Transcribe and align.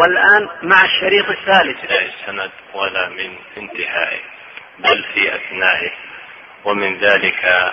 والآن 0.00 0.48
مع 0.62 0.84
الشريط 0.84 1.28
الثالث. 1.28 1.84
السند 1.84 2.50
ولا 2.74 3.08
من 3.08 3.38
انتهائه 3.56 4.20
بل 4.78 5.04
في 5.14 5.34
أثنائه 5.34 5.90
ومن 6.64 6.98
ذلك 6.98 7.72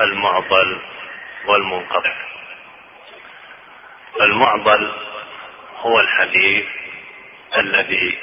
المعضل 0.00 0.80
والمنقطع. 1.46 2.16
المعضل 4.20 4.92
هو 5.76 6.00
الحديث 6.00 6.66
الذي 7.58 8.18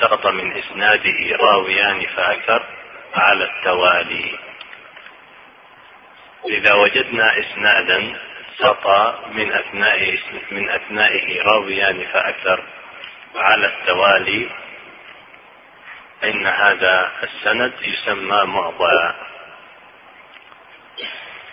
سقط 0.00 0.26
من 0.26 0.52
إسناده 0.52 1.36
راويان 1.36 2.06
فأكثر 2.06 2.66
على 3.14 3.44
التوالي. 3.44 4.38
إذا 6.48 6.74
وجدنا 6.74 7.38
إسنادا 7.38 8.18
سقط 8.58 9.26
من 9.32 9.52
أثناء 9.52 10.18
من 10.50 10.70
أثنائه 10.70 11.42
راويان 11.42 12.06
فأكثر. 12.12 12.64
على 13.36 13.66
التوالي 13.66 14.48
فإن 16.20 16.46
هذا 16.46 17.12
السند 17.22 17.72
يسمى 17.82 18.44
معضلا 18.44 19.14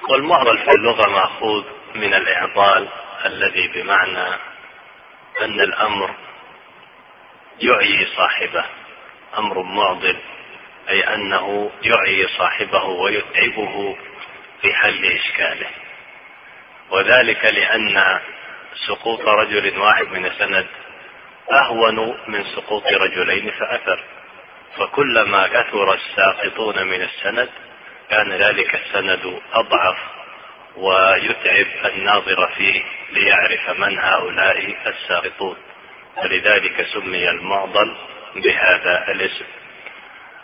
والمعضل 0.10 0.58
في 0.58 0.72
اللغة 0.72 1.10
مأخوذ 1.10 1.64
من 1.96 2.14
الإعضال 2.14 2.88
الذي 3.26 3.68
بمعنى 3.68 4.28
أن 5.42 5.60
الأمر 5.60 6.16
يعيي 7.62 8.06
صاحبه. 8.16 8.66
أمر 9.38 9.64
معضل 9.64 10.18
أي 10.90 11.02
أنه 11.14 11.72
يعيي 11.84 12.28
صاحبه 12.28 12.84
ويتعبه 12.84 13.98
في 14.62 14.74
حل 14.74 15.06
إشكاله. 15.06 15.68
وذلك 16.92 17.46
لأن 17.46 18.20
سقوط 18.88 19.22
رجل 19.22 19.80
واحد 19.80 20.08
من 20.08 20.26
السند 20.26 20.68
أهون 21.52 22.18
من 22.28 22.44
سقوط 22.44 22.88
رجلين 22.88 23.52
فأثر. 23.52 24.04
فكلما 24.78 25.48
كثر 25.48 25.94
الساقطون 25.94 26.88
من 26.88 27.02
السند 27.02 27.50
كان 28.10 28.32
ذلك 28.32 28.76
السند 28.76 29.42
أضعف 29.54 29.98
ويتعب 30.76 31.66
الناظر 31.86 32.48
فيه 32.48 32.84
ليعرف 33.12 33.70
من 33.70 34.00
هؤلاء 34.00 34.76
الساقطون. 34.88 35.58
ولذلك 36.18 36.88
سمي 36.94 37.30
المعضل 37.30 37.96
بهذا 38.36 39.12
الاسم. 39.12 39.46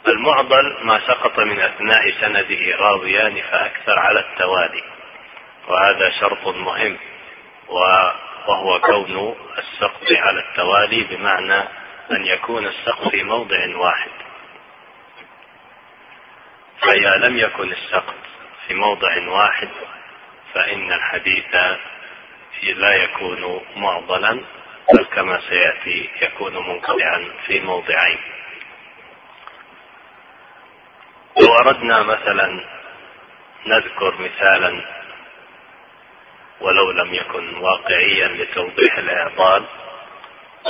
المعضل 0.08 0.78
ما 0.82 1.00
سقط 1.00 1.40
من 1.40 1.60
أثناء 1.60 2.12
سنده 2.12 2.76
راويان 2.78 3.42
فأكثر 3.42 4.00
على 4.00 4.20
التوالي. 4.20 4.95
وهذا 5.68 6.10
شرط 6.20 6.48
مهم 6.48 6.98
وهو 8.48 8.80
كون 8.80 9.36
السقط 9.58 10.12
على 10.12 10.40
التوالي 10.40 11.04
بمعنى 11.04 11.60
أن 12.12 12.26
يكون 12.26 12.66
السقط 12.66 13.08
في 13.08 13.24
موضع 13.24 13.78
واحد. 13.78 14.12
فإذا 16.82 17.16
لم 17.16 17.38
يكن 17.38 17.72
السقط 17.72 18.16
في 18.68 18.74
موضع 18.74 19.30
واحد 19.30 19.70
فإن 20.54 20.92
الحديث 20.94 21.56
لا 22.64 22.94
يكون 22.96 23.62
معضلا 23.76 24.42
بل 24.94 25.06
كما 25.06 25.40
سيأتي 25.50 26.10
يكون 26.22 26.54
منقطعا 26.54 27.32
في 27.48 27.60
موضعين. 27.60 28.20
لو 31.42 31.58
أردنا 31.58 32.04
مثلا 32.04 32.66
نذكر 33.66 34.16
مثالا 34.22 34.82
ولو 36.60 36.92
لم 36.92 37.14
يكن 37.14 37.58
واقعيا 37.58 38.28
لتوضيح 38.28 38.98
الاعضال 38.98 39.66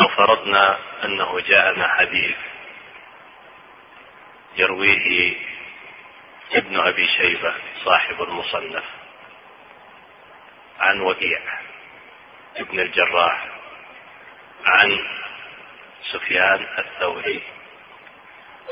لو 0.01 0.07
فرضنا 0.07 0.77
أنه 1.05 1.39
جاءنا 1.39 1.87
حديث 1.87 2.35
يرويه 4.57 5.35
ابن 6.53 6.79
أبي 6.79 7.07
شيبة 7.07 7.53
صاحب 7.85 8.21
المصنف 8.21 8.83
عن 10.79 11.01
وكيع 11.01 11.41
ابن 12.57 12.79
الجراح 12.79 13.47
عن 14.65 14.99
سفيان 16.11 16.67
الثوري 16.77 17.41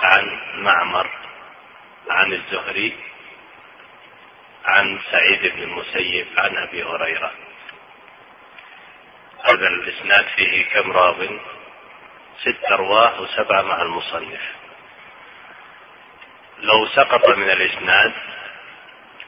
عن 0.01 0.39
معمر 0.55 1.09
عن 2.09 2.33
الزهري 2.33 2.97
عن 4.65 4.99
سعيد 5.11 5.53
بن 5.53 5.63
المسيب 5.63 6.27
عن 6.37 6.57
أبي 6.57 6.83
هريرة. 6.83 7.31
هذا 9.43 9.67
الإسناد 9.67 10.25
فيه 10.35 10.65
كم 10.65 10.91
راو؟ 10.91 11.39
ست 12.41 12.71
أرواح 12.71 13.19
وسبعة 13.19 13.61
مع 13.61 13.81
المصنف. 13.81 14.41
لو 16.59 16.87
سقط 16.87 17.29
من 17.29 17.49
الإسناد 17.49 18.13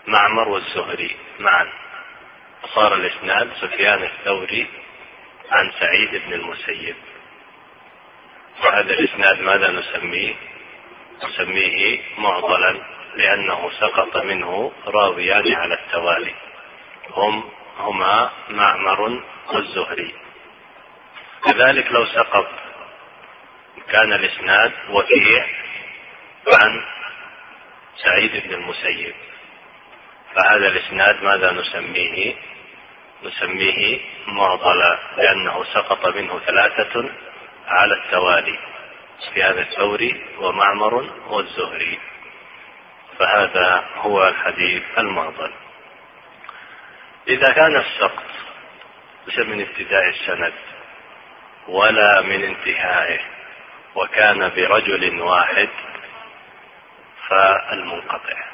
معمر 0.07 0.49
والزهري 0.49 1.15
معا. 1.39 1.69
صار 2.75 2.93
الإسناد 2.93 3.53
سفيان 3.61 4.03
الثوري 4.03 4.67
عن 5.51 5.71
سعيد 5.79 6.15
بن 6.25 6.33
المسيب. 6.33 6.95
وهذا 8.63 8.93
الإسناد 8.93 9.39
ماذا 9.41 9.71
نسميه؟ 9.71 10.35
نسميه 11.23 12.01
معضلا. 12.17 12.94
لأنه 13.15 13.71
سقط 13.79 14.17
منه 14.17 14.71
راويان 14.87 15.55
على 15.55 15.73
التوالي. 15.73 16.35
هم 17.09 17.49
هما 17.77 18.31
معمر 18.49 19.23
والزهري. 19.53 20.13
كذلك 21.45 21.91
لو 21.91 22.05
سقط 22.05 22.47
كان 23.89 24.13
الإسناد 24.13 24.71
وكيع 24.89 25.45
عن 26.47 26.83
سعيد 27.97 28.43
بن 28.47 28.53
المسيب. 28.53 29.15
فهذا 30.35 30.67
الإسناد 30.67 31.23
ماذا 31.23 31.51
نسميه؟ 31.51 32.35
نسميه 33.23 33.99
معضلا 34.27 34.99
لأنه 35.17 35.63
سقط 35.63 36.15
منه 36.15 36.39
ثلاثة 36.39 37.09
على 37.67 37.93
التوالي. 37.93 38.59
سفيان 39.19 39.57
الثوري 39.59 40.25
ومعمر 40.39 41.09
والزهري. 41.27 41.99
فهذا 43.19 43.85
هو 43.95 44.27
الحديث 44.27 44.83
المعضل. 44.97 45.51
إذا 47.27 47.51
كان 47.51 47.75
السقط 47.75 48.23
ليس 49.27 49.39
من 49.39 49.61
ابتداء 49.61 50.09
السند 50.09 50.53
ولا 51.67 52.21
من 52.21 52.43
انتهائه 52.43 53.19
وكان 53.95 54.49
برجل 54.49 55.21
واحد 55.21 55.69
فالمنقطع. 57.29 58.45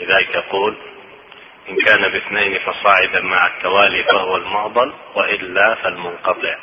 لذلك 0.00 0.34
يقول 0.34 0.76
إن 1.68 1.76
كان 1.76 2.08
باثنين 2.08 2.58
فصاعدا 2.58 3.20
مع 3.20 3.46
التوالي 3.46 4.04
فهو 4.04 4.36
المعضل 4.36 4.94
وإلا 5.14 5.74
فالمنقطع. 5.74 6.56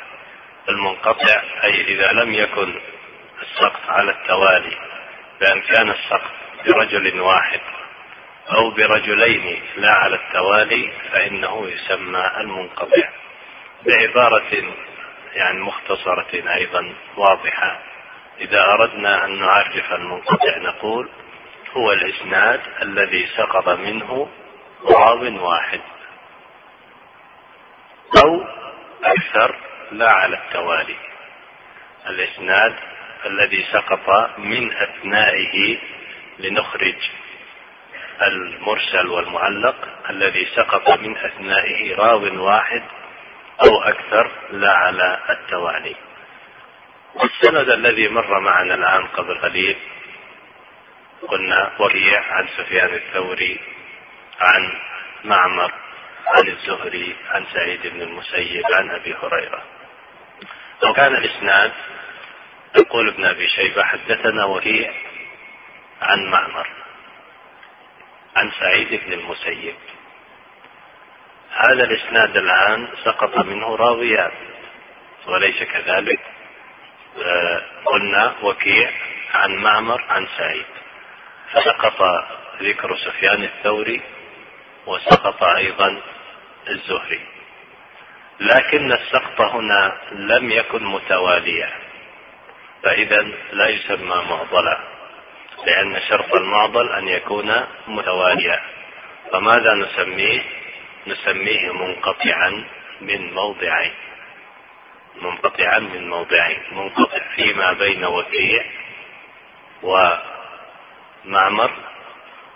المنقطع 0.68 1.42
أي 1.64 1.80
إذا 1.80 2.12
لم 2.12 2.34
يكن 2.34 2.80
السقط 3.42 3.80
على 3.88 4.10
التوالي 4.10 4.76
بأن 5.40 5.60
كان 5.60 5.90
السقط 5.90 6.30
برجل 6.66 7.20
واحد 7.20 7.60
أو 8.52 8.70
برجلين 8.70 9.62
لا 9.76 9.90
على 9.90 10.16
التوالي 10.16 10.92
فإنه 11.12 11.68
يسمى 11.68 12.30
المنقطع 12.40 13.08
بعبارة 13.86 14.74
يعني 15.34 15.60
مختصرة 15.60 16.54
أيضا 16.54 16.94
واضحة. 17.16 17.80
إذا 18.40 18.64
أردنا 18.64 19.24
أن 19.24 19.40
نعرف 19.40 19.92
المنقطع 19.92 20.58
نقول 20.58 21.08
هو 21.72 21.92
الإسناد 21.92 22.60
الذي 22.82 23.26
سقط 23.26 23.68
منه 23.68 24.28
راو 24.84 25.46
واحد 25.46 25.80
أو 28.24 28.44
أكثر 29.04 29.56
لا 29.92 30.10
على 30.10 30.36
التوالي. 30.36 30.96
الإسناد 32.08 32.74
الذي 33.26 33.66
سقط 33.72 34.38
من 34.38 34.72
أثنائه 34.72 35.78
لنخرج 36.40 36.96
المرسل 38.22 39.06
والمعلق 39.08 39.76
الذي 40.10 40.46
سقط 40.56 40.98
من 40.98 41.16
أثنائه 41.16 41.96
راو 41.96 42.44
واحد 42.44 42.82
أو 43.62 43.82
أكثر 43.82 44.30
لا 44.50 44.72
على 44.72 45.20
التوالي. 45.30 45.96
السند 47.24 47.70
الذي 47.70 48.08
مر 48.08 48.40
معنا 48.40 48.74
الآن 48.74 49.06
قبل 49.06 49.38
قليل 49.38 49.76
قلنا 51.28 51.72
وكيع 51.80 52.22
عن 52.32 52.48
سفيان 52.56 52.94
الثوري 52.94 53.60
عن 54.40 54.72
معمر 55.24 55.72
عن 56.26 56.48
الزهري 56.48 57.16
عن 57.30 57.46
سعيد 57.54 57.86
بن 57.86 58.02
المسيب 58.02 58.64
عن 58.72 58.90
أبي 58.90 59.14
هريرة. 59.14 59.62
لو 60.82 60.92
كان 60.92 61.14
الإسناد 61.14 61.72
يقول 62.76 63.08
ابن 63.08 63.24
أبي 63.24 63.48
شيبة 63.48 63.84
حدثنا 63.84 64.44
وهي 64.44 64.90
عن 66.00 66.30
معمر 66.30 66.68
عن 68.36 68.50
سعيد 68.60 69.00
بن 69.06 69.12
المسيب. 69.12 69.74
هذا 71.50 71.84
الإسناد 71.84 72.36
الآن 72.36 72.88
سقط 73.04 73.38
منه 73.38 73.76
راويان 73.76 74.30
وليس 75.26 75.62
كذلك. 75.62 76.20
آه، 77.22 77.62
قلنا 77.84 78.34
وكيع 78.42 78.90
عن 79.34 79.56
معمر 79.56 80.04
عن 80.08 80.26
سعيد. 80.38 80.66
فسقط 81.52 82.26
ذكر 82.62 82.96
سفيان 82.96 83.42
الثوري 83.44 84.00
وسقط 84.86 85.42
أيضا 85.42 86.02
الزهري. 86.68 87.20
لكن 88.40 88.92
السقط 88.92 89.40
هنا 89.40 89.98
لم 90.12 90.50
يكن 90.50 90.84
متواليا 90.84 91.70
فاذا 92.82 93.22
لا 93.52 93.68
يسمى 93.68 94.24
معضلا. 94.30 94.89
لأن 95.66 96.00
شرط 96.08 96.34
المعضل 96.34 96.92
أن 96.92 97.08
يكون 97.08 97.66
متواليا. 97.86 98.60
فماذا 99.32 99.74
نسميه؟ 99.74 100.42
نسميه 101.06 101.72
منقطعا 101.72 102.64
من 103.00 103.34
موضعين. 103.34 103.92
منقطعا 105.22 105.78
من 105.78 106.08
موضعين. 106.08 106.62
منقطع 106.72 107.18
فيما 107.36 107.72
بين 107.72 108.04
وكيع 108.04 108.64
ومعمر 109.82 111.70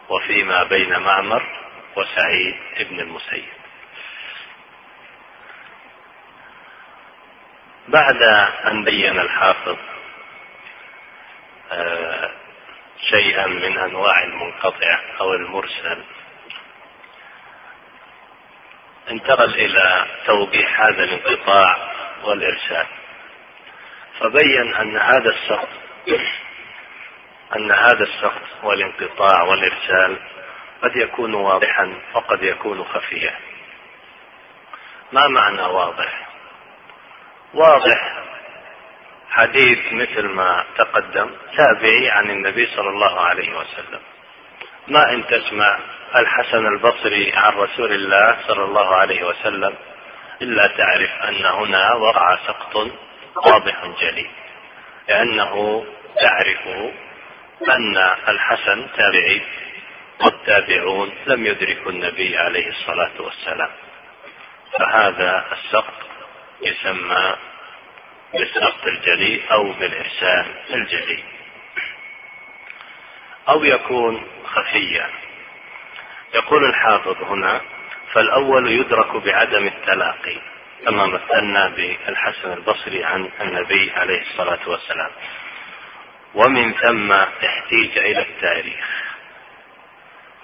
وفيما 0.08 0.62
بين 0.62 0.98
معمر 0.98 1.42
وسعيد 1.96 2.54
ابن 2.76 3.00
المسيب. 3.00 3.44
بعد 7.88 8.22
أن 8.66 8.84
بين 8.84 9.18
الحافظ 9.18 9.76
آه، 11.72 12.30
شيئا 13.00 13.46
من 13.46 13.78
أنواع 13.78 14.24
المنقطع 14.24 15.00
أو 15.20 15.34
المرسل. 15.34 16.04
انتقل 19.10 19.54
إلى 19.54 20.06
توضيح 20.26 20.80
هذا 20.80 21.04
الانقطاع 21.04 21.92
والإرسال. 22.24 22.86
فبين 24.20 24.74
أن 24.74 24.96
هذا 24.96 25.30
السقط 25.30 25.68
أن 27.56 27.72
هذا 27.72 28.02
السقط 28.04 28.64
والانقطاع 28.64 29.42
والإرسال 29.42 30.18
قد 30.82 30.96
يكون 30.96 31.34
واضحا 31.34 32.00
وقد 32.14 32.42
يكون 32.42 32.84
خفيا. 32.84 33.34
ما 35.12 35.28
معنى 35.28 35.62
واضح؟ 35.62 36.28
واضح 37.54 38.23
حديث 39.34 39.92
مثل 39.92 40.26
ما 40.26 40.64
تقدم 40.78 41.30
تابعي 41.56 42.10
عن 42.10 42.30
النبي 42.30 42.66
صلى 42.66 42.88
الله 42.88 43.20
عليه 43.20 43.58
وسلم. 43.58 44.00
ما 44.88 45.12
إن 45.12 45.26
تسمع 45.26 45.78
الحسن 46.16 46.66
البصري 46.66 47.32
عن 47.32 47.52
رسول 47.52 47.92
الله 47.92 48.36
صلى 48.48 48.64
الله 48.64 48.94
عليه 48.96 49.26
وسلم 49.26 49.74
إلا 50.42 50.66
تعرف 50.66 51.10
أن 51.10 51.44
هنا 51.44 51.94
وقع 51.94 52.36
سقط 52.46 52.76
واضح 53.46 53.86
جلي. 54.00 54.30
لأنه 55.08 55.84
تعرف 56.20 56.66
أن 57.68 57.96
الحسن 58.28 58.86
تابعي 58.96 59.42
والتابعون 60.20 61.12
لم 61.26 61.46
يدركوا 61.46 61.90
النبي 61.90 62.38
عليه 62.38 62.68
الصلاة 62.68 63.12
والسلام. 63.20 63.70
فهذا 64.78 65.44
السقط 65.52 65.94
يسمى 66.62 67.36
بالسقط 68.38 68.86
الجلي 68.86 69.40
أو 69.52 69.72
بالارسال 69.72 70.46
الجلي 70.70 71.24
أو 73.48 73.64
يكون 73.64 74.26
خفيا. 74.44 75.10
يقول 76.34 76.64
الحافظ 76.64 77.22
هنا 77.22 77.60
فالأول 78.12 78.68
يدرك 78.70 79.16
بعدم 79.16 79.66
التلاقي 79.66 80.36
كما 80.84 81.06
مثلنا 81.06 81.68
بالحسن 81.68 82.52
البصري 82.52 83.04
عن 83.04 83.30
النبي 83.40 83.90
عليه 83.90 84.22
الصلاة 84.22 84.68
والسلام. 84.68 85.10
ومن 86.34 86.72
ثم 86.72 87.12
احتيج 87.12 87.98
إلى 87.98 88.22
التاريخ. 88.22 89.14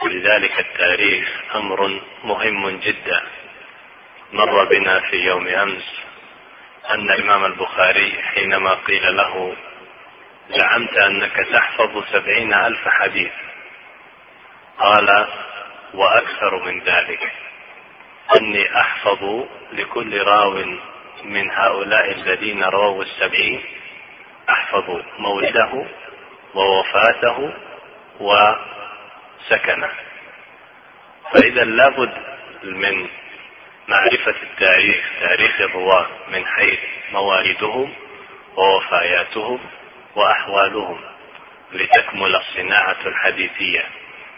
ولذلك 0.02 0.60
التاريخ 0.60 1.28
أمر 1.54 2.00
مهم 2.24 2.70
جدا. 2.70 3.22
مر 4.32 4.64
بنا 4.64 5.00
في 5.00 5.16
يوم 5.16 5.46
أمس 5.46 6.00
أن 6.94 7.10
الإمام 7.10 7.44
البخاري 7.44 8.22
حينما 8.22 8.74
قيل 8.74 9.16
له 9.16 9.56
زعمت 10.50 10.92
أنك 10.92 11.46
تحفظ 11.52 12.04
سبعين 12.12 12.54
ألف 12.54 12.88
حديث 12.88 13.32
قال 14.78 15.26
وأكثر 15.94 16.64
من 16.64 16.80
ذلك. 16.82 17.32
أني 18.36 18.80
أحفظ 18.80 19.44
لكل 19.72 20.22
راو 20.22 20.64
من 21.24 21.50
هؤلاء 21.50 22.12
الذين 22.12 22.64
رووا 22.64 23.02
السبعين 23.02 23.62
أحفظ 24.50 25.02
مولده 25.18 25.86
ووفاته 26.54 27.52
وسكنه. 28.20 29.90
فإذا 31.32 31.64
لابد 31.64 32.12
من 32.62 33.08
معرفة 33.90 34.34
التاريخ 34.42 35.04
تاريخ 35.20 35.60
الرواة 35.60 36.06
من 36.28 36.46
حيث 36.46 36.78
موالدهم 37.12 37.94
ووفاياتهم 38.56 39.60
وأحوالهم 40.16 41.00
لتكمل 41.72 42.36
الصناعة 42.36 42.96
الحديثية. 43.06 43.84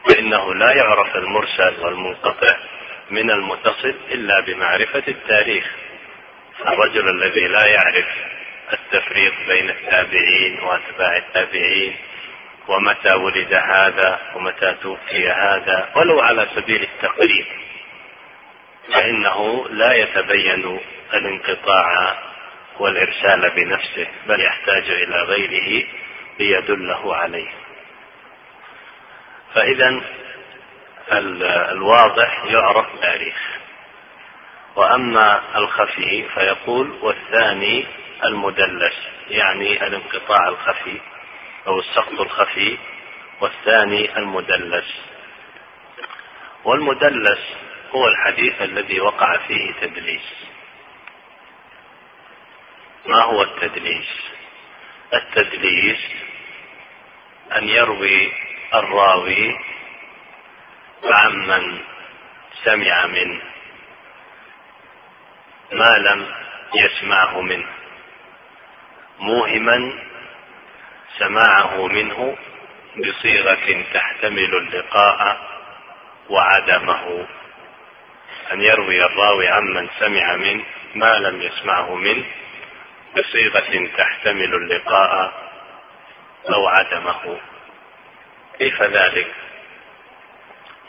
فإنه 0.09 0.55
لا 0.55 0.73
يعرف 0.73 1.17
المرسل 1.17 1.81
والمنقطع 1.81 2.57
من 3.11 3.31
المتصل 3.31 3.95
إلا 4.11 4.41
بمعرفة 4.41 5.03
التاريخ. 5.09 5.71
الرجل 6.67 7.09
الذي 7.09 7.47
لا 7.47 7.67
يعرف 7.67 8.09
التفريق 8.73 9.35
بين 9.49 9.71
التابعين 9.71 10.61
وأتباع 10.63 11.17
التابعين 11.17 11.97
ومتى 12.69 13.13
ولد 13.15 13.55
هذا 13.55 14.21
ومتى 14.35 14.77
توفي 14.83 15.29
هذا 15.29 15.89
ولو 15.97 16.21
على 16.21 16.49
سبيل 16.55 16.83
التقريب. 16.83 17.47
فإنه 18.89 19.69
لا 19.69 19.93
يتبين 19.93 20.81
الانقطاع 21.15 22.19
والإرسال 22.79 23.51
بنفسه 23.51 24.07
بل 24.27 24.41
يحتاج 24.41 24.91
إلى 24.91 25.23
غيره 25.23 25.87
ليدله 26.39 27.17
عليه. 27.17 27.51
فإذا 29.55 30.01
الواضح 31.73 32.45
يعرف 32.45 32.87
تاريخ 33.01 33.37
وأما 34.77 35.43
الخفي 35.57 36.29
فيقول 36.35 36.91
والثاني 37.03 37.87
المدلس 38.25 38.95
يعني 39.31 39.87
الانقطاع 39.87 40.49
الخفي 40.49 41.01
أو 41.67 41.79
السقط 41.79 42.21
الخفي 42.21 42.79
والثاني 43.41 44.19
المدلس. 44.19 45.01
والمدلس 46.65 47.41
هو 47.95 48.09
الحديث 48.09 48.63
الذي 48.63 49.01
وقع 49.01 49.37
فيه 49.47 49.73
تدليس. 49.73 50.35
ما 53.07 53.23
هو 53.23 53.43
التدليس؟ 53.43 54.09
التدليس 55.15 56.01
أن 57.57 57.69
يروي 57.69 58.33
الراوي 58.75 59.59
عمن 61.05 61.81
سمع 62.65 63.07
منه 63.07 63.43
ما 65.73 65.99
لم 65.99 66.35
يسمعه 66.75 67.41
منه 67.41 67.69
موهما 69.19 69.99
سماعه 71.19 71.87
منه 71.87 72.37
بصيغة 72.97 73.85
تحتمل 73.95 74.55
اللقاء 74.55 75.39
وعدمه. 76.29 77.27
أن 78.53 78.63
يروي 78.63 79.05
الراوي 79.05 79.49
عمن 79.49 79.89
سمع 79.99 80.37
منه 80.37 80.65
ما 80.95 81.19
لم 81.19 81.43
يسمعه 81.43 81.95
منه 81.95 82.25
بصيغة 83.17 83.89
تحتمل 83.97 84.55
اللقاء 84.55 85.33
أو 86.49 86.69
عدمه. 86.69 87.41
كيف 88.59 88.83
ذلك؟ 88.83 89.35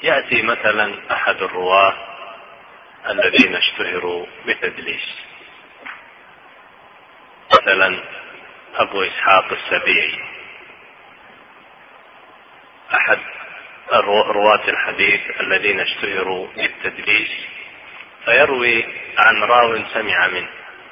يأتي 0.04 0.42
مثلا 0.42 1.14
أحد 1.14 1.42
الرواة 1.42 1.94
الذين 3.10 3.56
اشتهروا 3.56 4.26
بتدليس. 4.46 5.24
مثلا 7.54 8.04
أبو 8.76 9.04
إسحاق 9.04 9.52
السبيعي. 9.52 10.20
أحد 12.94 13.20
رواة 13.92 14.68
الحديث 14.68 15.22
الذين 15.42 15.80
اشتهروا 15.80 16.48
بالتدليس 16.56 17.32
فيروي 18.26 18.86
عن 19.18 19.44
راو 19.44 19.80
سمع 19.94 20.28
منه. 20.28 20.50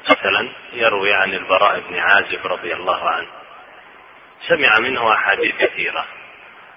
مثلا 0.09 0.49
يروي 0.73 1.13
عن 1.13 1.33
البراء 1.33 1.79
بن 1.79 1.99
عازب 1.99 2.47
رضي 2.47 2.73
الله 2.73 3.09
عنه. 3.09 3.27
سمع 4.47 4.79
منه 4.79 5.13
أحاديث 5.13 5.55
كثيرة 5.55 6.05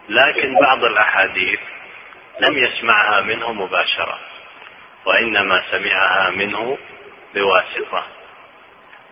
لكن 0.09 0.59
بعض 0.61 0.85
الأحاديث 0.85 1.61
لم 2.41 2.59
يسمعها 2.59 3.21
منه 3.21 3.53
مباشرة 3.53 4.19
وإنما 5.05 5.63
سمعها 5.71 6.31
منه 6.31 6.79
بواسطة. 7.35 8.07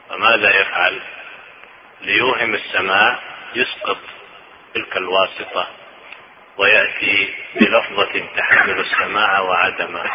فماذا 0.09 0.61
يفعل؟ 0.61 1.01
ليوهم 2.01 2.55
السماع 2.55 3.19
يسقط 3.55 3.99
تلك 4.75 4.97
الواسطة. 4.97 5.82
ويأتي 6.57 7.35
بلفظة 7.55 8.27
تحمل 8.37 8.81
السماع 8.81 9.41
وعدمه. 9.41 10.11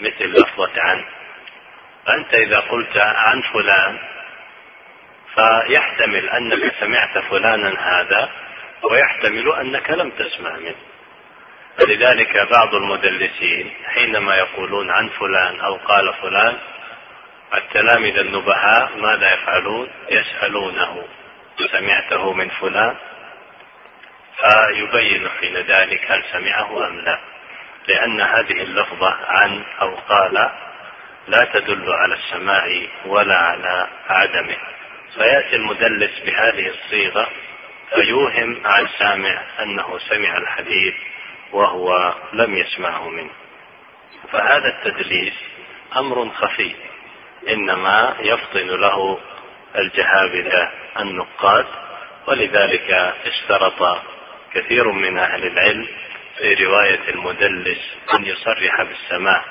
مثل 0.00 0.24
لفظة 0.24 0.82
عن 0.82 1.04
فأنت 2.06 2.34
إذا 2.34 2.60
قلت 2.60 2.96
عن 2.96 3.42
فلان 3.42 3.98
فيحتمل 5.34 6.28
أنك 6.28 6.74
سمعت 6.80 7.18
فلانا 7.18 7.68
هذا 7.80 8.30
ويحتمل 8.82 9.52
أنك 9.52 9.90
لم 9.90 10.10
تسمع 10.10 10.56
منه. 10.56 10.76
فلذلك 11.78 12.48
بعض 12.50 12.74
المدلسين 12.74 13.72
حينما 13.84 14.36
يقولون 14.36 14.90
عن 14.90 15.08
فلان 15.08 15.60
أو 15.60 15.76
قال 15.76 16.14
فلان 16.14 16.56
التلامذة 17.54 18.20
النبهاء 18.20 18.90
ماذا 18.96 19.34
يفعلون؟ 19.34 19.88
يسألونه 20.10 21.04
سمعته 21.72 22.32
من 22.32 22.48
فلان؟ 22.48 22.96
فيبين 24.48 25.28
حين 25.40 25.56
ذلك 25.56 26.10
هل 26.10 26.24
سمعه 26.32 26.86
أم 26.86 27.00
لا. 27.00 27.18
لأن 27.88 28.20
هذه 28.20 28.62
اللفظة 28.62 29.16
عن 29.26 29.64
أو 29.80 29.94
قال 29.94 30.50
لا 31.28 31.44
تدل 31.52 31.92
على 31.92 32.14
السماع 32.14 32.82
ولا 33.06 33.36
على 33.36 33.88
عدمه. 34.08 34.56
فيأتي 35.14 35.56
المدلس 35.56 36.20
بهذه 36.26 36.68
الصيغة 36.68 37.28
فيوهم 37.94 38.66
على 38.66 38.86
السامع 38.86 39.42
أنه 39.62 39.98
سمع 39.98 40.36
الحديث 40.36 40.94
وهو 41.52 42.14
لم 42.32 42.56
يسمعه 42.56 43.08
منه. 43.08 43.30
فهذا 44.32 44.68
التدليس 44.68 45.34
أمر 45.96 46.30
خفي 46.30 46.74
إنما 47.48 48.16
يفطن 48.20 48.66
له 48.66 49.18
الجهابذة 49.76 50.70
النقاد 51.00 51.66
ولذلك 52.26 52.90
اشترط 53.26 53.82
كثير 54.54 54.92
من 54.92 55.18
أهل 55.18 55.46
العلم 55.46 55.86
في 56.38 56.54
رواية 56.54 57.00
المدلس 57.08 57.78
أن 58.14 58.24
يصرح 58.24 58.82
بالسماع 58.82 59.44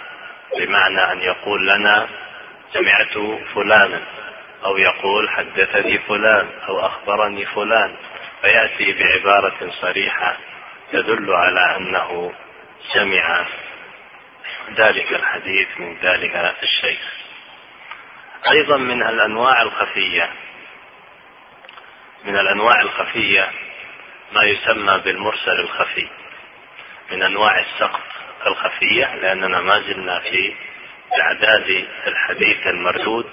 بمعنى 0.57 1.11
أن 1.11 1.21
يقول 1.21 1.67
لنا 1.67 2.07
سمعت 2.73 3.17
فلانا 3.55 4.01
أو 4.65 4.77
يقول 4.77 5.29
حدثني 5.29 5.97
فلان 5.97 6.49
أو 6.69 6.85
أخبرني 6.85 7.45
فلان 7.45 7.95
فيأتي 8.41 8.93
بعبارة 8.93 9.71
صريحة 9.81 10.37
تدل 10.91 11.33
على 11.33 11.77
أنه 11.77 12.33
سمع 12.93 13.45
ذلك 14.75 15.11
الحديث 15.11 15.67
من 15.79 15.97
ذلك 16.03 16.55
الشيخ. 16.63 17.13
أيضا 18.51 18.77
من 18.77 19.03
الأنواع 19.03 19.61
الخفية 19.61 20.29
من 22.25 22.37
الأنواع 22.37 22.81
الخفية 22.81 23.51
ما 24.31 24.43
يسمى 24.43 24.97
بالمرسل 24.97 25.59
الخفي 25.59 26.09
من 27.11 27.23
أنواع 27.23 27.59
السقط 27.59 28.01
الخفية 28.47 29.15
لأننا 29.15 29.61
ما 29.61 29.79
زلنا 29.79 30.19
في 30.19 30.55
إعداد 31.21 31.87
الحديث 32.07 32.67
المردود 32.67 33.25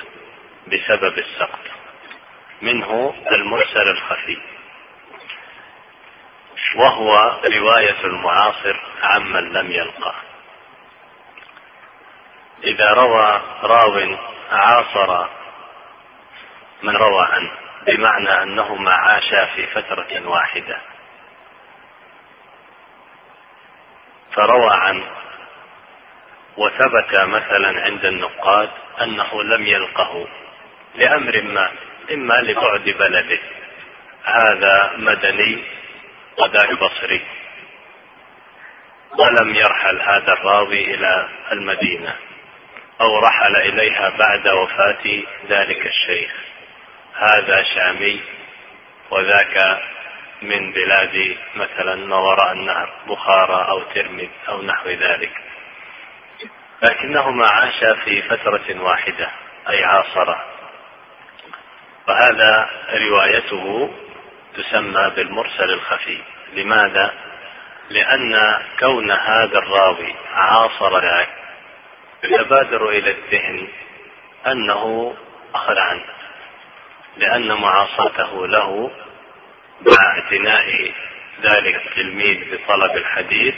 بسبب 0.67 1.19
السقط 1.19 1.61
منه 2.63 3.15
المرسل 3.33 3.89
الخفي. 3.89 4.39
وهو 6.77 7.41
رواية 7.45 8.05
المعاصر 8.05 8.81
عمن 9.03 9.53
لم 9.53 9.73
يلقى. 9.73 10.15
إذا 12.65 12.91
روى 12.91 13.43
راو 13.63 14.17
عاصر 14.51 15.29
من 16.83 16.97
روى 16.97 17.27
عنه. 17.33 17.63
بمعنى 17.87 18.43
أنهما 18.43 18.93
عاشا 18.93 19.47
في 19.47 19.67
فترة 19.67 20.29
واحدة. 20.29 20.81
فروى 24.33 24.71
عنه 24.71 25.05
وثبت 26.57 27.14
مثلا 27.14 27.83
عند 27.85 28.05
النقاد 28.05 28.71
أنه 29.03 29.43
لم 29.43 29.67
يلقه 29.67 30.29
لأمر 30.95 31.43
ما 31.43 31.73
إما 32.12 32.35
لبعد 32.35 32.85
بلده. 32.85 33.38
هذا 34.25 34.93
مدني 34.97 35.64
وذاك 36.38 36.73
بصري. 36.73 37.21
ولم 39.19 39.55
يرحل 39.55 40.00
هذا 40.00 40.33
الراوي 40.33 40.95
إلى 40.95 41.29
المدينة 41.53 42.17
أو 43.00 43.19
رحل 43.19 43.57
إليها 43.57 44.09
بعد 44.19 44.49
وفاة 44.49 45.23
ذلك 45.49 45.87
الشيخ. 45.87 46.44
هذا 47.14 47.62
شامي 47.62 48.21
وذاك 49.11 49.83
من 50.42 50.73
بلاد 50.73 51.37
مثلا 51.54 51.94
ما 51.94 52.16
وراء 52.16 52.52
النهر 52.52 52.92
بخارى 53.06 53.68
أو 53.68 53.80
ترمذ 53.80 54.28
أو 54.49 54.62
نحو 54.62 54.88
ذلك. 54.88 55.33
لكنهما 56.83 57.47
عاشا 57.47 57.94
في 57.94 58.23
فترة 58.23 58.80
واحدة 58.83 59.30
أي 59.68 59.85
عاصرة. 59.85 60.44
وهذا 62.09 62.71
روايته 62.94 63.94
تسمى 64.56 65.12
بالمرسل 65.16 65.71
الخفي. 65.71 66.23
لماذا؟ 66.52 67.14
لأن 67.90 68.59
كون 68.80 69.11
هذا 69.11 69.59
الراوي 69.59 70.14
عاصر 70.35 71.00
ذاك 71.00 71.28
يتبادر 72.25 72.88
إلى 72.88 73.11
الذهن 73.11 73.68
أنه 74.47 75.14
أخذ 75.54 75.78
عنه. 75.78 76.13
لأن 77.16 77.52
معاصرته 77.52 78.47
له 78.47 78.90
مع 79.80 80.18
اعتناء 80.18 80.92
ذلك 81.42 81.87
التلميذ 81.87 82.54
بطلب 82.54 82.97
الحديث 82.97 83.54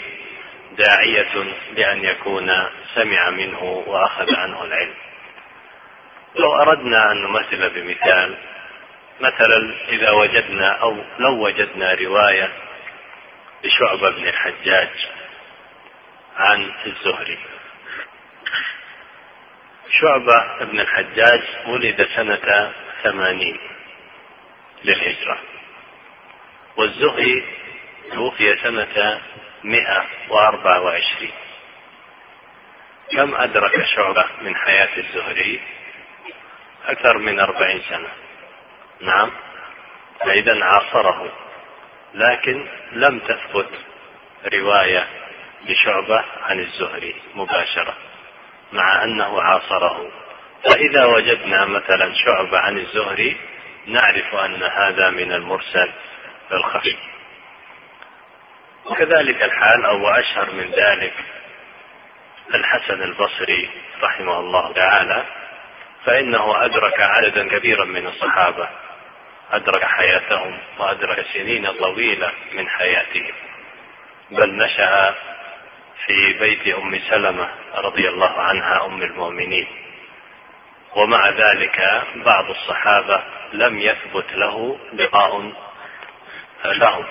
داعية 0.78 1.54
لأن 1.76 2.04
يكون 2.04 2.52
سمع 2.94 3.30
منه 3.30 3.62
وأخذ 3.62 4.36
عنه 4.36 4.64
العلم. 4.64 4.94
لو 6.34 6.56
أردنا 6.56 7.12
أن 7.12 7.22
نمثل 7.22 7.70
بمثال 7.70 8.36
مثلا 9.20 9.74
إذا 9.88 10.10
وجدنا 10.10 10.68
أو 10.68 11.04
لو 11.18 11.46
وجدنا 11.46 11.94
رواية 11.94 12.52
لشعبة 13.64 14.10
بن 14.10 14.28
الحجاج 14.28 14.90
عن 16.36 16.72
الزهري. 16.86 17.38
شعبة 20.00 20.64
بن 20.64 20.80
الحجاج 20.80 21.42
ولد 21.66 22.08
سنة 22.16 22.72
ثمانين 23.02 23.58
للهجرة. 24.84 25.38
والزهري 26.76 27.44
توفي 28.12 28.56
سنة 28.56 29.20
مئة 29.64 30.06
وأربعة 30.28 30.80
وعشرين. 30.80 31.32
كم 33.10 33.34
أدرك 33.34 33.84
شعبة 33.84 34.26
من 34.42 34.56
حياة 34.56 34.98
الزهري؟ 34.98 35.60
أكثر 36.86 37.18
من 37.18 37.40
أربعين 37.40 37.82
سنة. 37.88 38.08
نعم 39.00 39.30
فإذا 40.20 40.64
عاصره. 40.64 41.32
لكن 42.14 42.68
لم 42.92 43.18
تثبت 43.18 43.70
رواية 44.52 45.06
لشعبة 45.64 46.24
عن 46.42 46.60
الزهري 46.60 47.14
مباشرة 47.34 47.96
مع 48.72 49.04
أنه 49.04 49.42
عاصره. 49.42 50.10
فإذا 50.70 51.04
وجدنا 51.04 51.64
مثلا 51.64 52.14
شعبة 52.14 52.58
عن 52.58 52.78
الزهري 52.78 53.36
نعرف 53.86 54.34
أن 54.34 54.62
هذا 54.62 55.10
من 55.10 55.32
المرسل 55.32 55.90
الخفي 56.52 56.96
وكذلك 58.86 59.42
الحال 59.42 59.84
أو 59.84 60.08
أشهر 60.08 60.50
من 60.50 60.70
ذلك 60.70 61.12
الحسن 62.54 63.02
البصري 63.02 63.68
رحمه 64.02 64.38
الله 64.40 64.72
تعالى 64.72 65.24
فإنه 66.04 66.64
أدرك 66.64 67.00
عددا 67.00 67.48
كبيرا 67.48 67.84
من 67.84 68.06
الصحابة 68.06 68.68
أدرك 69.52 69.84
حياتهم 69.84 70.58
وأدرك 70.78 71.26
سنين 71.32 71.72
طويلة 71.72 72.32
من 72.52 72.68
حياتهم. 72.68 73.34
بل 74.30 74.56
نشأ 74.56 75.14
في 76.06 76.32
بيت 76.32 76.74
أم 76.74 77.00
سلمة 77.10 77.48
رضي 77.74 78.08
الله 78.08 78.40
عنها 78.40 78.86
أم 78.86 79.02
المؤمنين. 79.02 79.85
ومع 80.96 81.28
ذلك 81.28 82.04
بعض 82.16 82.50
الصحابة 82.50 83.22
لم 83.52 83.80
يثبت 83.80 84.32
له 84.32 84.78
لقاء 84.92 85.52
لهم. 86.64 87.04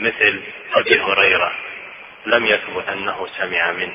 مثل 0.00 0.42
أبي 0.74 1.00
هريرة 1.00 1.52
لم 2.26 2.46
يثبت 2.46 2.88
أنه 2.88 3.26
سمع 3.38 3.72
منه. 3.72 3.94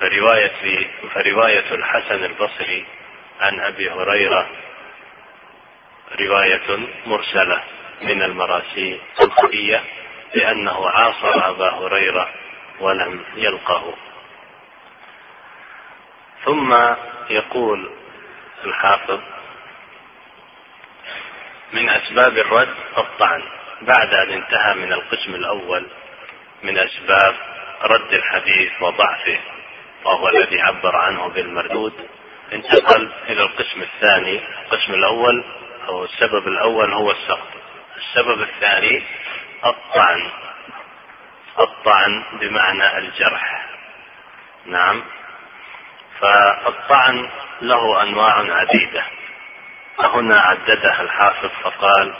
فرواية 0.00 0.88
فرواية 1.14 1.74
الحسن 1.74 2.24
البصري 2.24 2.86
عن 3.40 3.60
أبي 3.60 3.90
هريرة 3.90 4.48
رواية 6.20 6.78
مرسلة 7.06 7.62
من 8.02 8.22
المراسيل 8.22 9.00
الخفية 9.20 9.82
لأنه 10.34 10.88
عاصر 10.88 11.50
أبا 11.50 11.70
هريرة 11.70 12.28
ولم 12.80 13.24
يلقه. 13.36 13.94
ثم 16.44 16.74
يقول 17.30 17.90
الحافظ. 18.66 19.20
من 21.72 21.88
أسباب 21.88 22.38
الرد 22.38 22.74
الطعن 22.98 23.42
بعد 23.82 24.14
أن 24.14 24.32
انتهى 24.32 24.74
من 24.74 24.92
القسم 24.92 25.34
الأول 25.34 25.86
من 26.62 26.78
أسباب 26.78 27.34
رد 27.82 28.12
الحديث 28.12 28.72
وضعفه 28.80 29.38
وهو 30.04 30.28
الذي 30.28 30.60
عبر 30.60 30.96
عنه 30.96 31.28
بالمردود. 31.28 32.08
انتقل 32.52 33.12
إلى 33.28 33.42
القسم 33.42 33.82
الثاني 33.82 34.40
القسم 34.62 34.94
الأول 34.94 35.44
أو 35.88 36.04
السبب 36.04 36.48
الأول 36.48 36.92
هو 36.92 37.10
السقط. 37.10 37.48
السبب 37.96 38.42
الثاني 38.42 39.02
الطعن 39.66 40.30
الطعن 41.58 42.24
بمعنى 42.40 42.98
الجرح. 42.98 43.66
نعم. 44.66 45.04
فالطعن 46.20 47.28
له 47.62 48.02
أنواع 48.02 48.34
عديدة. 48.60 49.04
فهنا 49.98 50.40
عددها 50.40 51.02
الحافظ 51.02 51.50
فقال 51.62 52.14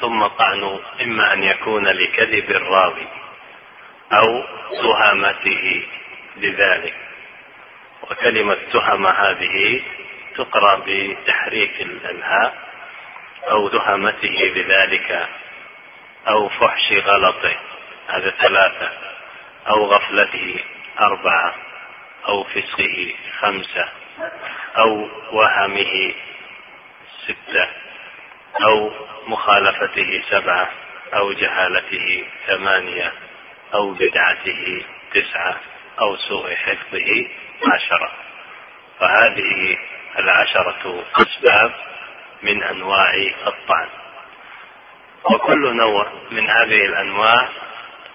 ثم 0.00 0.26
طعن 0.26 0.80
إما 1.02 1.32
أن 1.32 1.42
يكون 1.42 1.88
لكذب 1.88 2.50
الراوي 2.50 3.08
أو 4.12 4.44
تهمته 4.82 5.86
بذلك 6.36 6.94
وكلمة 8.02 8.56
تهم 8.72 9.06
هذه 9.06 9.82
تقرأ 10.36 10.82
بتحريك 10.86 11.80
الهاء 11.80 12.54
أو 13.50 13.68
تهمته 13.68 14.52
بذلك 14.54 15.28
أو 16.28 16.48
فحش 16.48 16.92
غلطه. 16.92 17.56
هذا 18.08 18.30
ثلاثة. 18.30 18.90
أو 19.68 19.84
غفلته 19.84 20.64
أربعة. 21.00 21.54
أو 22.28 22.44
فسقه 22.44 23.14
خمسة 23.40 23.88
أو 24.78 25.08
وهمه 25.32 26.14
ستة 27.24 27.68
أو 28.64 28.90
مخالفته 29.26 30.22
سبعة 30.30 30.70
أو 31.14 31.32
جهالته 31.32 32.24
ثمانية 32.46 33.12
أو 33.74 33.94
بدعته 33.94 34.84
تسعة 35.14 35.56
أو 36.00 36.16
سوء 36.16 36.54
حفظه 36.54 37.28
عشرة. 37.72 38.12
فهذه 39.00 39.76
العشرة 40.18 41.04
أسباب 41.16 41.72
من 42.42 42.62
أنواع 42.62 43.12
الطعن. 43.46 43.88
وكل 45.24 45.76
نوع 45.76 46.12
من 46.30 46.50
هذه 46.50 46.86
الأنواع 46.86 47.48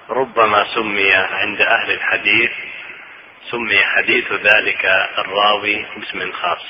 ربما 0.09 0.65
سمي 0.75 1.13
عند 1.13 1.61
أهل 1.61 1.91
الحديث 1.91 2.51
سمي 3.49 3.85
حديث 3.85 4.31
ذلك 4.31 4.85
الراوي 5.17 5.85
باسم 5.95 6.31
خاص. 6.31 6.65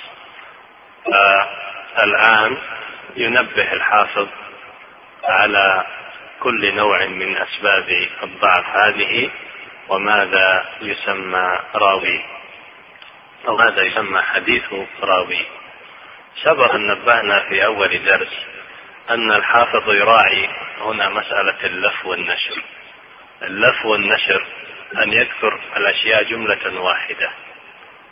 الآن 2.03 2.57
ينبه 3.15 3.73
الحافظ 3.73 4.27
على 5.23 5.85
كل 6.39 6.75
نوع 6.75 7.05
من 7.05 7.37
أسباب 7.37 8.07
الضعف 8.23 8.65
هذه 8.65 9.29
وماذا 9.89 10.65
يسمى 10.81 11.59
راوي. 11.75 12.25
أو 13.47 13.57
ماذا 13.57 13.83
يسمى 13.83 14.21
حديث 14.21 14.73
راوي. 15.03 15.45
سبق 16.43 16.73
أن 16.73 16.87
نبهنا 16.87 17.39
في 17.39 17.65
أول 17.65 18.05
درس 18.05 18.45
أن 19.09 19.31
الحافظ 19.31 19.89
يراعي 19.89 20.49
هنا 20.81 21.09
مسألة 21.09 21.57
اللف 21.63 22.05
والنشر. 22.05 22.63
اللف 23.41 23.85
والنشر 23.85 24.45
أن 24.97 25.13
يذكر 25.13 25.59
الأشياء 25.77 26.23
جملة 26.23 26.81
واحدة 26.81 27.31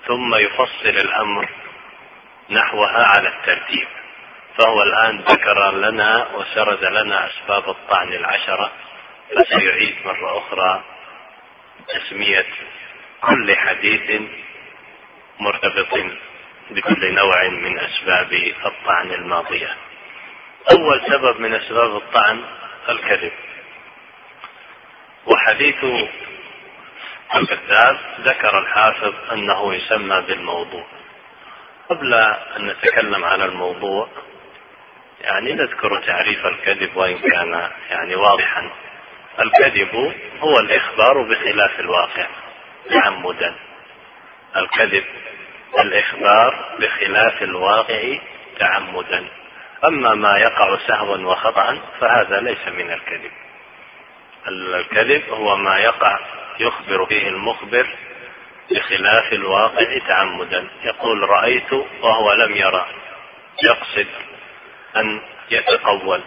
ثم 0.08 0.36
يفصل 0.36 0.90
الأمر 0.90 1.50
نحوها 2.50 3.06
على 3.06 3.28
الترتيب 3.28 3.88
فهو 4.58 4.82
الآن 4.84 5.20
ذكر 5.20 5.72
لنا 5.72 6.28
وسرد 6.36 6.84
لنا 6.84 7.28
أسباب 7.28 7.70
الطعن 7.70 8.14
العشرة 8.14 8.72
فسيعيد 9.36 9.96
مرة 10.06 10.38
أخرى 10.38 10.84
تسمية 11.88 12.46
كل 13.22 13.56
حديث 13.56 14.22
مرتبط 15.40 15.94
بكل 16.72 17.14
نوع 17.14 17.50
من 17.50 17.80
أسباب 17.80 18.34
الطعن 18.66 19.12
الماضية. 19.12 19.76
أول 20.72 21.02
سبب 21.08 21.40
من 21.40 21.54
أسباب 21.54 21.96
الطعن 21.96 22.44
الكذب 22.90 23.32
وحديث 25.26 25.86
الكذاب 27.36 27.98
ذكر 28.22 28.60
الحافظ 28.60 29.14
أنه 29.32 29.76
يسمى 29.76 30.22
بالموضوع. 30.22 30.86
قبل 31.90 32.14
أن 32.14 32.68
نتكلم 32.68 33.26
على 33.26 33.46
الموضوع 33.46 34.08
يعني 35.22 35.54
نذكر 35.54 36.02
تعريف 36.08 36.46
الكذب 36.46 36.98
وإن 36.98 37.20
كان 37.20 37.70
يعني 37.90 38.16
واضحا. 38.16 38.72
الكذب 39.40 40.14
هو 40.40 40.60
الإخبار 40.60 41.22
بخلاف 41.22 41.80
الواقع 41.80 42.28
تعمدا. 42.90 43.56
الكذب 44.56 45.04
الإخبار 45.80 46.76
بخلاف 46.80 47.44
الواقع 47.44 48.20
تعمدا. 48.60 49.28
أما 49.86 50.16
ما 50.16 50.38
يقع 50.38 50.78
سهوا 50.88 51.18
وخطا 51.18 51.80
فهذا 52.00 52.42
ليس 52.42 52.68
من 52.68 52.92
الكذب. 52.92 53.32
الكذب 54.48 55.30
هو 55.30 55.56
ما 55.56 55.80
يقع 55.80 56.20
يخبر 56.60 57.06
فيه 57.06 57.28
المخبر 57.28 57.88
بخلاف 58.72 59.34
الواقع 59.34 59.98
تعمدا. 60.08 60.70
يقول 60.84 61.30
رأيت 61.30 61.74
وهو 61.74 62.34
لم 62.34 62.56
يرى 62.56 62.86
يقصد 63.64 64.08
أن 64.98 65.22
يتقول. 65.52 66.22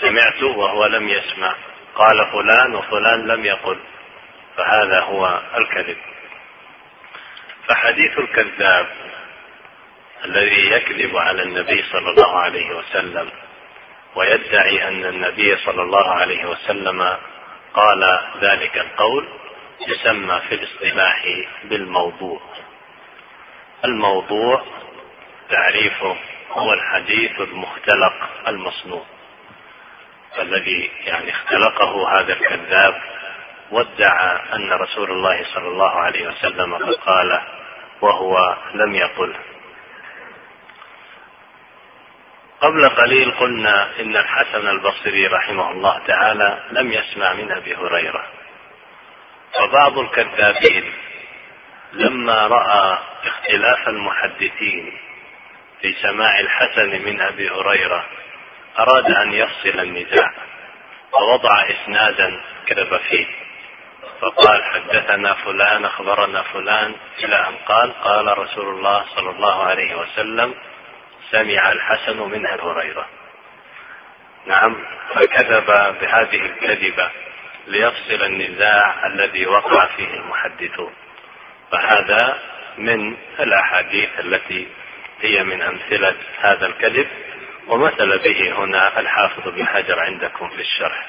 سمعت 0.00 0.42
وهو 0.42 0.86
لم 0.86 1.08
يسمع. 1.08 1.54
قال 1.94 2.26
فلان 2.32 2.74
وفلان 2.74 3.26
لم 3.26 3.44
يقل. 3.44 3.78
فهذا 4.56 5.00
هو 5.00 5.42
الكذب. 5.56 5.96
فحديث 7.68 8.18
الكذاب 8.18 8.86
الذي 10.24 10.70
يكذب 10.70 11.16
على 11.16 11.42
النبي 11.42 11.82
صلى 11.92 12.10
الله 12.10 12.38
عليه 12.38 12.76
وسلم 12.76 13.30
ويدعي 14.14 14.88
أن 14.88 15.04
النبي 15.04 15.56
صلى 15.56 15.82
الله 15.82 16.10
عليه 16.10 16.44
وسلم 16.44 17.16
قال 17.74 18.20
ذلك 18.40 18.78
القول 18.78 19.28
يسمى 19.88 20.40
في 20.48 20.54
الاصطلاح 20.54 21.24
بالموضوع. 21.64 22.40
الموضوع 23.84 24.62
تعريفه 25.50 26.16
هو 26.50 26.72
الحديث 26.72 27.40
المختلق 27.40 28.14
المصنوع 28.48 29.04
الذي 30.38 30.90
يعني 31.04 31.30
اختلقه 31.30 32.20
هذا 32.20 32.32
الكذاب 32.32 33.00
وادعى 33.70 34.38
أن 34.54 34.72
رسول 34.72 35.10
الله 35.10 35.44
صلى 35.54 35.68
الله 35.68 35.90
عليه 35.90 36.28
وسلم 36.28 36.74
قد 36.74 36.94
قال 36.94 37.40
وهو 38.00 38.56
لم 38.74 38.94
يقله 38.94 39.38
قبل 42.64 42.88
قليل 42.88 43.30
قلنا 43.30 44.00
إن 44.00 44.16
الحسن 44.16 44.68
البصري 44.68 45.26
رحمه 45.26 45.70
الله 45.70 45.98
تعالى 46.06 46.62
لم 46.70 46.92
يسمع 46.92 47.32
من 47.32 47.52
أبي 47.52 47.74
هريرة. 47.76 48.26
فبعض 49.52 49.98
الكذابين 49.98 50.92
لما 51.92 52.46
رأى 52.46 52.98
اختلاف 53.24 53.88
المحدثين 53.88 54.98
في 55.80 55.94
سماع 56.02 56.40
الحسن 56.40 57.04
من 57.04 57.20
أبي 57.20 57.50
هريرة 57.50 58.04
أراد 58.78 59.10
أن 59.10 59.32
يفصل 59.32 59.80
النزاع 59.80 60.32
فوضع 61.12 61.64
إسنادا 61.70 62.40
كذب 62.66 62.96
فيه. 62.96 63.26
فقال 64.20 64.64
حدثنا 64.64 65.34
فلان 65.34 65.84
أخبرنا 65.84 66.42
فلان 66.42 66.94
إلى 67.18 67.36
أن 67.48 67.54
قال 67.68 67.92
قال 67.92 68.38
رسول 68.38 68.68
الله 68.68 69.04
صلى 69.16 69.30
الله 69.30 69.62
عليه 69.64 69.94
وسلم 69.94 70.54
سمع 71.30 71.72
الحسن 71.72 72.18
من 72.18 72.46
أبي 72.46 72.62
هريرة. 72.62 73.06
نعم 74.46 74.76
فكذب 75.14 75.66
بهذه 76.00 76.40
الكذبة 76.40 77.10
ليفصل 77.66 78.24
النزاع 78.24 79.06
الذي 79.06 79.46
وقع 79.46 79.86
فيه 79.86 80.14
المحدثون. 80.14 80.92
فهذا 81.72 82.38
من 82.78 83.16
الأحاديث 83.40 84.08
التي 84.18 84.68
هي 85.20 85.44
من 85.44 85.62
أمثلة 85.62 86.16
هذا 86.40 86.66
الكذب 86.66 87.08
ومثل 87.66 88.18
به 88.18 88.52
هنا 88.52 89.00
الحافظ 89.00 89.48
بن 89.48 89.66
حجر 89.66 90.00
عندكم 90.00 90.48
في 90.48 90.60
الشرح. 90.60 91.06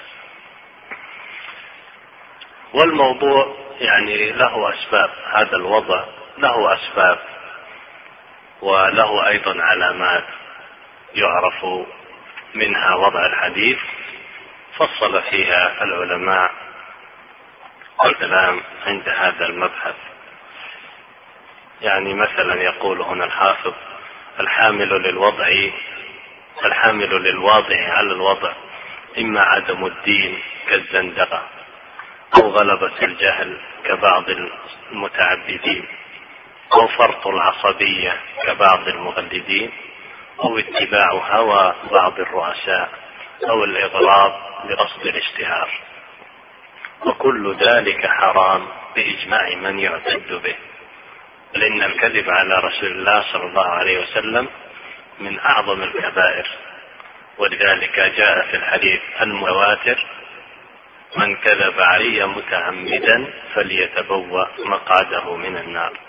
والموضوع 2.74 3.56
يعني 3.80 4.32
له 4.32 4.74
أسباب 4.74 5.10
هذا 5.34 5.56
الوضع 5.56 6.06
له 6.38 6.74
أسباب. 6.74 7.35
وله 8.66 9.28
أيضا 9.28 9.62
علامات 9.62 10.24
يعرف 11.16 11.66
منها 12.56 12.96
وضع 12.96 13.26
الحديث 13.26 13.80
فصل 14.78 15.22
فيها 15.22 15.84
العلماء 15.84 16.52
الكلام 18.06 18.62
عند 18.86 19.10
هذا 19.10 19.46
المبحث. 19.46 19.96
يعني 21.82 22.14
مثلا 22.14 22.62
يقول 22.62 23.02
هنا 23.02 23.26
الحافظ 23.26 23.74
الحامل 24.40 24.90
للوضع 24.90 25.48
الحامل 26.66 27.10
للواضع 27.10 27.94
على 27.94 28.12
الوضع 28.14 28.54
إما 29.18 29.42
عدم 29.42 29.86
الدين 29.86 30.40
كالزندقة 30.70 31.44
أو 32.38 32.50
غلبة 32.50 32.92
الجهل 33.02 33.58
كبعض 33.86 34.24
المتعبدين. 34.92 35.88
أو 36.76 36.88
فرط 36.88 37.28
العصبية 37.28 38.22
كبعض 38.44 38.88
المغلدين 38.88 39.72
أو 40.44 40.58
اتباع 40.58 41.12
هوى 41.12 41.76
بعض 41.92 42.20
الرؤساء 42.20 42.90
أو 43.50 43.64
الإغراض 43.64 44.32
بقصد 44.64 45.06
الاشتهار. 45.06 45.70
وكل 47.06 47.56
ذلك 47.56 48.08
حرام 48.08 48.68
بإجماع 48.96 49.56
من 49.56 49.80
يعتد 49.80 50.42
به. 50.44 50.56
لأن 51.54 51.84
الكذب 51.84 52.30
على 52.30 52.56
رسول 52.60 52.92
الله 52.92 53.24
صلى 53.32 53.44
الله 53.44 53.66
عليه 53.66 54.00
وسلم 54.00 54.48
من 55.20 55.40
أعظم 55.40 55.84
الكبائر. 55.84 56.48
ولذلك 57.38 58.00
جاء 58.00 58.48
في 58.48 58.58
الحديث 58.58 59.02
المتواتر 59.22 60.06
من 61.18 61.36
كذب 61.36 61.80
علي 61.80 62.26
متعمدا 62.26 63.34
فليتبوأ 63.54 64.46
مقعده 64.60 65.36
من 65.36 65.58
النار. 65.58 66.05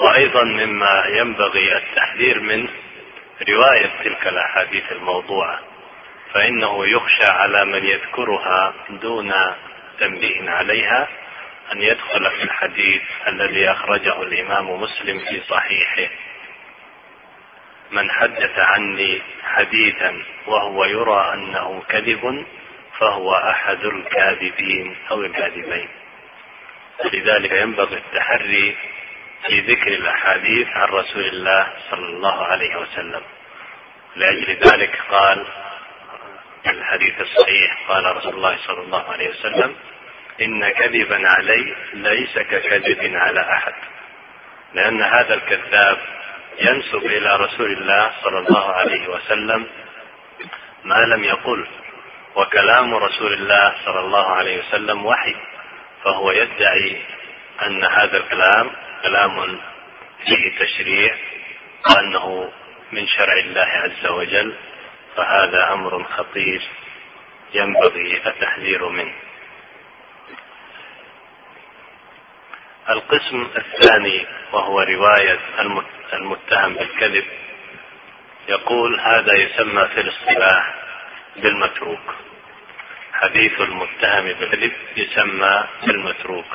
وأيضا 0.00 0.44
مما 0.44 1.04
ينبغي 1.06 1.76
التحذير 1.76 2.40
منه 2.40 2.68
رواية 3.48 3.90
تلك 4.04 4.26
الأحاديث 4.26 4.92
الموضوعة 4.92 5.60
فإنه 6.32 6.86
يخشى 6.86 7.24
على 7.24 7.64
من 7.64 7.84
يذكرها 7.84 8.74
دون 8.90 9.32
تنبيه 10.00 10.50
عليها 10.50 11.08
أن 11.72 11.82
يدخل 11.82 12.30
في 12.30 12.42
الحديث 12.42 13.02
الذي 13.28 13.70
أخرجه 13.70 14.22
الإمام 14.22 14.80
مسلم 14.80 15.18
في 15.18 15.40
صحيحه. 15.48 16.12
من 17.90 18.10
حدث 18.10 18.58
عني 18.58 19.22
حديثا 19.44 20.22
وهو 20.46 20.84
يرى 20.84 21.34
أنه 21.34 21.82
كذب 21.88 22.46
فهو 22.98 23.34
أحد 23.34 23.84
الكاذبين 23.84 24.96
أو 25.10 25.20
الكاذبين. 25.20 25.88
لذلك 27.04 27.52
ينبغي 27.52 27.96
التحري 27.96 28.76
في 29.46 29.60
ذكر 29.60 29.88
الأحاديث 29.88 30.68
عن 30.68 30.88
رسول 30.88 31.24
الله 31.24 31.72
صلى 31.90 32.06
الله 32.06 32.44
عليه 32.44 32.76
وسلم. 32.76 33.22
لأجل 34.16 34.46
ذلك 34.46 35.00
قال 35.10 35.46
الحديث 36.66 37.20
الصحيح 37.20 37.88
قال 37.88 38.16
رسول 38.16 38.34
الله 38.34 38.56
صلى 38.66 38.80
الله 38.80 39.12
عليه 39.12 39.28
وسلم 39.28 39.76
إن 40.40 40.68
كذبا 40.68 41.28
علي 41.28 41.76
ليس 41.94 42.38
ككذب 42.38 43.16
على 43.16 43.40
أحد. 43.40 43.74
لأن 44.74 45.02
هذا 45.02 45.34
الكذاب 45.34 45.98
ينسب 46.60 47.06
إلى 47.06 47.36
رسول 47.36 47.72
الله 47.72 48.12
صلى 48.22 48.38
الله 48.38 48.72
عليه 48.72 49.08
وسلم 49.08 49.66
ما 50.84 50.94
لم 50.94 51.24
يقل 51.24 51.66
وكلام 52.36 52.94
رسول 52.94 53.32
الله 53.32 53.74
صلى 53.84 54.00
الله 54.00 54.26
عليه 54.26 54.58
وسلم 54.58 55.06
وحي 55.06 55.36
فهو 56.04 56.30
يدعي 56.30 57.02
أن 57.66 57.84
هذا 57.84 58.16
الكلام 58.16 58.70
كلام 59.02 59.60
فيه 60.26 60.58
تشريع 60.58 61.16
وأنه 61.90 62.52
من 62.92 63.06
شرع 63.06 63.32
الله 63.32 63.62
عز 63.66 64.06
وجل 64.06 64.54
فهذا 65.16 65.72
أمر 65.72 66.04
خطير 66.04 66.62
ينبغي 67.54 68.22
التحذير 68.26 68.88
منه. 68.88 69.14
القسم 72.90 73.48
الثاني 73.56 74.26
وهو 74.52 74.80
رواية 74.80 75.38
المتهم 76.12 76.74
بالكذب 76.74 77.24
يقول 78.48 79.00
هذا 79.00 79.34
يسمى 79.34 79.88
في 79.88 80.00
الاصطلاح 80.00 80.74
بالمتروك. 81.36 82.14
حديث 83.12 83.60
المتهم 83.60 84.24
بالكذب 84.24 84.72
يسمى 84.96 85.64
بالمتروك 85.86 86.46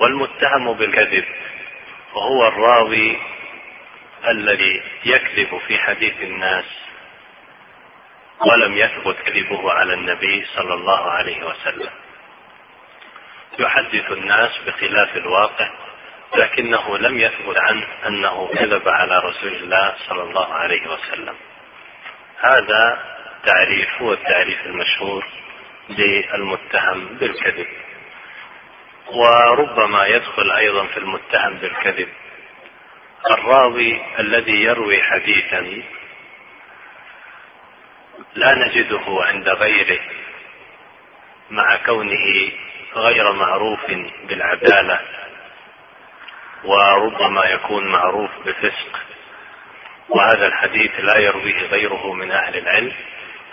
والمتهم 0.00 0.72
بالكذب 0.72 1.24
وهو 2.14 2.48
الراوي 2.48 3.18
الذي 4.28 4.82
يكذب 5.04 5.58
في 5.66 5.78
حديث 5.78 6.20
الناس 6.20 6.64
ولم 8.46 8.76
يثبت 8.76 9.16
كذبه 9.16 9.72
على 9.72 9.94
النبي 9.94 10.46
صلى 10.54 10.74
الله 10.74 11.10
عليه 11.10 11.44
وسلم. 11.46 11.90
يحدث 13.58 14.12
الناس 14.12 14.58
بخلاف 14.66 15.16
الواقع 15.16 15.70
لكنه 16.36 16.98
لم 16.98 17.18
يثبت 17.18 17.58
عنه 17.58 17.86
أنه 18.06 18.48
كذب 18.48 18.88
على 18.88 19.18
رسول 19.18 19.54
الله 19.54 19.94
صلى 20.08 20.22
الله 20.22 20.54
عليه 20.54 20.86
وسلم. 20.90 21.34
هذا 22.40 23.04
تعريف 23.44 24.02
هو 24.02 24.12
التعريف 24.12 24.66
المشهور 24.66 25.26
للمتهم 25.88 27.06
بالكذب. 27.06 27.66
وربما 29.12 30.06
يدخل 30.06 30.50
أيضا 30.50 30.86
في 30.86 30.96
المتهم 30.96 31.54
بالكذب. 31.58 32.08
الراوي 33.30 34.00
الذي 34.18 34.62
يروي 34.62 35.02
حديثا 35.02 35.82
لا 38.34 38.54
نجده 38.54 39.04
عند 39.08 39.48
غيره 39.48 40.00
مع 41.50 41.76
كونه 41.76 42.52
غير 42.94 43.32
معروف 43.32 43.80
بالعدالة 44.28 45.00
وربما 46.64 47.44
يكون 47.44 47.88
معروف 47.88 48.30
بفسق. 48.46 49.00
وهذا 50.08 50.46
الحديث 50.46 51.00
لا 51.00 51.18
يرويه 51.18 51.66
غيره 51.66 52.12
من 52.12 52.30
أهل 52.30 52.56
العلم 52.58 52.92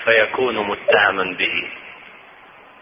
فيكون 0.03 0.67
متهما 0.67 1.23
به. 1.23 1.69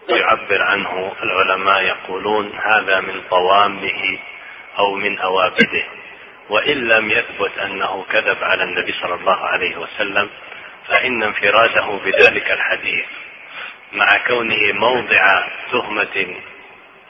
يعبر 0.08 0.62
عنه 0.62 1.12
العلماء 1.22 1.82
يقولون 1.82 2.52
هذا 2.58 3.00
من 3.00 3.22
طوامه 3.30 4.18
أو 4.78 4.94
من 4.94 5.18
أوابده 5.18 5.84
وإن 6.48 6.88
لم 6.88 7.10
يثبت 7.10 7.58
أنه 7.58 8.04
كذب 8.12 8.44
على 8.44 8.62
النبي 8.62 8.92
صلى 8.92 9.14
الله 9.14 9.36
عليه 9.36 9.76
وسلم 9.76 10.30
فإن 10.88 11.22
انفراده 11.22 11.86
بذلك 12.04 12.50
الحديث. 12.50 13.06
مع 13.92 14.16
كونه 14.26 14.72
موضع 14.72 15.46
تهمة 15.72 16.36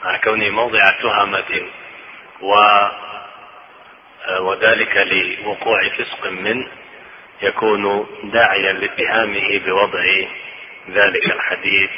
مع 0.04 0.16
كونه 0.16 0.50
موضع 0.50 0.90
تهمة 0.90 1.62
و 2.40 2.54
وذلك 4.40 4.96
لوقوع 4.96 5.88
فسق 5.88 6.26
منه 6.30 6.68
يكون 7.42 8.06
داعيا 8.24 8.72
لاتهامه 8.72 9.60
بوضع 9.66 10.04
ذلك 10.90 11.24
الحديث 11.24 11.90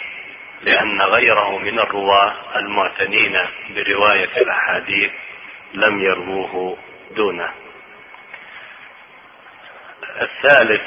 لأن 0.63 1.03
غيره 1.03 1.59
من 1.59 1.79
الرواة 1.79 2.35
المعتنين 2.57 3.39
برواية 3.71 4.37
الأحاديث 4.37 5.11
لم 5.75 6.01
يروه 6.01 6.79
دونه. 7.11 7.55
الثالث 10.21 10.83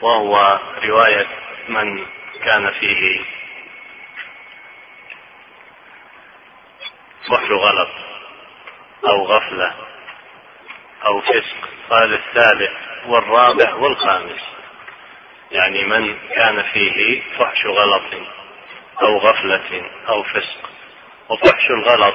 وهو 0.00 0.58
رواية 0.84 1.26
من 1.68 2.06
كان 2.44 2.70
فيه 2.70 3.20
فحل 7.28 7.52
غلط 7.52 7.90
أو 9.06 9.24
غفلة 9.26 9.74
أو 11.06 11.20
فسق 11.20 11.68
قال 11.90 12.14
الثالث 12.14 12.72
والرابع 13.06 13.74
والخامس 13.74 14.40
يعني 15.50 15.84
من 15.84 16.14
كان 16.34 16.62
فيه 16.62 17.22
فحش 17.38 17.66
غلط 17.66 18.02
أو 19.02 19.18
غفلة 19.18 19.82
أو 20.08 20.22
فسق. 20.22 20.70
وفحش 21.28 21.70
الغلط 21.70 22.14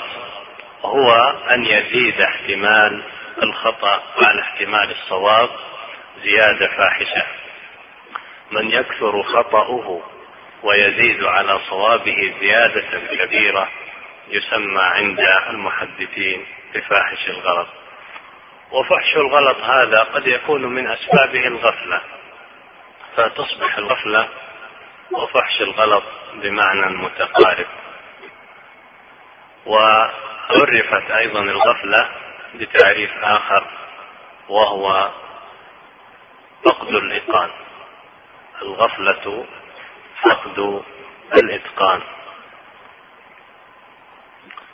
هو 0.82 1.12
أن 1.52 1.65
يزيد 1.65 2.22
احتمال 2.22 3.04
الخطأ 3.44 4.04
على 4.26 4.42
احتمال 4.42 4.92
الصواب 4.92 5.50
زيادة 6.24 6.68
فاحشة. 6.68 7.26
من 8.52 8.72
يكثر 8.72 9.24
خطأه 9.24 10.02
ويزيد 10.63 11.24
على 11.24 11.60
صوابه 11.70 12.34
زيادة 12.39 13.00
كبيرة 13.26 13.70
يسمى 14.30 14.82
عند 14.82 15.20
المحدثين 15.50 16.46
بفاحش 16.74 17.30
الغلط. 17.30 17.68
وفحش 18.72 19.15
الغلط 19.15 19.58
هذا 19.58 20.00
قد 20.00 20.28
يكون 20.28 20.65
من 20.65 20.88
أسبابه 20.88 21.48
الغفلة. 21.48 22.02
فتصبح 23.20 23.78
الغفلة 23.78 24.30
وفحش 25.12 25.62
الغلط 25.62 26.04
بمعنى 26.34 26.98
متقارب؟ 26.98 27.66
وعرفت 29.66 31.12
أيضا 31.12 31.42
الغفلة 31.42 32.10
بتعريف 32.56 33.12
آخر 33.24 33.68
وهو 34.50 35.12
فقد 36.66 36.88
الإتقان. 36.88 37.50
الغفلة 38.62 39.46
فقد 40.22 40.84
الإتقان. 41.34 42.02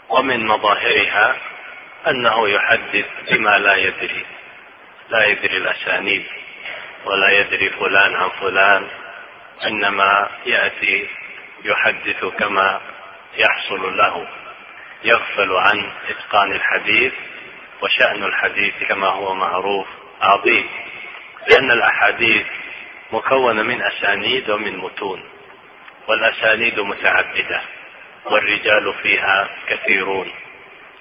ومن 0.10 0.48
مظاهرها 0.48 1.38
أنه 2.08 2.50
يحدث 2.50 3.06
بما 3.32 3.58
لا 3.58 3.76
يدري 3.76 4.26
لا 5.10 5.26
يدري 5.26 5.58
الأسانيد. 5.58 6.26
ولا 7.06 7.39
يدري 7.39 7.70
فلان 7.70 8.15
عن 8.15 8.30
فلان 8.30 8.88
إنما 9.65 10.30
يأتي 10.46 11.08
يحدث 11.63 12.26
كما 12.26 12.82
يحصل 13.38 13.98
له 13.98 14.28
يغفل 15.04 15.52
عن 15.52 15.91
إتقان 16.10 16.52
الحديث 16.52 17.13
وشأن 17.82 18.24
الحديث 18.24 18.84
كما 18.84 19.08
هو 19.08 19.36
معروف 19.36 19.88
عظيم. 20.22 20.70
لأن 21.48 21.72
الأحاديث 21.72 22.46
مكونة 23.12 23.62
من 23.63 23.82
أسانيد 23.82 24.50
ومن 24.50 24.78
متون 24.78 25.24
والأسانيد 26.08 26.80
متعددة 26.80 27.62
والرجال 28.26 28.94
فيها 28.94 29.50
كثيرون 29.68 30.32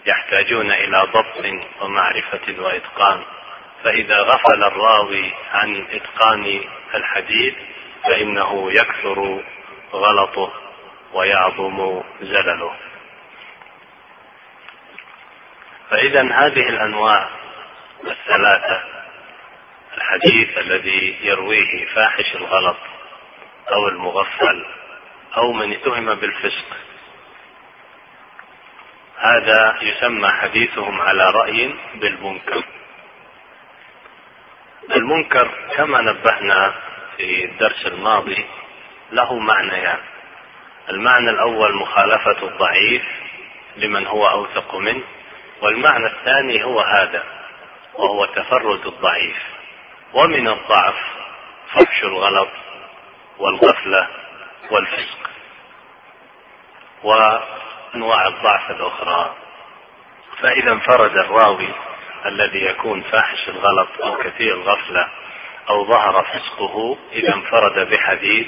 يحتاجون 0.06 0.70
إلى 0.70 1.02
ضبط 1.12 1.62
ومعرفة 1.80 2.62
وإتقان. 2.62 3.22
فإذا 3.84 4.20
غفل 4.20 4.64
الراوي 4.64 5.32
عن 5.52 5.86
إتقان 5.90 6.60
الحديث 6.94 7.54
فإنه 8.04 8.72
يكثر 8.72 9.44
غلطه 9.92 10.52
ويعظم 11.12 12.02
زلله. 12.20 12.76
فإذا 15.90 16.22
هذه 16.22 16.68
الأنواع 16.68 17.28
الثلاثة 18.04 18.82
الحديث 19.96 20.58
الذي 20.58 21.18
يرويه 21.22 21.86
فاحش 21.86 22.34
الغلط 22.34 22.76
أو 23.72 23.88
المغفل 23.88 24.66
أو 25.36 25.52
من 25.52 25.72
اتهم 25.72 26.14
بالفسق 26.14 26.76
هذا 29.18 29.78
يسمى 29.82 30.28
حديثهم 30.28 31.00
على 31.00 31.30
رأي 31.30 31.74
بالمنكر. 31.94 32.64
المنكر 34.90 35.50
كما 35.76 36.00
نبهنا 36.00 36.74
في 37.16 37.44
الدرس 37.44 37.86
الماضي 37.86 38.46
له 39.12 39.38
معنيان. 39.38 39.98
المعنى 40.90 41.30
الأول 41.30 41.76
مخالفة 41.76 42.48
الضعيف 42.48 43.04
لمن 43.76 44.06
هو 44.06 44.28
أوثق 44.28 44.74
منه 44.74 45.04
والمعنى 45.62 46.06
الثاني 46.06 46.64
هو 46.64 46.80
هذا 46.80 47.24
وهو 47.94 48.24
تفرد 48.24 48.86
الضعيف. 48.86 49.42
ومن 50.12 50.48
الضعف 50.48 50.96
فحش 51.72 52.02
الغلط 52.02 52.48
والغفلة 53.38 54.08
والفسق 54.70 55.30
وأنواع 57.02 58.26
الضعف 58.26 58.70
الأخرى. 58.70 59.34
فإذا 60.42 60.72
انفرد 60.72 61.16
الراوي 61.16 61.74
الذي 62.26 62.64
يكون 62.64 63.02
فاحش 63.02 63.48
الغلط 63.48 63.88
أو 64.02 64.16
كثير 64.16 64.54
الغفلة 64.54 65.08
أو 65.70 65.84
ظهر 65.84 66.24
فسقه 66.24 66.98
إذا 67.12 67.34
انفرد 67.34 67.90
بحديث 67.90 68.46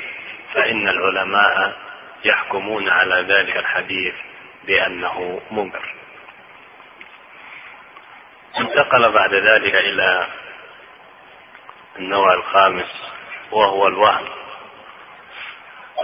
فإن 0.55 0.89
العلماء 0.89 1.77
يحكمون 2.25 2.89
على 2.89 3.15
ذلك 3.15 3.57
الحديث 3.57 4.15
بأنه 4.65 5.41
منكر. 5.51 5.95
انتقل 8.59 9.13
بعد 9.13 9.35
ذلك 9.35 9.75
إلى 9.75 10.27
النوع 11.99 12.35
الخامس 12.35 13.03
وهو 13.53 13.87
الوهم. 13.87 14.29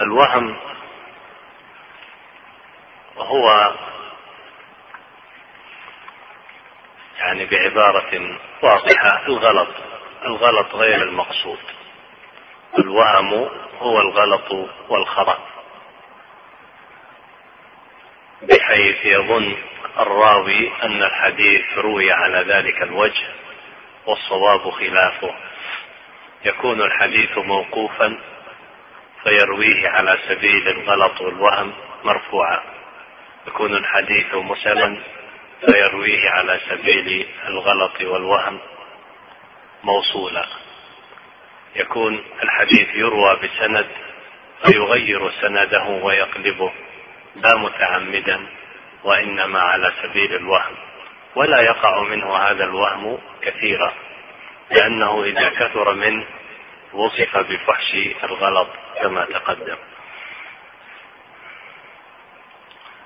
الوهم 0.02 0.56
هو 3.16 3.72
يعني 7.22 7.46
بعبارة 7.46 8.38
واضحة 8.62 9.26
الغلط 9.26 9.68
الغلط 10.24 10.74
غير 10.74 11.02
المقصود. 11.02 11.58
الوهم 12.78 13.48
هو 13.78 14.00
الغلط 14.00 14.70
والخطأ. 14.88 15.38
بحيث 18.42 19.04
يظن 19.06 19.56
الراوي 19.98 20.70
أن 20.82 21.02
الحديث 21.02 21.78
روي 21.78 22.12
على 22.12 22.38
ذلك 22.38 22.82
الوجه 22.82 23.26
والصواب 24.06 24.70
خلافه. 24.70 25.34
يكون 26.44 26.82
الحديث 26.82 27.38
موقوفا 27.38 28.18
فيرويه 29.22 29.88
على 29.88 30.18
سبيل 30.28 30.68
الغلط 30.68 31.20
والوهم 31.20 31.72
مرفوعا. 32.04 32.60
يكون 33.46 33.74
الحديث 33.76 34.34
مسلا 34.34 34.96
فيرويه 35.66 36.30
على 36.30 36.60
سبيل 36.68 37.26
الغلط 37.48 38.00
والوهم 38.00 38.60
موصولا. 39.84 40.46
يكون 41.76 42.24
الحديث 42.42 42.88
يروى 42.94 43.36
بسند 43.42 43.86
فيغير 44.66 45.30
سنده 45.40 45.84
ويقلبه 45.84 46.72
لا 47.36 47.56
متعمدا 47.56 48.46
وإنما 49.04 49.60
على 49.60 49.92
سبيل 50.02 50.34
الوهم 50.34 50.76
ولا 51.36 51.60
يقع 51.60 52.02
منه 52.02 52.36
هذا 52.36 52.64
الوهم 52.64 53.18
كثيرا 53.42 53.92
لأنه 54.70 55.24
إذا 55.24 55.48
كثر 55.48 55.94
منه 55.94 56.26
وصف 56.92 57.36
بفحش 57.36 57.94
الغلط 58.24 58.68
كما 59.02 59.24
تقدم. 59.24 59.76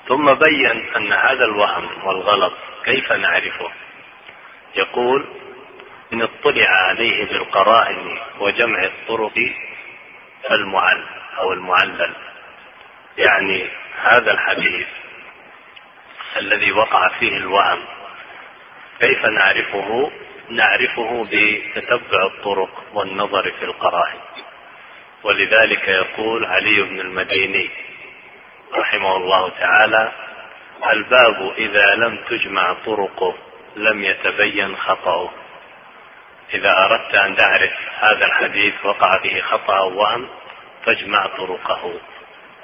ثم 0.09 0.35
بين 0.35 0.95
أن 0.97 1.13
هذا 1.13 1.45
الوهم 1.45 1.89
والغلط 2.05 2.53
كيف 2.85 3.13
نعرفه؟ 3.13 3.71
يقول 4.77 5.27
إن 6.13 6.23
اطلع 6.23 6.69
عليه 6.69 7.25
بالقرائن 7.25 8.19
وجمع 8.41 8.85
الطرق 8.85 9.35
فالمعل 10.49 11.05
أو 11.39 11.53
المعلل. 11.53 12.15
يعني 13.19 13.69
هذا 14.03 14.33
الحديث 14.33 14.87
الذي 16.37 16.73
وقع 16.73 17.09
فيه 17.09 17.37
الوهم 17.37 17.79
كيف 19.01 19.25
نعرفه؟ 19.25 20.11
نعرفه 20.51 21.27
بتتبع 21.31 22.27
الطرق 22.27 22.85
والنظر 22.93 23.53
في 23.59 23.65
القرائن. 23.65 24.21
ولذلك 25.23 25.89
يقول 25.89 26.45
علي 26.45 26.83
بن 26.83 27.01
المديني 27.01 27.71
رحمه 28.75 29.17
الله 29.17 29.49
تعالى 29.49 30.13
الباب 30.93 31.53
إذا 31.59 31.95
لم 31.95 32.19
تجمع 32.29 32.73
طرقه 32.87 33.35
لم 33.77 34.05
يتبين 34.05 34.77
خطأه. 34.77 35.31
إذا 36.55 36.71
أردت 36.71 37.15
أن 37.15 37.37
تعرف 37.37 37.73
هذا 37.99 38.27
الحديث 38.27 38.75
وقع 38.85 39.21
خطأ 39.41 39.79
أو 39.79 39.99
وهم 39.99 40.29
فاجمع 40.85 41.27
طرقه. 41.27 42.01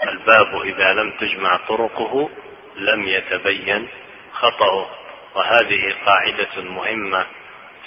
الباب 0.09 0.63
إذا 0.63 0.93
لم 0.93 1.11
تجمع 1.11 1.57
طرقه 1.69 2.31
لم 2.77 3.03
يتبين 3.03 3.89
خطأه. 4.33 4.87
وهذه 5.35 5.95
قاعدة 6.07 6.63
مهمة 6.63 7.27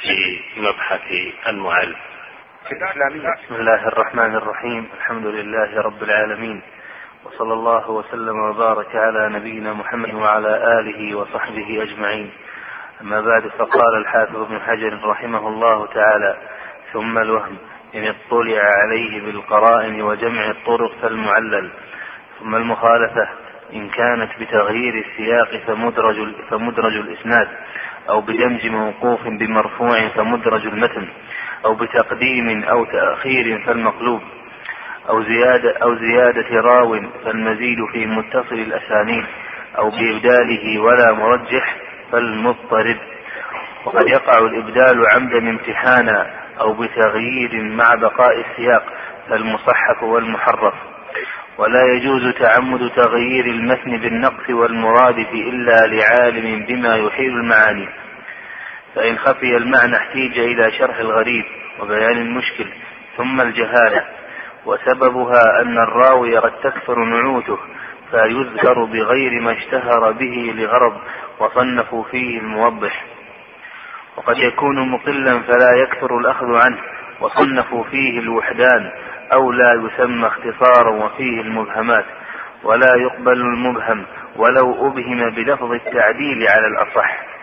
في 0.01 0.39
مبحث 0.57 1.01
المعلم 1.47 1.95
بسم 3.45 3.55
الله 3.55 3.87
الرحمن 3.87 4.35
الرحيم. 4.35 4.89
الحمد 4.97 5.25
لله 5.25 5.81
رب 5.81 6.03
العالمين. 6.03 6.61
وصلى 7.25 7.53
الله 7.53 7.91
وسلم 7.91 8.39
وبارك 8.39 8.95
على 8.95 9.29
نبينا 9.29 9.73
محمد 9.73 10.13
وعلى 10.13 10.79
آله 10.79 11.17
وصحبه 11.17 11.83
أجمعين. 11.83 12.31
أما 13.01 13.21
بعد 13.21 13.47
فقال 13.47 13.97
الحافظ 13.97 14.35
ابن 14.35 14.61
حجر 14.61 14.99
رحمه 15.03 15.47
الله 15.47 15.85
تعالى 15.85 16.37
ثم 16.93 17.17
الوهم 17.17 17.57
إن 17.95 18.03
اطلع 18.03 18.61
عليه 18.61 19.21
بالقرائن 19.21 20.01
وجمع 20.01 20.49
الطرق 20.49 20.91
فالمعلل. 21.01 21.71
ثم 22.39 22.55
المخالفة 22.55 23.29
إن 23.73 23.89
كانت 23.89 24.31
بتغيير 24.39 25.05
السياق 25.05 25.61
فمدرج, 25.67 26.35
فمدرج 26.49 26.95
الإسناد 26.95 27.47
أو 28.09 28.21
بدمج 28.21 28.67
موقوف 28.67 29.27
بمرفوع 29.27 30.07
فمدرج 30.07 30.67
المتن 30.67 31.07
أو 31.65 31.75
بتقديم 31.75 32.63
أو 32.63 32.85
تأخير 32.85 33.63
فالمقلوب. 33.65 34.21
أو 35.09 35.23
زيادة 35.23 35.77
أو 35.83 35.95
زيادة 35.95 36.61
راو 36.61 37.01
فالمزيد 37.25 37.77
في 37.93 38.05
متصل 38.05 38.55
الأسانيد 38.55 39.25
أو 39.77 39.89
بإبداله 39.89 40.79
ولا 40.79 41.13
مرجح 41.13 41.75
فالمضطرد 42.11 42.97
وقد 43.85 44.07
يقع 44.07 44.37
الإبدال 44.37 45.05
عمدا 45.11 45.37
امتحانا 45.37 46.31
أو 46.61 46.73
بتغيير 46.73 47.63
مع 47.63 47.95
بقاء 47.95 48.39
السياق 48.39 48.83
فالمصحف 49.29 50.03
والمحرف. 50.03 50.73
ولا 51.57 51.83
يجوز 51.93 52.33
تعمد 52.33 52.91
تغيير 52.95 53.45
المتن 53.45 53.97
بالنقص 53.97 54.49
والمرادف 54.49 55.33
إلا 55.33 55.87
لعالم 55.87 56.65
بما 56.65 56.95
يحيل 56.95 57.29
المعاني. 57.29 57.89
فإن 58.95 59.17
خفي 59.17 59.57
المعنى 59.57 59.97
احتيج 59.97 60.39
إلى 60.39 60.71
شرح 60.71 60.97
الغريب 60.97 61.45
وبيان 61.79 62.17
المشكل 62.17 62.65
ثم 63.17 63.41
الجهالة. 63.41 64.05
وسببها 64.65 65.61
أن 65.61 65.77
الراوي 65.77 66.37
قد 66.37 66.51
تكثر 66.63 66.99
نعوته 66.99 67.57
فيذكر 68.11 68.83
بغير 68.83 69.41
ما 69.41 69.51
اشتهر 69.51 70.11
به 70.11 70.53
لغرض 70.55 70.97
وصنفوا 71.39 72.03
فيه 72.03 72.39
الموضح. 72.39 73.05
وقد 74.17 74.37
يكون 74.37 74.89
مقلا 74.89 75.39
فلا 75.39 75.71
يكثر 75.75 76.17
الأخذ 76.17 76.55
عنه 76.55 76.77
وصنفوا 77.21 77.83
فيه 77.83 78.19
الوحدان 78.19 78.91
أو 79.33 79.51
لا 79.51 79.73
يسمى 79.73 80.27
اختصارا 80.27 80.89
وفيه 81.05 81.41
المبهمات. 81.41 82.05
ولا 82.63 82.95
يقبل 82.95 83.41
المبهم 83.41 84.05
ولو 84.35 84.87
أبهم 84.87 85.29
بلفظ 85.29 85.71
التعديل 85.71 86.47
على 86.47 86.67
الأصح. 86.67 87.34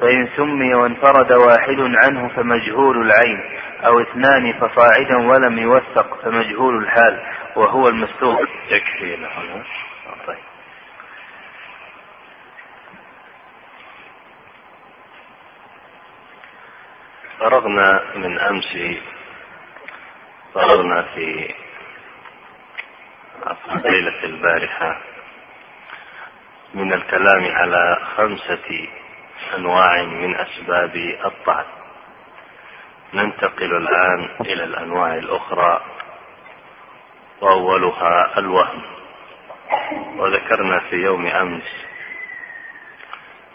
فإن 0.00 0.28
سمي 0.36 0.74
وانفرد 0.74 1.32
واحد 1.32 1.78
عنه 1.78 2.28
فمجهول 2.28 2.96
العين 2.96 3.40
أو 3.86 4.00
اثنان 4.00 4.52
فصاعدا 4.52 5.16
ولم 5.16 5.58
يوثق 5.58 6.20
فمجهول 6.22 6.84
الحال 6.84 7.20
وهو 7.56 7.88
المستور 7.88 8.48
يكفي 8.70 9.16
طيب. 10.26 10.38
فرغنا 17.38 18.02
من 18.16 18.38
أمس 18.38 18.76
فرغنا 20.54 21.02
في 21.02 21.54
ليلة 23.84 24.24
البارحة 24.24 25.00
من 26.74 26.92
الكلام 26.92 27.44
على 27.44 27.98
خمسة 28.16 28.88
أنواع 29.56 30.02
من 30.02 30.36
أسباب 30.36 30.96
الطعن. 31.24 31.64
ننتقل 33.14 33.76
الآن 33.76 34.28
إلى 34.40 34.64
الأنواع 34.64 35.14
الأخرى 35.14 35.80
وأولها 37.40 38.38
الوهم. 38.38 38.82
وذكرنا 40.16 40.80
في 40.90 40.96
يوم 40.96 41.26
أمس 41.26 41.84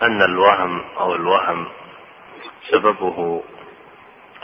أن 0.01 0.21
الوهم 0.21 0.81
أو 0.99 1.15
الوهم 1.15 1.67
سببه 2.71 3.43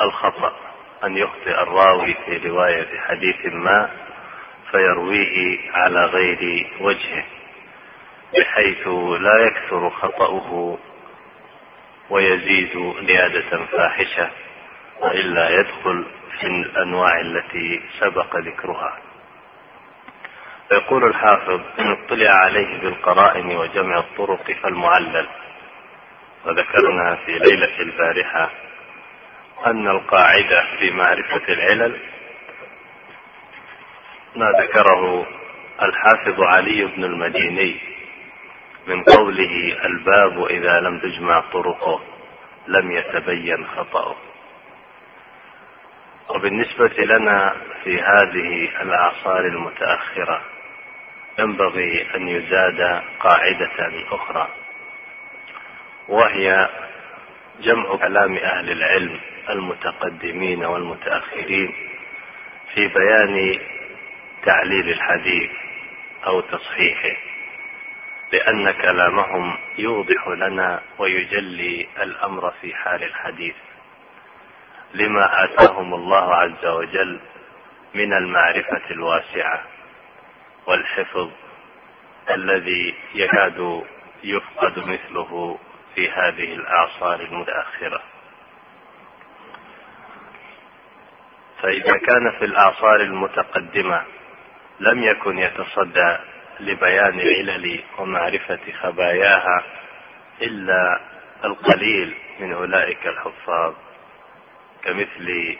الخطأ 0.02 0.56
أن 1.04 1.18
يخطئ 1.18 1.62
الراوي 1.62 2.14
في 2.26 2.38
رواية 2.50 3.00
حديث 3.00 3.46
ما 3.46 3.90
فيرويه 4.72 5.72
على 5.72 6.06
غير 6.06 6.72
وجهه 6.82 7.24
بحيث 8.34 8.88
لا 9.20 9.38
يكثر 9.48 9.90
خطأه 9.90 10.78
ويزيد 12.10 12.94
زيادة 13.08 13.66
فاحشة 13.66 14.30
وإلا 15.02 15.50
يدخل 15.60 16.06
في 16.40 16.48
الأنواع 16.48 17.20
التي 17.22 17.82
سبق 18.00 18.36
ذكرها. 18.38 18.98
يقول 20.72 21.04
الحافظ 21.04 21.62
إن 21.80 21.92
اطلع 21.92 22.30
عليه 22.32 22.78
بالقرائن 22.82 23.58
وجمع 23.58 23.98
الطرق 24.00 24.52
فالمعلل. 24.64 25.28
وذكرنا 26.46 27.16
في 27.26 27.32
ليلة 27.40 27.80
البارحة 27.80 28.52
أن 29.68 29.88
القاعدة 29.88 30.64
في 30.80 30.92
معرفة 30.92 31.54
العلل 31.54 31.98
ما 34.36 34.52
ذكره 34.62 35.26
الحافظ 35.82 36.42
علي 36.42 36.86
بن 36.86 37.04
المديني 37.04 37.76
من 38.88 39.04
قوله 39.04 39.86
الباب 39.86 40.46
إذا 40.46 40.80
لم 40.80 41.00
تجمع 41.00 41.40
طرقه 41.40 42.02
لم 42.68 42.92
يتبين 42.92 43.68
خطأه. 43.68 44.16
وبالنسبة 46.30 47.04
لنا 47.06 47.56
في 47.84 48.02
هذه 48.02 48.82
الأعصار 48.82 49.40
المتأخرة 49.46 50.42
ينبغي 51.40 52.16
أن 52.16 52.28
يزاد 52.28 53.02
قاعدة 53.20 53.92
أخرى 54.12 54.48
وهي 56.08 56.70
جمع 57.62 57.96
كلام 57.96 58.36
أهل 58.38 58.72
العلم 58.72 59.20
المتقدمين 59.50 60.66
والمتأخرين 60.66 61.74
في 62.74 62.88
بيان 62.88 63.60
تعليل 64.44 64.90
الحديث 64.90 65.52
أو 66.28 66.42
تصحيحه. 66.42 67.18
لأن 68.36 68.72
كلامهم 68.72 69.58
يوضح 69.78 70.28
لنا 70.28 70.82
ويجلي 70.98 71.88
الأمر 72.02 72.52
في 72.62 72.76
حال 72.76 73.04
الحديث. 73.04 73.56
لما 74.94 75.44
آتاهم 75.44 75.94
الله 75.94 76.36
عز 76.36 76.66
وجل 76.66 77.20
من 77.94 78.14
المعرفة 78.14 78.82
الواسعة 78.92 79.64
والحفظ 80.68 81.30
الذي 82.30 82.96
يكاد 83.14 83.84
يفقد 84.24 84.80
مثله 84.80 85.60
في 85.96 86.10
هذه 86.12 86.54
الأعصار 86.54 87.20
المتأخرة. 87.20 88.02
فإذا 91.62 91.98
كان 91.98 92.32
في 92.40 92.46
الأعصار 92.46 93.02
المتقدمة 93.02 94.04
لم 94.80 95.04
يكن 95.04 95.38
يتصدى 95.40 96.18
لبيان 96.60 97.20
العلل 97.20 97.84
ومعرفة 97.98 98.60
خباياها 98.82 99.64
إلا 100.42 101.00
القليل 101.46 102.16
من 102.40 102.54
أولئك 102.54 103.08
الحفاظ 103.08 103.74
كمثل 104.84 105.58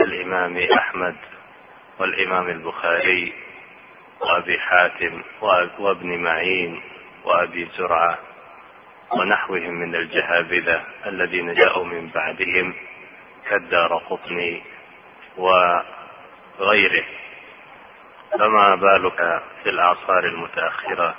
الإمام 0.00 0.56
أحمد 0.56 1.16
والإمام 1.98 2.48
البخاري 2.48 3.32
وأبي 4.20 4.58
حاتم 4.60 5.22
وابن 5.78 6.18
معين 6.22 6.82
وأبي 7.24 7.68
زرعة 7.78 8.18
ونحوهم 9.12 9.74
من 9.74 9.94
الجهابذة 9.94 10.84
الذين 11.06 11.54
جاءوا 11.54 11.84
من 11.84 12.08
بعدهم 12.08 12.74
كالدار 13.48 13.98
قطني 14.10 14.62
وغيره. 15.36 17.04
فما 18.32 18.74
بالك 18.74 19.42
في 19.62 19.70
الأعصار 19.70 20.24
المتأخرة 20.24 21.14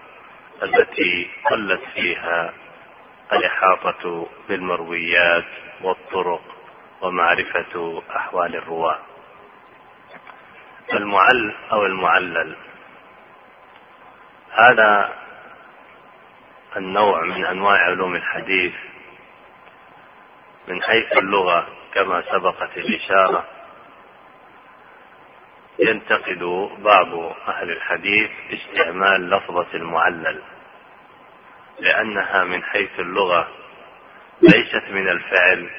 التي 0.63 1.29
قلت 1.51 1.81
فيها 1.93 2.53
الإحاطة 3.33 4.27
بالمرويات 4.49 5.45
والطرق 5.81 6.41
ومعرفة 7.01 8.03
أحوال 8.15 8.55
الرواة؟ 8.55 8.99
المعل 10.93 11.55
أو 11.71 11.85
المعلل؟ 11.85 12.55
هذا 14.51 15.13
النوع 16.77 17.21
من 17.21 17.45
أنواع 17.45 17.77
علوم 17.77 18.15
الحديث 18.15 18.73
من 20.67 20.83
حيث 20.83 21.17
اللغة 21.17 21.67
كما 21.93 22.23
سبقت 22.31 22.77
الإشارة 22.77 23.45
ينتقد 25.79 26.43
بعض 26.83 27.13
أهل 27.47 27.71
الحديث 27.71 28.29
استعمال 28.53 29.29
لفظة 29.29 29.67
المعلل 29.73 30.41
لأنها 31.79 32.43
من 32.43 32.63
حيث 32.63 32.99
اللغة 32.99 33.47
ليست 34.41 34.83
من 34.89 35.09
الفعل 35.09 35.69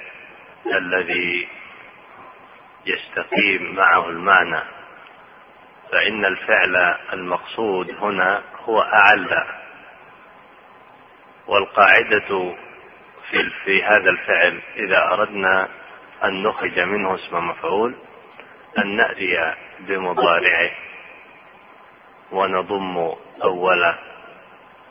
الذي 0.67 1.49
يستقيم 2.87 3.75
معه 3.75 4.09
المعنى 4.09 4.61
فإن 5.93 6.25
الفعل 6.25 6.77
المقصود 7.13 7.91
هنا 7.91 8.43
هو 8.65 8.81
أعلى 8.81 9.47
والقاعدة 11.47 12.55
في, 13.31 13.51
في 13.65 13.85
هذا 13.85 14.11
الفعل 14.11 14.61
إذا 14.77 15.13
أردنا 15.13 15.69
أن 16.25 16.43
نخرج 16.43 16.81
منه 16.81 17.15
اسم 17.15 17.49
مفعول 17.49 17.95
أن 18.79 18.97
نأتي 18.97 19.55
بمضارعه 19.81 20.71
ونضم 22.33 23.13
أوله 23.45 23.99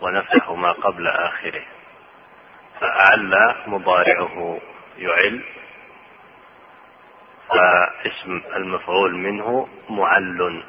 ونفتح 0.02 0.50
ما 0.50 0.72
قبل 0.72 1.08
آخره. 1.08 1.64
فأعل 2.80 3.56
مضارعه 3.68 4.60
يعل 4.98 5.44
فاسم 7.50 8.42
المفعول 8.56 9.16
منه 9.16 9.68
معل. 9.90 10.64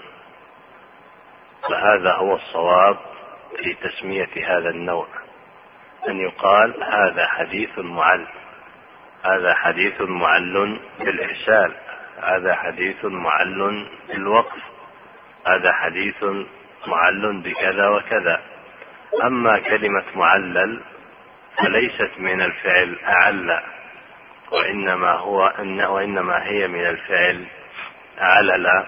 فهذا 1.70 2.12
هو 2.12 2.34
الصواب 2.36 2.96
في 3.56 3.74
تسمية 3.74 4.28
هذا 4.46 4.68
النوع 4.70 5.06
أن 6.08 6.20
يقال 6.20 6.84
هذا 6.84 7.26
حديث 7.26 7.78
معل 7.78 8.26
هذا 9.24 9.54
حديث 9.54 10.00
معل 10.00 10.80
بالإرسال. 10.98 11.85
هذا 12.22 12.54
حديث 12.54 13.04
معل 13.04 13.86
بالوقف 14.08 14.62
هذا 15.46 15.72
حديث 15.72 16.24
معل 16.86 17.42
بكذا 17.42 17.88
وكذا. 17.88 18.42
أما 19.24 19.58
كلمة 19.58 20.04
معلل 20.14 20.80
فليست 21.58 22.10
من 22.18 22.42
الفعل 22.42 22.96
أعل 23.04 23.60
وإنما 24.52 25.10
هو 25.10 25.46
إن 25.46 25.80
وإنما 25.80 26.46
هي 26.46 26.68
من 26.68 26.86
الفعل 26.86 27.46
علل. 28.18 28.86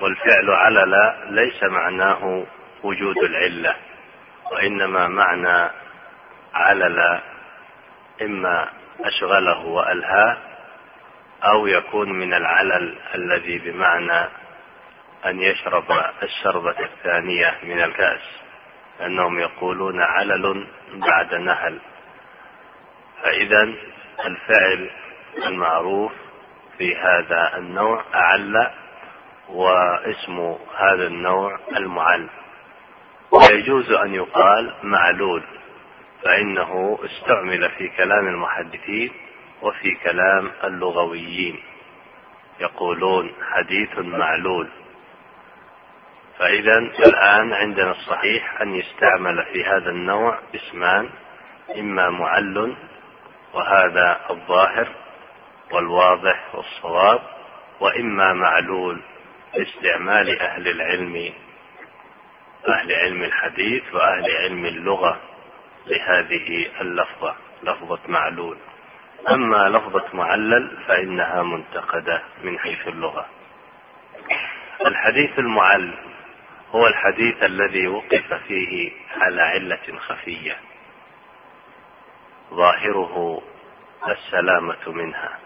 والفعل 0.00 0.50
علل 0.50 1.14
ليس 1.28 1.62
معناه 1.62 2.44
وجود 2.82 3.16
العلة 3.18 3.76
وإنما 4.52 5.08
معنى 5.08 5.70
علل 6.54 7.20
إما 8.22 8.68
أشغله 9.00 9.66
وألهاه 9.66 10.36
أو 11.44 11.66
يكون 11.66 12.12
من 12.12 12.34
العلل 12.34 12.98
الذي 13.14 13.58
بمعنى 13.58 14.28
أن 15.26 15.40
يشرب 15.40 15.84
الشربة 16.22 16.76
الثانية 16.80 17.58
من 17.62 17.80
الكأس 17.82 18.20
أنهم 19.00 19.38
يقولون 19.38 20.02
علل 20.02 20.66
بعد 20.94 21.34
نهل. 21.34 21.78
فإذا 23.22 23.62
الفعل 24.24 24.90
المعروف 25.46 26.12
في 26.78 26.96
هذا 26.96 27.56
النوع 27.56 28.04
أعل 28.14 28.70
واسم 29.48 30.56
هذا 30.76 31.06
النوع 31.06 31.58
المعل. 31.76 32.28
ويجوز 33.30 33.92
أن 33.92 34.14
يقال 34.14 34.74
معلول 34.82 35.42
فإنه 36.22 36.98
استعمل 37.04 37.70
في 37.70 37.88
كلام 37.88 38.28
المحدثين 38.28 39.12
وفي 39.62 39.94
كلام 40.04 40.50
اللغويين 40.64 41.62
يقولون 42.60 43.32
حديث 43.50 43.98
معلول. 43.98 44.68
فإذا 46.38 46.78
الآن 46.78 47.52
عندنا 47.52 47.90
الصحيح 47.90 48.60
أن 48.60 48.74
يستعمل 48.74 49.44
في 49.52 49.64
هذا 49.64 49.90
النوع 49.90 50.38
اسمان 50.54 51.10
إما 51.78 52.10
معل 52.10 52.76
وهذا 53.54 54.20
الظاهر 54.30 54.88
والواضح 55.72 56.54
والصواب 56.54 57.20
وإما 57.80 58.32
معلول 58.32 59.02
باستعمال 59.54 60.40
أهل 60.40 60.68
العلم 60.68 61.32
أهل 62.68 62.92
علم 62.92 63.22
الحديث 63.22 63.94
وأهل 63.94 64.36
علم 64.36 64.66
اللغة 64.66 65.20
لهذه 65.86 66.66
اللفظة 66.80 67.34
لفظة 67.62 67.98
معلول. 68.08 68.56
أما 69.30 69.68
لفظة 69.68 70.04
معلل 70.12 70.76
فإنها 70.86 71.42
منتقدة 71.42 72.22
من 72.42 72.58
حيث 72.58 72.88
اللغة. 72.88 73.26
الحديث 74.86 75.38
المعل 75.38 75.94
هو 76.70 76.86
الحديث 76.86 77.42
الذي 77.42 77.88
وقف 77.88 78.34
فيه 78.34 78.92
على 79.16 79.42
علة 79.42 79.98
خفية. 79.98 80.56
ظاهره 82.50 83.42
السلامة 84.08 84.78
منها. 84.86 85.38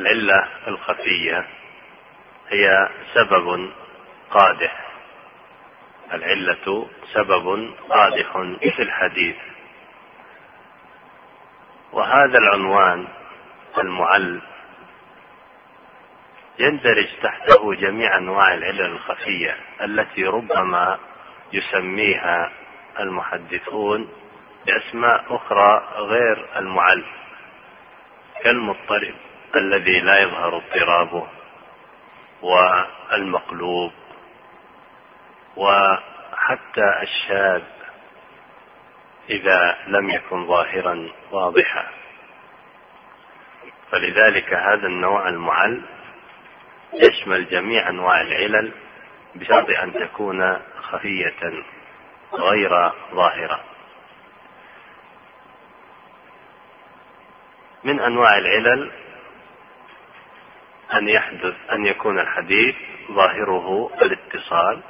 العلة 0.00 0.48
الخفية 0.68 1.46
هي 2.48 2.88
سبب 3.14 3.70
قادح. 4.30 4.86
العلة 6.12 6.88
سبب 7.12 7.74
قادح 7.90 8.32
في 8.76 8.82
الحديث. 8.82 9.36
وهذا 11.96 12.38
العنوان 12.38 13.08
المعل 13.78 14.42
يندرج 16.58 17.08
تحته 17.22 17.74
جميع 17.74 18.16
أنواع 18.16 18.54
العلل 18.54 18.80
الخفية 18.80 19.56
التي 19.82 20.24
ربما 20.24 20.98
يسميها 21.52 22.50
المحدثون 23.00 24.08
بأسماء 24.66 25.24
أخرى 25.36 25.88
غير 25.96 26.46
المعل 26.56 27.04
كالمضطرب 28.42 29.14
الذي 29.54 30.00
لا 30.00 30.18
يظهر 30.18 30.56
اضطرابه 30.56 31.26
والمقلوب 32.42 33.92
وحتى 35.56 37.02
الشاذ 37.02 37.62
إذا 39.30 39.78
لم 39.86 40.10
يكن 40.10 40.46
ظاهرا 40.46 41.08
واضحا. 41.30 41.86
فلذلك 43.90 44.54
هذا 44.54 44.86
النوع 44.86 45.28
المعل 45.28 45.82
يشمل 46.94 47.48
جميع 47.48 47.88
أنواع 47.88 48.20
العلل 48.20 48.72
بشرط 49.34 49.70
أن 49.70 49.92
تكون 49.92 50.58
خفية 50.80 51.64
غير 52.32 52.92
ظاهرة. 53.14 53.60
من 57.84 58.00
أنواع 58.00 58.38
العلل 58.38 58.92
أن 60.94 61.08
يحدث 61.08 61.54
أن 61.72 61.86
يكون 61.86 62.18
الحديث 62.18 62.74
ظاهره 63.12 63.90
الاتصال 64.02 64.82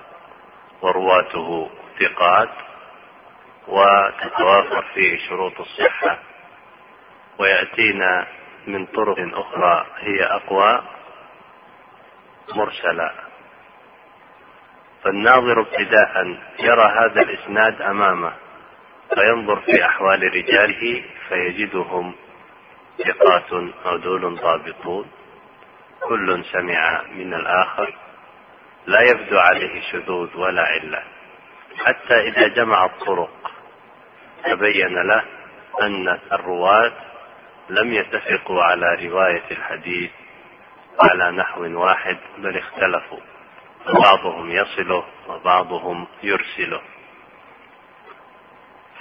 ورواته 0.82 1.70
ثقات 2.00 2.48
وتتوافر 3.66 4.84
فيه 4.94 5.28
شروط 5.28 5.60
الصحة 5.60 6.18
ويأتينا 7.38 8.26
من 8.66 8.86
طرق 8.86 9.16
أخرى 9.18 9.86
هي 9.98 10.24
أقوى 10.24 10.82
مرسلا 12.54 13.12
فالناظر 15.04 15.60
ابتداء 15.60 16.38
يرى 16.58 16.92
هذا 16.98 17.22
الإسناد 17.22 17.82
أمامه 17.82 18.32
فينظر 19.14 19.60
في 19.60 19.84
أحوال 19.84 20.22
رجاله 20.22 21.04
فيجدهم 21.28 22.14
ثقات 22.98 23.72
عدول 23.84 24.36
ضابطون. 24.36 25.10
كل 26.00 26.44
سمع 26.44 27.02
من 27.12 27.34
الآخر 27.34 27.94
لا 28.86 29.00
يبدو 29.00 29.38
عليه 29.38 29.80
شذوذ 29.92 30.36
ولا 30.36 30.62
علة. 30.62 31.02
حتى 31.84 32.14
إذا 32.14 32.48
جمع 32.48 32.84
الطرق 32.84 33.52
تبين 34.44 35.06
له 35.06 35.22
أن 35.82 36.18
الرواة 36.32 36.92
لم 37.70 37.92
يتفقوا 37.92 38.62
على 38.62 39.08
رواية 39.08 39.50
الحديث 39.50 40.10
على 41.00 41.30
نحو 41.30 41.80
واحد 41.80 42.16
بل 42.38 42.58
اختلفوا. 42.58 43.20
بعضهم 43.86 44.50
يصله 44.50 45.04
وبعضهم 45.28 46.06
يرسله. 46.22 46.80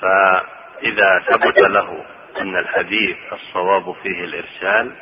فإذا 0.01 1.19
ثبت 1.19 1.59
له 1.59 2.05
أن 2.41 2.57
الحديث 2.57 3.17
الصواب 3.33 3.95
فيه 4.03 4.23
الإرسال 4.23 4.95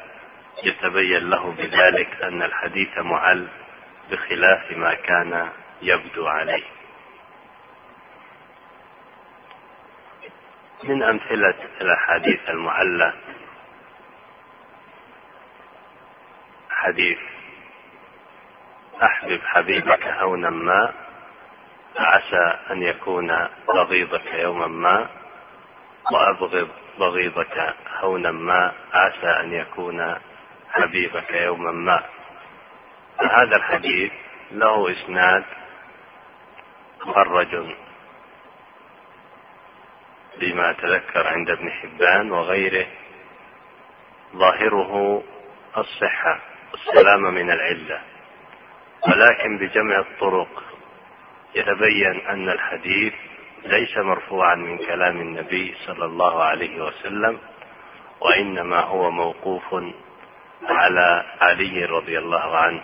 يتبين 0.64 1.30
له 1.30 1.52
بذلك 1.52 2.24
أن 2.24 2.44
الحديث 2.44 2.98
معل 2.98 3.48
بخلاف 4.12 4.72
ما 4.72 4.94
كان 4.94 5.50
يبدو 5.82 6.28
عليه. 6.28 6.64
من 10.84 11.04
أمثلة 11.04 11.56
الأحاديث 11.82 12.50
المعلة. 12.50 13.14
حديث 16.70 17.18
أحبب 19.04 19.40
حبيبك 19.44 20.08
هونا 20.08 20.50
ما 20.50 20.94
عسى 21.98 22.58
أن 22.72 22.84
يكون 22.84 23.48
بغيضك 23.68 24.34
يوما 24.34 24.68
ما 24.68 25.10
وأبغض 26.12 26.70
بغيضك 27.00 27.76
هونا 28.00 28.32
ما 28.32 28.74
عسى 28.94 29.28
أن 29.28 29.54
يكون 29.54 30.16
حبيبك 30.72 31.32
يوما 31.32 31.72
ما. 31.72 32.04
فهذا 33.18 33.56
الحديث 33.56 34.12
له 34.52 34.92
إسناد 34.92 35.44
مخرج 37.06 37.76
بما 40.40 40.72
أتذكر 40.72 41.28
عند 41.28 41.50
ابن 41.50 41.72
حبان 41.72 42.32
وغيره 42.32 42.86
ظاهره 44.36 45.24
الصحة 45.78 46.40
والسلامة 46.72 47.30
من 47.30 47.52
العلة. 47.52 48.02
ولكن 49.08 49.58
بجمع 49.58 50.00
الطرق 50.00 50.64
يتبين 51.56 52.28
أن 52.30 52.50
الحديث 52.50 53.14
ليس 53.66 53.98
مرفوعا 53.98 54.56
من 54.56 54.78
كلام 54.78 55.22
النبي 55.22 55.76
صلى 55.86 56.06
الله 56.06 56.44
عليه 56.44 56.84
وسلم 56.84 57.40
وإنما 58.22 58.80
هو 58.80 59.12
موقوف 59.12 59.76
على 60.66 61.26
علي 61.42 61.86
رضي 61.86 62.20
الله 62.20 62.58
عنه. 62.58 62.84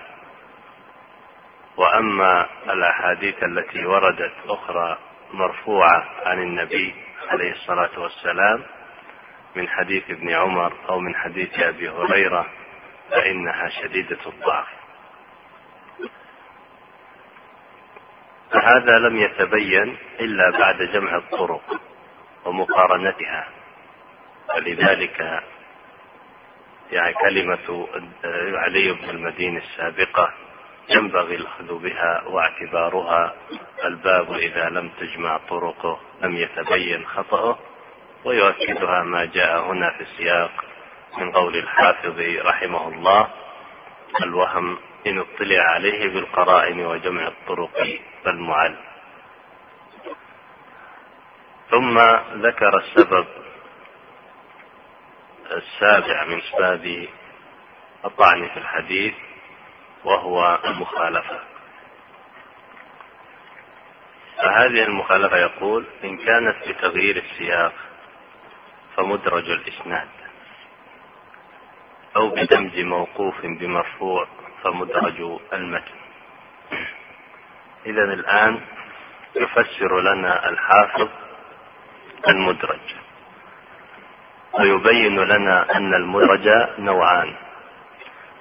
وأما 1.77 2.49
الأحاديث 2.69 3.43
التي 3.43 3.85
وردت 3.85 4.33
أخرى 4.47 4.97
مرفوعة 5.33 6.09
عن 6.25 6.41
النبي 6.41 6.95
عليه 7.29 7.51
الصلاة 7.51 7.99
والسلام 7.99 8.63
من 9.55 9.67
حديث 9.69 10.03
ابن 10.09 10.33
عمر 10.33 10.73
أو 10.89 10.99
من 10.99 11.15
حديث 11.15 11.59
أبي 11.59 11.89
هريرة 11.89 12.49
فإنها 13.11 13.69
شديدة 13.69 14.19
الضعف. 14.25 14.67
فهذا 18.51 18.99
لم 18.99 19.17
يتبين 19.17 19.97
إلا 20.19 20.49
بعد 20.51 20.81
جمع 20.81 21.17
الطرق 21.17 21.81
ومقارنتها. 22.45 23.47
ولذلك 24.55 25.43
يعني 26.91 27.13
كلمة 27.13 27.87
علي 28.55 28.91
بن 28.91 29.09
المدين 29.09 29.57
السابقة 29.57 30.33
ينبغي 30.89 31.35
الأخذ 31.35 31.79
بها 31.79 32.23
واعتبارها. 32.27 33.35
الباب 33.85 34.33
إذا 34.33 34.69
لم 34.69 34.89
تجمع 34.89 35.37
طرقه 35.37 35.99
لم 36.21 36.35
يتبين 36.35 37.05
خطأه 37.05 37.59
ويؤكدها 38.25 39.03
ما 39.03 39.25
جاء 39.25 39.61
هنا 39.61 39.91
في 39.97 40.01
السياق 40.01 40.51
من 41.17 41.31
قول 41.31 41.55
الحافظ 41.55 42.19
رحمه 42.45 42.87
الله. 42.87 43.27
الوهم 44.21 44.77
إن 45.07 45.19
اطلع 45.19 45.61
عليه 45.63 46.07
بالقرائن 46.13 46.85
وجمع 46.85 47.27
الطرق 47.27 47.99
فالمعل 48.25 48.75
ثم 51.69 51.99
ذكر 52.33 52.77
السبب 52.77 53.25
السابع 55.51 56.25
من 56.25 56.41
اسباب 56.41 57.07
الطعن 58.05 58.47
في 58.47 58.57
الحديث. 58.57 59.13
وهو 60.03 60.59
المخالفة. 60.65 61.39
فهذه 64.37 64.83
المخالفة 64.83 65.37
يقول 65.37 65.85
إن 66.03 66.17
كانت 66.17 66.55
بتغيير 66.67 67.17
السياق 67.17 67.73
فمدرج 68.95 69.49
الإسناد 69.49 70.07
أو 72.15 72.29
بدمج 72.29 72.79
موقوف 72.79 73.35
بمرفوع 73.45 74.27
فمدرج 74.63 75.39
المتن. 75.53 75.99
اذا 77.85 78.03
الآن 78.03 78.61
يفسر 79.35 79.99
لنا 80.01 80.49
الحافظ 80.49 81.09
المدرج 82.27 82.95
ويبين 84.53 85.19
لنا 85.19 85.77
أن 85.77 85.93
المدرج 85.93 86.47
نوعان. 86.79 87.35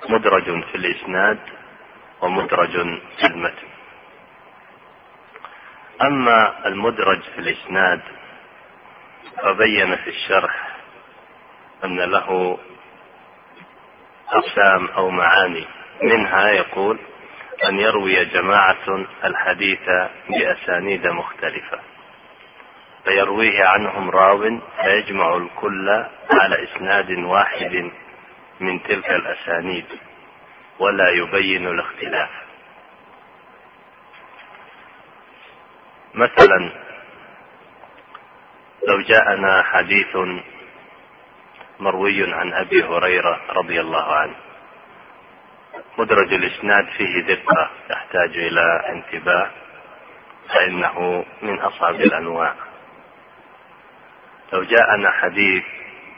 مدرج 0.09 0.45
في 0.65 0.75
الإسناد 0.75 1.39
ومدرج 2.23 2.71
في 3.21 3.27
المتن. 3.27 3.69
أما 6.03 6.67
المدرج 6.67 7.21
في 7.23 7.39
الإسناد 7.39 8.01
فبين 9.43 9.97
في 9.97 10.11
الشرح 10.11 10.77
أن 11.85 12.01
له 12.01 12.59
أقسام 14.29 14.87
أو 14.87 15.11
معاني. 15.11 15.67
منها 16.03 16.51
يقول 16.51 16.99
أن 17.69 17.79
يروي 17.79 18.25
جماعة 18.25 19.05
الحديث 19.25 19.81
بأسانيد 20.31 21.07
مختلفة 21.07 21.79
فيرويه 23.05 23.65
عنهم 23.65 24.11
راو 24.11 24.61
فيجمع 24.83 25.37
الكل 25.37 25.89
على 26.31 26.65
إسناد 26.65 27.11
واحد 27.11 27.91
من 28.61 28.83
تلك 28.83 29.11
الأسانيد 29.11 29.87
ولا 30.79 31.11
يبين 31.11 31.67
الاختلاف. 31.67 32.31
مثلا 36.15 36.73
لو 38.89 39.01
جاءنا 39.01 39.63
حديث 39.63 40.17
مروي 41.81 42.35
عن 42.35 42.53
أبي 42.53 42.85
هريرة 42.85 43.41
رضي 43.51 43.81
الله 43.81 44.15
عنه. 44.15 44.35
مدرج 45.99 46.33
الإسناد 46.33 46.89
فيه 46.97 47.21
دقة 47.35 47.71
يحتاج 47.91 48.37
إلى 48.37 48.83
انتباه 48.89 49.51
فإنه 50.49 51.25
من 51.43 51.61
أصعب 51.61 51.95
الأنواع. 51.95 52.55
لو 54.53 54.63
جاءنا 54.63 55.11
حديث 55.11 55.65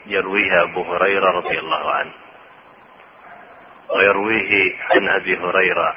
يرويه 0.05 0.63
أبو 0.63 0.93
هريرة 0.93 1.31
رضي 1.31 1.59
الله 1.59 1.91
عنه. 1.91 2.11
ويرويه 3.95 4.75
عن 4.91 5.09
أبي 5.09 5.37
هريرة 5.37 5.95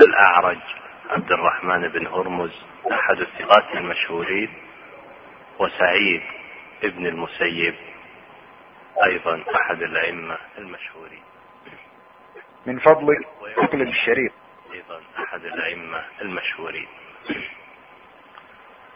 الأعرج 0.00 0.60
عبد 1.10 1.32
الرحمن 1.32 1.88
بن 1.88 2.06
هرمز 2.06 2.64
أحد 2.92 3.20
الثقات 3.20 3.74
المشهورين 3.74 4.48
وسعيد 5.58 6.22
ابن 6.84 7.06
المسيب 7.06 7.74
أيضا 9.04 9.44
أحد 9.54 9.82
الأئمة 9.82 10.38
المشهورين. 10.58 11.22
من 12.66 12.78
فضلك 12.78 13.28
اقلب 13.56 13.88
الشريط 13.88 14.32
أيضا 14.72 15.00
أحد 15.18 15.44
الأئمة 15.44 16.04
المشهورين. 16.20 16.88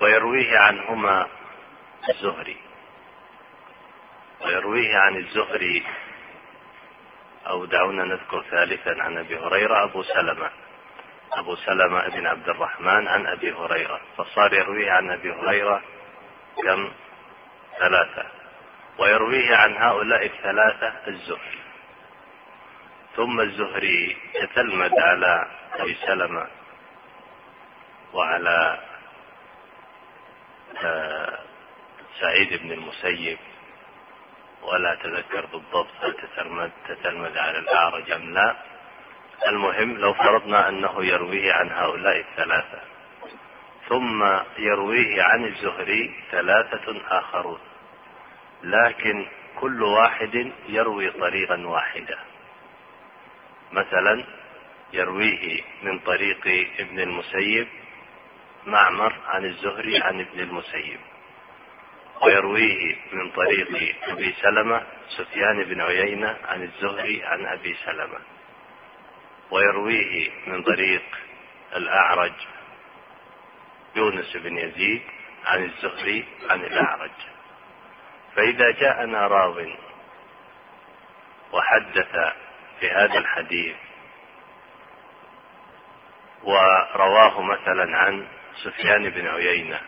ويرويه 0.00 0.58
عنهما 0.58 1.26
الزهري. 2.10 2.56
ويرويه 4.44 4.96
عن 4.96 5.16
الزهري 5.16 5.84
أو 7.48 7.64
دعونا 7.64 8.04
نذكر 8.04 8.44
ثالثا 8.50 9.02
عن 9.02 9.18
أبي 9.18 9.38
هريرة 9.38 9.84
أبو 9.84 10.02
سلمة. 10.02 10.50
أبو 11.32 11.56
سلمة 11.56 12.08
بن 12.08 12.26
عبد 12.26 12.48
الرحمن 12.48 13.08
عن 13.08 13.26
أبي 13.26 13.52
هريرة. 13.52 14.00
فصار 14.16 14.54
يرويه 14.54 14.90
عن 14.90 15.10
أبي 15.10 15.32
هريرة 15.32 15.82
كم؟ 16.62 16.92
ثلاثة. 17.78 18.26
ويرويه 18.98 19.56
عن 19.56 19.76
هؤلاء 19.76 20.26
الثلاثة 20.26 20.92
الزهري. 21.08 21.58
ثم 23.16 23.40
الزهري 23.40 24.16
يتلمد 24.34 24.98
على 24.98 25.46
أبي 25.74 25.94
سلمة 25.94 26.46
وعلى 28.12 28.78
آه 30.82 31.38
سعيد 32.20 32.62
بن 32.62 32.72
المسيب. 32.72 33.38
ولا 34.62 34.94
تذكر 34.94 35.46
بالضبط 35.46 35.90
هل 36.02 36.14
تتلمذ 36.14 36.70
تتلمذ 36.88 37.38
على 37.38 37.58
الأعرج 37.58 38.10
أم 38.10 38.34
لا. 38.34 38.56
المهم 39.48 39.96
لو 39.96 40.12
فرضنا 40.14 40.68
أنه 40.68 41.04
يرويه 41.04 41.52
عن 41.52 41.70
هؤلاء 41.70 42.20
الثلاثة. 42.20 42.80
ثم 43.88 44.24
يرويه 44.58 45.22
عن 45.22 45.44
الزهري 45.44 46.14
ثلاثة 46.30 47.00
آخرون. 47.18 47.58
لكن 48.62 49.26
كل 49.60 49.82
واحد 49.82 50.52
يروي 50.68 51.10
طريقا 51.10 51.66
واحدا 51.66 52.18
مثلا 53.72 54.24
يرويه 54.92 55.62
من 55.82 55.98
طريق 55.98 56.70
ابن 56.78 57.00
المسيب 57.00 57.68
معمر 58.66 59.14
عن 59.26 59.44
الزهري 59.44 60.02
عن 60.02 60.20
ابن 60.20 60.40
المسيب. 60.40 61.00
ويرويه 62.22 62.96
من 63.12 63.30
طريق 63.30 63.96
أبي 64.02 64.32
سلمة 64.32 64.86
سفيان 65.16 65.64
بن 65.64 65.80
عيينة 65.80 66.36
عن 66.44 66.62
الزهري 66.62 67.24
عن 67.24 67.46
أبي 67.46 67.74
سلمة. 67.74 68.18
ويرويه 69.50 70.30
من 70.46 70.62
طريق 70.62 71.02
الأعرج 71.76 72.32
يونس 73.96 74.36
بن 74.36 74.58
يزيد 74.58 75.02
عن 75.46 75.64
الزهري 75.64 76.24
عن 76.50 76.60
الأعرج. 76.60 77.10
فإذا 78.36 78.70
جاءنا 78.70 79.26
راو 79.26 79.66
وحدث 81.52 82.34
في 82.80 82.90
هذا 82.90 83.18
الحديث 83.18 83.76
ورواه 86.42 87.42
مثلا 87.42 87.98
عن 87.98 88.26
سفيان 88.64 89.10
بن 89.10 89.26
عيينة 89.28 89.80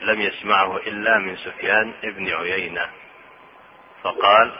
لم 0.00 0.20
يسمعه 0.20 0.76
إلا 0.76 1.18
من 1.18 1.36
سفيان 1.36 1.94
بن 2.02 2.34
عيينة. 2.34 2.90
فقال 4.02 4.52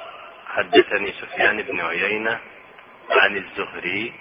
حدثني 0.47 1.13
سفيان 1.13 1.63
بن 1.63 1.81
عيينة 1.81 2.41
عن 3.11 3.37
الزهري 3.37 4.13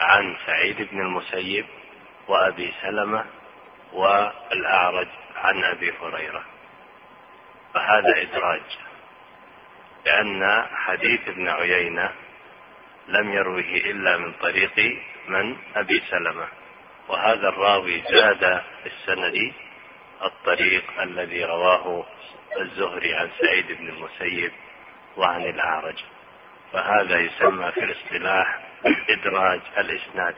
عن 0.00 0.36
سعيد 0.46 0.88
بن 0.92 1.00
المسيب 1.00 1.66
وأبي 2.28 2.72
سلمة 2.82 3.24
والأعرج 3.92 5.08
عن 5.36 5.64
أبي 5.64 5.92
هريرة. 6.02 6.44
فهذا 7.74 8.22
إدراج 8.22 8.62
لأن 10.06 10.66
حديث 10.74 11.28
ابن 11.28 11.48
عيينة 11.48 12.12
لم 13.08 13.32
يروه 13.32 13.60
إلا 13.60 14.16
من 14.16 14.32
طريق 14.32 15.00
من؟ 15.28 15.56
أبي 15.76 16.02
سلمة. 16.10 16.48
وهذا 17.08 17.48
الراوي 17.48 18.02
زاد 18.02 18.62
في 18.82 18.86
السند 18.86 19.52
الطريق 20.24 21.00
الذي 21.00 21.44
رواه 21.44 22.04
الزهري 22.60 23.14
عن 23.14 23.30
سعيد 23.40 23.66
بن 23.66 23.88
المسيب 23.88 24.52
وعن 25.16 25.42
الأعرج. 25.42 26.04
فهذا 26.72 27.18
يسمى 27.18 27.72
في 27.72 27.84
الاصطلاح 27.84 28.58
إدراج 29.08 29.60
الإسناد. 29.78 30.34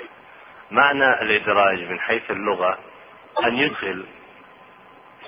معنى 0.71 1.23
الإدراج 1.23 1.79
من 1.79 2.01
حيث 2.01 2.31
اللغة 2.31 2.79
أن 3.45 3.57
يدخل 3.57 4.07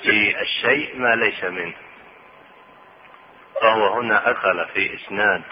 في 0.02 0.40
الشيء 0.40 0.98
ما 0.98 1.14
ليس 1.14 1.44
منه. 1.44 1.74
فهو 3.60 3.88
هنا 3.88 4.30
أدخل 4.30 4.66
في 4.74 4.94
إسناد 4.94 5.42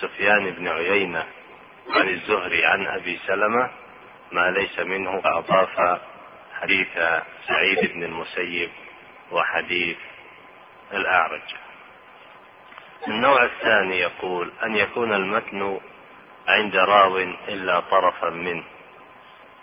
سفيان 0.00 0.50
بن 0.50 0.68
عيينة 0.68 1.26
عن 1.90 2.08
الزهري 2.08 2.64
عن 2.64 2.86
أبي 2.86 3.20
سلمة 3.26 3.70
ما 4.32 4.50
ليس 4.50 4.78
منه 4.78 5.20
فأضاف 5.20 6.00
حديث 6.62 6.88
سعيد 7.46 7.92
بن 7.92 8.04
المسيب 8.04 8.70
وحديث 9.32 9.96
الأعرج. 10.92 11.54
النوع 13.08 13.44
الثاني 13.44 13.98
يقول 13.98 14.52
أن 14.62 14.76
يكون 14.76 15.12
المتن 15.14 15.80
عند 16.48 16.76
راو 16.76 17.18
إلا 17.48 17.80
طرفا 17.80 18.30
منه 18.30 18.64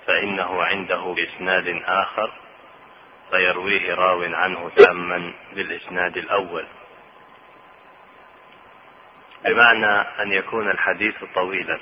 فإنه 0.08 0.64
عنده 0.64 1.16
بإسناد 1.18 1.82
آخر 1.86 2.32
فيرويه 3.32 3.94
راو 3.94 4.22
عنه 4.22 4.70
تاما 4.76 5.34
بالإسناد 5.54 6.18
الأول. 6.18 6.66
بمعنى 9.46 10.02
أن 10.22 10.32
يكون 10.32 10.72
الحديث 10.72 11.16
طويلا 11.36 11.80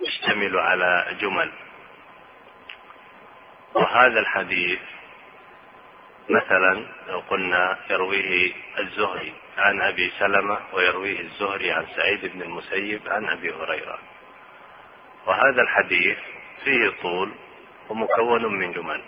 يشتمل 0.00 0.58
على 0.58 1.16
جمل. 1.20 1.52
وهذا 3.74 4.20
الحديث 4.20 4.80
مثلا 6.30 6.86
لو 7.08 7.18
قلنا 7.18 7.78
يرويه 7.90 8.52
الزهري 8.78 9.32
عن 9.58 9.82
أبي 9.82 10.12
سلمة 10.18 10.58
ويرويه 10.72 11.20
الزهري 11.20 11.72
عن 11.72 11.86
سعيد 11.96 12.26
بن 12.26 12.42
المسيب 12.42 13.00
عن 13.06 13.28
أبي 13.28 13.52
هريرة. 13.52 13.98
وهذا 15.26 15.62
الحديث 15.62 16.18
فيه 16.64 16.92
طول 17.02 17.32
ومكون 17.88 18.58
من 18.58 18.72
جمل. 18.72 19.02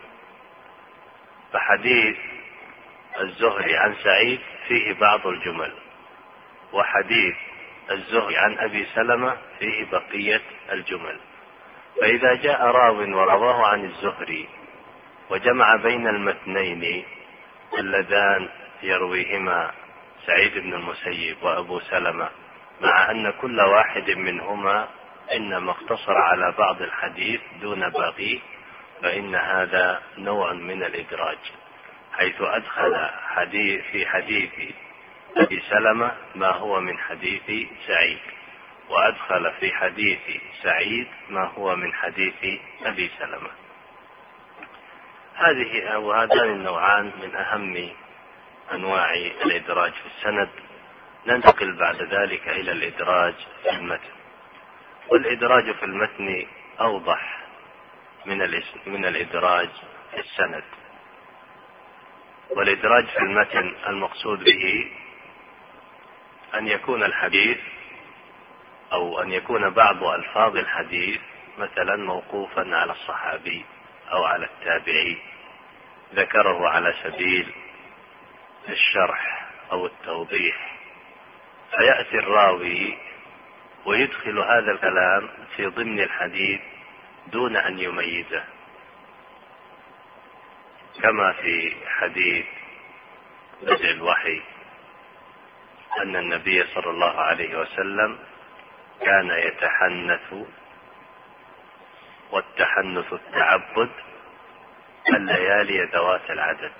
فحديث 1.52 2.16
الزهري 3.20 3.76
عن 3.76 3.94
سعيد 4.04 4.40
فيه 4.68 4.92
بعض 4.92 5.26
الجمل. 5.26 5.74
وحديث 6.72 7.36
الزهري 7.90 8.36
عن 8.36 8.58
أبي 8.58 8.86
سلمة 8.94 9.36
فيه 9.58 9.84
بقية 9.90 10.42
الجمل. 10.72 11.20
فإذا 12.00 12.34
جاء 12.34 12.62
راو 12.62 12.96
ورواه 12.96 13.66
عن 13.66 13.84
الزهري 13.84 14.48
وجمع 15.30 15.76
بين 15.76 16.08
المتنين 16.08 17.04
اللذان 17.78 18.48
يرويهما 18.82 19.72
سعيد 20.26 20.58
بن 20.58 20.74
المسيب 20.74 21.36
وأبو 21.42 21.80
سلمة 21.80 22.28
مع 22.80 23.10
أن 23.10 23.30
كل 23.30 23.60
واحد 23.60 24.10
منهما 24.10 24.88
إنما 25.34 25.70
اقتصر 25.70 26.16
على 26.18 26.54
بعض 26.58 26.82
الحديث 26.82 27.40
دون 27.60 27.88
باقيه 27.88 28.38
فإن 29.02 29.34
هذا 29.34 30.02
نوع 30.18 30.52
من 30.52 30.82
الإدراج 30.82 31.38
حيث 32.12 32.34
أدخل 32.40 33.08
حديث 33.28 33.84
في 33.92 34.06
حديث 34.06 34.50
أبي 35.36 35.60
سلمة 35.70 36.12
ما 36.34 36.50
هو 36.50 36.80
من 36.80 36.98
حديث 36.98 37.68
سعيد 37.86 38.18
وأدخل 38.88 39.52
في 39.60 39.72
حديث 39.72 40.18
سعيد 40.62 41.06
ما 41.30 41.44
هو 41.44 41.76
من 41.76 41.94
حديث 41.94 42.60
أبي 42.84 43.10
سلمة. 43.18 43.50
هذه 45.36 45.88
أو 45.88 46.12
هذان 46.12 46.50
النوعان 46.50 47.12
من 47.22 47.34
أهم 47.36 47.90
أنواع 48.72 49.14
الإدراج 49.44 49.92
في 49.92 50.06
السند. 50.06 50.48
ننتقل 51.26 51.78
بعد 51.78 52.02
ذلك 52.02 52.48
إلى 52.48 52.72
الإدراج 52.72 53.34
في 53.62 53.70
المتن. 53.70 54.16
والإدراج 55.08 55.74
في 55.74 55.84
المتن 55.84 56.46
أوضح 56.80 57.46
من 58.26 58.38
من 58.86 59.04
الإدراج 59.04 59.68
في 60.10 60.20
السند. 60.20 60.64
والإدراج 62.50 63.06
في 63.06 63.18
المتن 63.18 63.74
المقصود 63.86 64.44
به 64.44 64.90
أن 66.54 66.68
يكون 66.68 67.02
الحديث 67.02 67.58
أو 68.92 69.22
أن 69.22 69.32
يكون 69.32 69.70
بعض 69.70 70.04
ألفاظ 70.04 70.56
الحديث 70.56 71.20
مثلا 71.58 71.96
موقوفا 71.96 72.76
على 72.76 72.92
الصحابي. 72.92 73.64
أو 74.12 74.24
على 74.24 74.44
التابعي 74.46 75.18
ذكره 76.14 76.68
على 76.68 76.94
سبيل 77.02 77.52
الشرح 78.68 79.48
أو 79.72 79.86
التوضيح. 79.86 80.76
فيأتي 81.70 82.18
الراوي 82.18 82.98
ويدخل 83.84 84.38
هذا 84.38 84.72
الكلام 84.72 85.28
في 85.56 85.66
ضمن 85.66 86.00
الحديث 86.00 86.60
دون 87.26 87.56
أن 87.56 87.78
يميزه. 87.78 88.44
كما 91.02 91.32
في 91.32 91.76
حديث 91.88 92.46
بدء 93.62 93.90
الوحي 93.90 94.42
أن 96.02 96.16
النبي 96.16 96.64
صلى 96.64 96.90
الله 96.90 97.20
عليه 97.20 97.58
وسلم 97.58 98.18
كان 99.00 99.30
يتحنث 99.30 100.34
والتحنث 102.32 103.12
التعبد 103.12 103.90
الليالي 105.14 105.84
ذوات 105.84 106.30
العدد. 106.30 106.72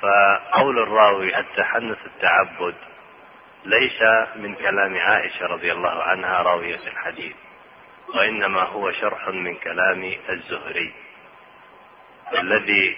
فقول 0.00 0.78
الراوي 0.78 1.38
التحنث 1.38 1.98
التعبد 2.06 2.74
ليس 3.64 4.02
من 4.36 4.54
كلام 4.54 4.98
عائشة 4.98 5.46
رضي 5.46 5.72
الله 5.72 6.02
عنها 6.02 6.42
راوية 6.42 6.86
الحديث 6.86 7.36
وإنما 8.14 8.62
هو 8.62 8.92
شرح 8.92 9.28
من 9.28 9.56
كلام 9.56 10.12
الزهري. 10.28 10.94
الذي 12.38 12.96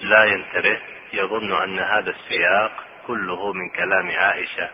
لا 0.00 0.24
ينتبه 0.24 0.80
يظن 1.12 1.62
أن 1.62 1.78
هذا 1.78 2.10
السياق 2.10 2.72
كله 3.06 3.52
من 3.52 3.68
كلام 3.68 4.10
عائشة 4.10 4.70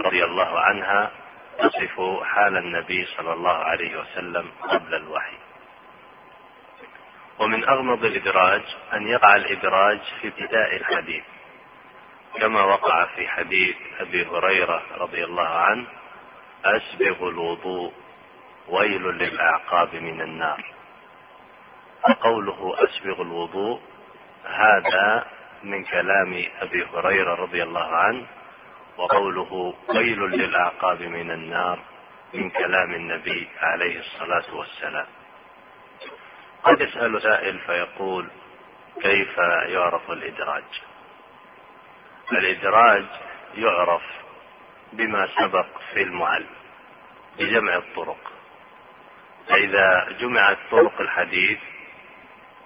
رضي 0.00 0.24
الله 0.24 0.60
عنها 0.60 1.10
تصف 1.58 2.22
حال 2.24 2.56
النبي 2.56 3.06
صلى 3.06 3.32
الله 3.32 3.56
عليه 3.56 4.00
وسلم 4.00 4.50
قبل 4.62 4.94
الوحي. 4.94 5.36
ومن 7.38 7.68
أغمض 7.68 8.04
الإدراج 8.04 8.62
أن 8.92 9.08
يقع 9.08 9.36
الإدراج 9.36 10.00
في 10.20 10.28
ابتداء 10.28 10.76
الحديث 10.76 11.24
كما 12.40 12.62
وقع 12.62 13.04
في 13.04 13.28
حديث 13.28 13.76
أبي 14.00 14.26
هريرة 14.26 14.82
رضي 14.98 15.24
الله 15.24 15.48
عنه 15.48 15.86
أسبغ 16.64 17.28
الوضوء 17.28 17.92
ويل 18.68 19.02
للأعقاب 19.02 19.94
من 19.94 20.20
النار. 20.20 20.64
وقوله 22.08 22.74
أسبغ 22.84 23.22
الوضوء 23.22 23.80
هذا 24.44 25.26
من 25.62 25.84
كلام 25.84 26.44
أبي 26.60 26.84
هريرة 26.84 27.34
رضي 27.34 27.62
الله 27.62 27.86
عنه 27.96 28.26
وقوله 28.98 29.74
ويل 29.88 30.18
للأعقاب 30.20 31.02
من 31.02 31.30
النار 31.30 31.78
من 32.34 32.50
كلام 32.50 32.94
النبي 32.94 33.48
عليه 33.60 33.98
الصلاة 34.00 34.54
والسلام. 34.54 35.06
قد 36.62 36.80
يسأل 36.80 37.22
سائل 37.22 37.58
فيقول 37.58 38.28
كيف 39.02 39.38
يعرف 39.68 40.10
الإدراج؟ 40.10 40.64
الإدراج 42.32 43.04
يعرف 43.54 44.02
بما 44.92 45.28
سبق 45.40 45.66
في 45.92 46.02
المعل 46.02 46.46
بجمع 47.38 47.76
الطرق. 47.76 48.32
فإذا 49.48 50.08
جمعت 50.20 50.58
طرق 50.70 51.00
الحديث 51.00 51.58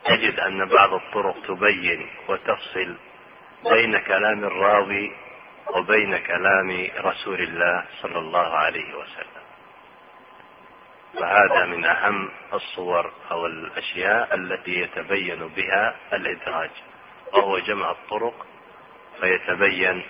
تجد 0.05 0.41
أن 0.41 0.69
بعض 0.69 0.95
الطرق 0.95 1.47
تبين 1.47 2.11
وتفصل 2.29 2.97
بين 3.71 3.99
كلام 3.99 4.45
الراوي 4.45 5.13
وبين 5.77 6.19
كلام 6.19 6.89
رسول 6.99 7.41
الله 7.41 7.85
صلى 8.03 8.19
الله 8.19 8.49
عليه 8.49 8.95
وسلم. 8.95 9.41
فهذا 11.15 11.67
من 11.67 11.85
أهم 11.85 12.31
الصور 12.55 13.13
أو 13.31 13.47
الأشياء 13.47 14.35
التي 14.35 14.71
يتبين 14.81 15.49
بها 15.49 15.97
الإدراج 16.13 16.71
وهو 17.33 17.59
جمع 17.59 17.91
الطرق 17.91 18.47
فيتبين 19.21 20.03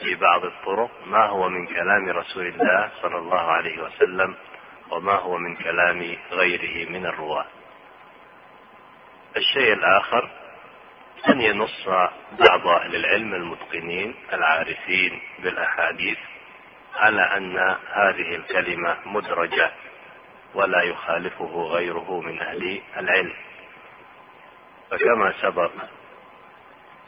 في 0.00 0.14
بعض 0.14 0.44
الطرق 0.44 0.90
ما 1.06 1.26
هو 1.26 1.48
من 1.48 1.66
كلام 1.66 2.08
رسول 2.08 2.46
الله 2.46 2.90
صلى 3.02 3.18
الله 3.18 3.40
عليه 3.40 3.82
وسلم 3.82 4.34
وما 4.90 5.12
هو 5.14 5.38
من 5.38 5.56
كلام 5.56 6.16
غيره 6.30 6.90
من 6.90 7.06
الرواة. 7.06 7.46
الشيء 9.36 9.72
الآخر 9.72 10.30
أن 11.28 11.40
ينص 11.40 11.88
بعض 12.38 12.66
أهل 12.66 12.96
العلم 12.96 13.34
المتقنين 13.34 14.14
العارفين 14.32 15.20
بالأحاديث 15.38 16.18
على 16.94 17.22
أن 17.22 17.58
هذه 17.92 18.34
الكلمة 18.34 18.96
مدرجة 19.06 19.70
ولا 20.54 20.82
يخالفه 20.82 21.62
غيره 21.62 22.20
من 22.20 22.40
أهل 22.40 22.82
العلم. 22.96 23.34
فكما 24.90 25.32
سبق 25.42 25.70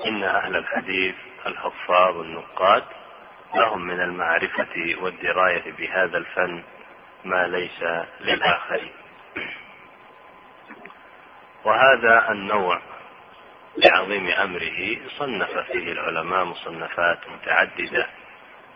إن 0.06 0.24
أهل 0.24 0.56
الحديث 0.56 1.14
الحفاظ 1.46 2.16
النقاد 2.16 2.84
لهم 3.54 3.80
من 3.86 4.00
المعرفة 4.00 4.96
والدراية 5.00 5.72
بهذا 5.72 6.18
الفن 6.18 6.62
ما 7.24 7.46
ليس 7.46 7.82
للآخرين. 8.20 8.92
وهذا 11.64 12.30
النوع 12.30 12.80
لعظيم 13.84 14.26
أمره 14.28 14.98
صنف 15.18 15.58
فيه 15.58 15.92
العلماء 15.92 16.44
مصنفات 16.44 17.18
متعددة 17.28 18.06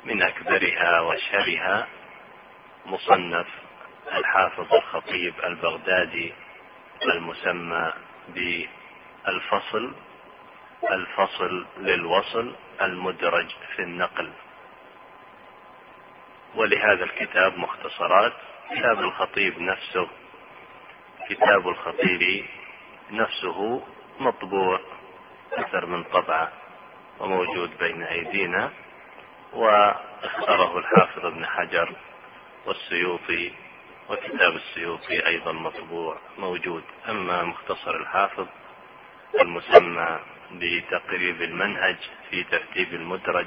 من 0.04 0.22
أكبرها 0.22 1.00
وأشهرها. 1.00 1.86
مصنف 2.86 3.46
الحافظ 4.12 4.74
الخطيب 4.74 5.34
البغدادي 5.44 6.32
المسمى 7.02 7.92
بالفصل 8.28 9.94
الفصل 10.90 11.66
للوصل 11.78 12.54
المدرج 12.82 13.48
في 13.76 13.82
النقل. 13.82 14.32
ولهذا 16.54 17.04
الكتاب 17.04 17.58
مختصرات. 17.58 18.32
كتاب 18.76 18.98
الخطيب 19.00 19.58
نفسه 19.60 20.08
كتاب 21.28 21.68
الخطيب 21.68 22.44
نفسه 23.10 23.82
مطبوع 24.22 24.80
أكثر 25.52 25.86
من 25.86 26.04
طبعة 26.04 26.52
وموجود 27.20 27.78
بين 27.78 28.02
أيدينا 28.02 28.70
وأختاره 29.52 30.78
الحافظ 30.78 31.26
ابن 31.26 31.46
حجر 31.46 31.92
والسيوطي 32.66 33.52
وكتاب 34.10 34.52
السيوطي 34.56 35.26
أيضا 35.26 35.52
مطبوع 35.52 36.18
موجود 36.38 36.82
أما 37.08 37.42
مختصر 37.44 37.96
الحافظ 37.96 38.46
المسمى 39.40 40.18
بتقريب 40.52 41.42
المنهج 41.42 41.96
في 42.30 42.44
ترتيب 42.44 42.94
المدرج 42.94 43.46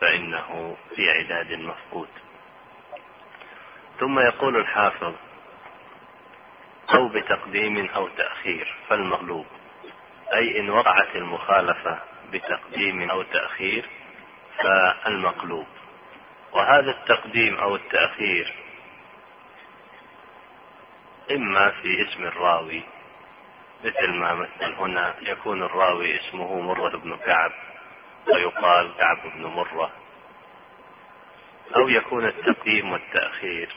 فإنه 0.00 0.76
في 0.96 1.10
عداد 1.10 1.52
مفقود. 1.52 2.08
ثم 4.00 4.18
يقول 4.18 4.56
الحافظ 4.56 5.14
أو 6.94 7.08
بتقديم 7.08 7.86
أو 7.96 8.08
تأخير 8.08 8.74
فالمغلوب 8.88 9.46
أي 10.34 10.60
إن 10.60 10.70
وقعت 10.70 11.16
المخالفة 11.16 11.98
بتقديم 12.32 13.10
أو 13.10 13.22
تأخير 13.22 13.88
فالمقلوب. 14.58 15.66
وهذا 16.52 16.90
التقديم 16.90 17.56
أو 17.56 17.74
التأخير 17.76 18.54
إما 21.30 21.70
في 21.70 22.08
اسم 22.08 22.24
الراوي 22.24 22.82
مثل 23.84 24.10
ما 24.10 24.34
مثل 24.34 24.72
هنا 24.74 25.14
يكون 25.20 25.62
الراوي 25.62 26.16
اسمه 26.20 26.60
مرة 26.60 26.96
بن 26.98 27.16
كعب 27.16 27.52
ويقال 28.26 28.94
كعب 28.98 29.32
بن 29.34 29.46
مرة. 29.46 29.90
أو 31.76 31.88
يكون 31.88 32.26
التقديم 32.26 32.92
والتأخير 32.92 33.74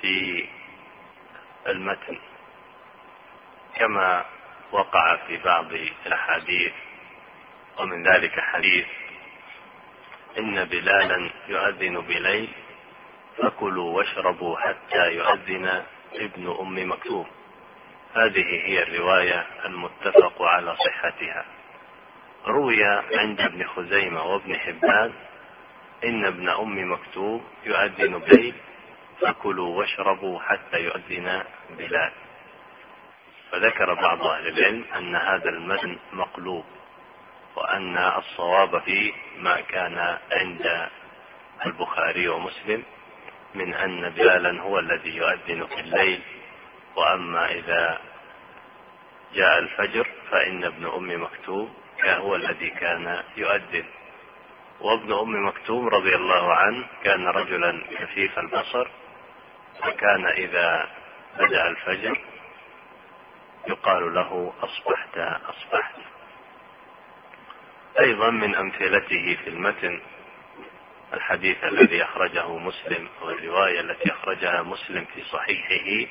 في 0.00 0.48
المتن. 1.66 2.18
كما 3.76 4.24
وقع 4.72 5.16
في 5.26 5.36
بعض 5.36 5.66
الأحاديث 6.06 6.72
ومن 7.78 8.06
ذلك 8.08 8.40
حديث 8.40 8.86
إن 10.38 10.64
بلالا 10.64 11.30
يؤذن 11.48 12.00
بليل 12.00 12.48
فكلوا 13.38 13.96
واشربوا 13.96 14.58
حتى 14.58 15.12
يؤذن 15.12 15.82
ابن 16.14 16.56
أم 16.60 16.90
مكتوم. 16.90 17.26
هذه 18.14 18.44
هي 18.64 18.82
الرواية 18.82 19.46
المتفق 19.64 20.42
على 20.42 20.76
صحتها. 20.76 21.44
روي 22.46 22.84
عند 23.14 23.40
ابن 23.40 23.66
خزيمة 23.66 24.22
وابن 24.22 24.56
حبان 24.56 25.12
إن 26.04 26.24
ابن 26.24 26.48
أم 26.48 26.92
مكتوم 26.92 27.44
يؤذن 27.64 28.18
بليل 28.18 28.54
فكلوا 29.20 29.78
واشربوا 29.78 30.40
حتى 30.40 30.80
يؤذن 30.80 31.44
بلال. 31.70 32.12
فذكر 33.52 33.94
بعض 33.94 34.26
أهل 34.26 34.48
العلم 34.48 34.84
أن 34.96 35.16
هذا 35.16 35.48
المتن 35.48 35.98
مقلوب 36.12 36.64
وأن 37.56 37.98
الصواب 37.98 38.82
فيه 38.82 39.12
ما 39.38 39.60
كان 39.60 40.18
عند 40.32 40.88
البخاري 41.66 42.28
ومسلم 42.28 42.82
من 43.54 43.74
أن 43.74 44.10
بلالا 44.10 44.62
هو 44.62 44.78
الذي 44.78 45.16
يؤذن 45.16 45.66
في 45.66 45.80
الليل 45.80 46.20
وأما 46.96 47.50
إذا 47.52 48.00
جاء 49.34 49.58
الفجر 49.58 50.06
فإن 50.30 50.64
ابن 50.64 50.86
أم 50.86 51.22
مكتوم 51.22 51.74
هو 52.04 52.36
الذي 52.36 52.70
كان 52.70 53.22
يؤذن. 53.36 53.84
وابن 54.80 55.12
أم 55.12 55.46
مكتوم 55.46 55.88
رضي 55.88 56.14
الله 56.14 56.54
عنه 56.54 56.86
كان 57.04 57.26
رجلا 57.26 57.82
كثيف 57.98 58.38
البصر 58.38 58.88
وكان 59.86 60.26
إذا 60.26 60.88
بدأ 61.38 61.68
الفجر 61.68 62.18
يقال 63.68 64.14
له 64.14 64.52
أصبحت 64.62 65.18
أصبحت. 65.48 65.94
أيضا 68.00 68.30
من 68.30 68.54
أمثلته 68.54 69.38
في 69.44 69.48
المتن 69.50 70.00
الحديث 71.14 71.64
الذي 71.64 72.02
أخرجه 72.02 72.58
مسلم 72.58 73.08
والرواية 73.22 73.80
التي 73.80 74.12
أخرجها 74.12 74.62
مسلم 74.62 75.04
في 75.04 75.22
صحيحه 75.22 76.10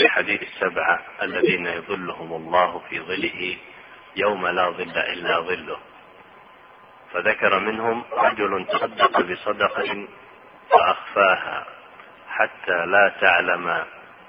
بحديث 0.00 0.42
السبعة 0.42 1.02
الذين 1.22 1.66
يظلهم 1.66 2.32
الله 2.32 2.78
في 2.78 3.00
ظله 3.00 3.56
يوم 4.16 4.46
لا 4.46 4.70
ظل 4.70 4.98
إلا 4.98 5.40
ظله. 5.40 5.78
فذكر 7.12 7.58
منهم 7.58 8.04
رجل 8.12 8.66
تصدق 8.66 9.20
بصدقة 9.20 10.08
فأخفاها 10.70 11.66
حتى 12.28 12.86
لا 12.86 13.14
تعلم 13.20 13.84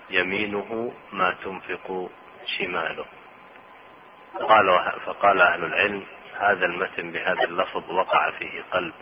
يمينه 0.09 0.93
ما 1.11 1.35
تنفق 1.43 2.09
شماله. 2.47 3.05
قال 4.33 4.91
فقال 5.05 5.41
أهل 5.41 5.63
العلم 5.63 6.05
هذا 6.39 6.65
المتن 6.65 7.11
بهذا 7.11 7.43
اللفظ 7.43 7.91
وقع 7.91 8.31
فيه 8.31 8.63
قلب 8.71 8.93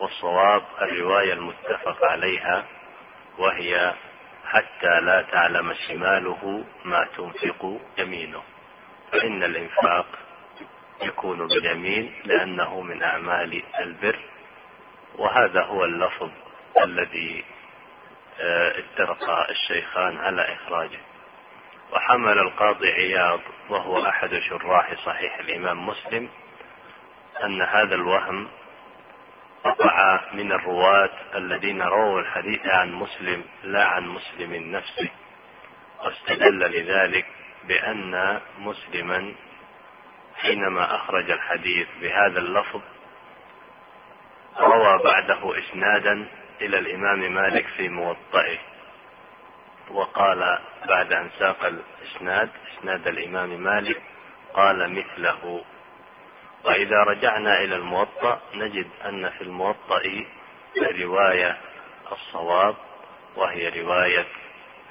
والصواب 0.00 0.62
الرواية 0.82 1.32
المتفق 1.32 2.04
عليها 2.04 2.64
وهي 3.38 3.94
حتى 4.44 5.00
لا 5.00 5.22
تعلم 5.22 5.74
شماله 5.88 6.64
ما 6.84 7.08
تنفق 7.16 7.80
يمينه. 7.98 8.42
فإن 9.12 9.42
الإنفاق 9.42 10.06
يكون 11.02 11.46
باليمين 11.46 12.12
لأنه 12.24 12.80
من 12.80 13.02
أعمال 13.02 13.62
البر 13.80 14.18
وهذا 15.18 15.62
هو 15.62 15.84
اللفظ 15.84 16.30
الذي 16.82 17.44
آه، 18.40 18.74
اتفق 18.78 19.30
الشيخان 19.50 20.18
على 20.18 20.54
إخراجه. 20.54 20.98
وحمل 21.92 22.38
القاضي 22.38 22.92
عياض 22.92 23.40
وهو 23.68 24.06
أحد 24.08 24.38
شراح 24.38 24.94
صحيح 25.04 25.38
الإمام 25.38 25.86
مسلم 25.86 26.28
أن 27.44 27.62
هذا 27.62 27.94
الوهم 27.94 28.48
وقع 29.64 30.20
من 30.32 30.52
الرواة 30.52 31.10
الذين 31.34 31.82
رووا 31.82 32.20
الحديث 32.20 32.66
عن 32.66 32.92
مسلم 32.92 33.44
لا 33.62 33.84
عن 33.84 34.08
مسلم 34.08 34.54
نفسه 34.54 35.10
واستدل 36.04 36.58
لذلك 36.58 37.26
بأن 37.64 38.40
مسلما 38.58 39.34
حينما 40.36 40.94
أخرج 40.94 41.30
الحديث 41.30 41.88
بهذا 42.00 42.38
اللفظ 42.38 42.80
روى 44.58 45.02
بعده 45.04 45.58
إسنادا 45.58 46.28
إلى 46.60 46.78
الإمام 46.78 47.34
مالك 47.34 47.66
في 47.76 47.88
موطئه. 47.88 48.58
وقال 49.90 50.58
بعد 50.88 51.12
أن 51.12 51.30
ساق 51.38 51.64
الإسناد 51.64 52.50
إسناد 52.78 53.08
الإمام 53.08 53.60
مالك 53.60 54.02
قال 54.54 54.90
مثله. 54.90 55.64
وإذا 56.64 57.02
رجعنا 57.02 57.60
إلى 57.60 57.76
الموطأ 57.76 58.40
نجد 58.54 58.86
أن 59.04 59.30
في 59.30 59.42
الموطأ 59.44 60.02
الرواية 60.76 61.58
الصواب 62.12 62.76
وهي 63.36 63.80
رواية 63.80 64.26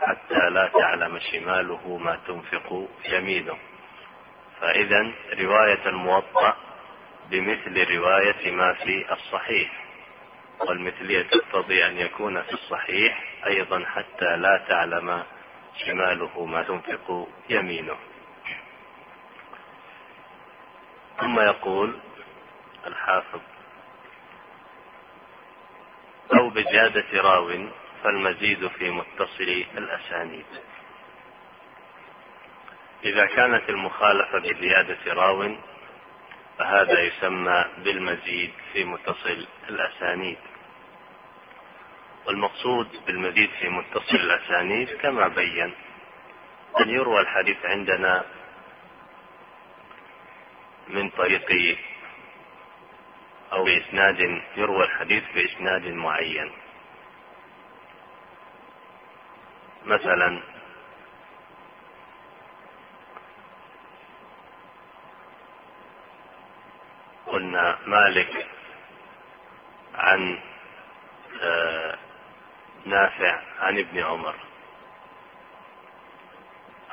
حتى 0.02 0.50
لا 0.50 0.68
تعلم 0.68 1.20
شماله 1.20 1.98
ما 1.98 2.20
تنفق 2.28 2.88
يمينه. 3.10 3.58
فإذا 4.62 5.12
رواية 5.40 5.90
الموطأ 5.90 6.56
بمثل 7.30 7.96
رواية 7.96 8.52
ما 8.52 8.74
في 8.74 9.14
الصحيح. 9.14 9.85
والمثلية 10.60 11.22
تقتضي 11.22 11.86
أن 11.86 11.98
يكون 11.98 12.42
في 12.42 12.54
الصحيح 12.54 13.24
أيضا 13.46 13.86
حتى 13.86 14.38
لا 14.38 14.66
تعلم 14.70 15.24
شماله 15.86 16.46
ما 16.46 16.64
تنفق 16.64 17.28
يمينه. 17.50 17.98
ثم 21.20 21.40
يقول 21.40 22.00
الحافظ 22.88 23.42
أو 26.34 26.50
بزيادة 26.50 27.22
راو 27.22 27.68
فالمزيد 28.04 28.68
في 28.68 28.92
متصل 28.92 29.66
الأسانيد. 29.78 30.46
إذا 33.04 33.26
كانت 33.26 33.70
المخالفة 33.70 34.40
بزيادة 34.40 35.14
راو 35.14 35.56
فهذا 36.58 37.00
يسمى 37.02 37.66
بالمزيد 37.78 38.54
في 38.74 38.84
متصل 38.84 39.48
الأسانيد. 39.70 40.38
والمقصود 42.26 42.88
بالمزيد 43.08 43.50
في 43.60 43.70
متصل 43.70 44.16
الأسانيد 44.16 44.90
كما 44.90 45.28
بين. 45.28 45.74
أن 46.80 46.90
يروى 46.90 47.22
الحديث 47.22 47.66
عندنا 47.66 48.26
من 50.88 51.10
طريق 51.10 51.78
أو 53.54 53.64
بإسناد 53.64 54.42
يروى 54.58 54.84
الحديث 54.86 55.24
بإسناد 55.36 55.88
معين. 55.88 56.52
مثلا 59.86 60.55
قلنا 67.36 67.78
مالك 67.86 68.48
عن 69.96 70.40
آه، 71.42 71.98
نافع 72.86 73.42
عن 73.60 73.80
ابن 73.80 74.00
عمر. 74.00 74.36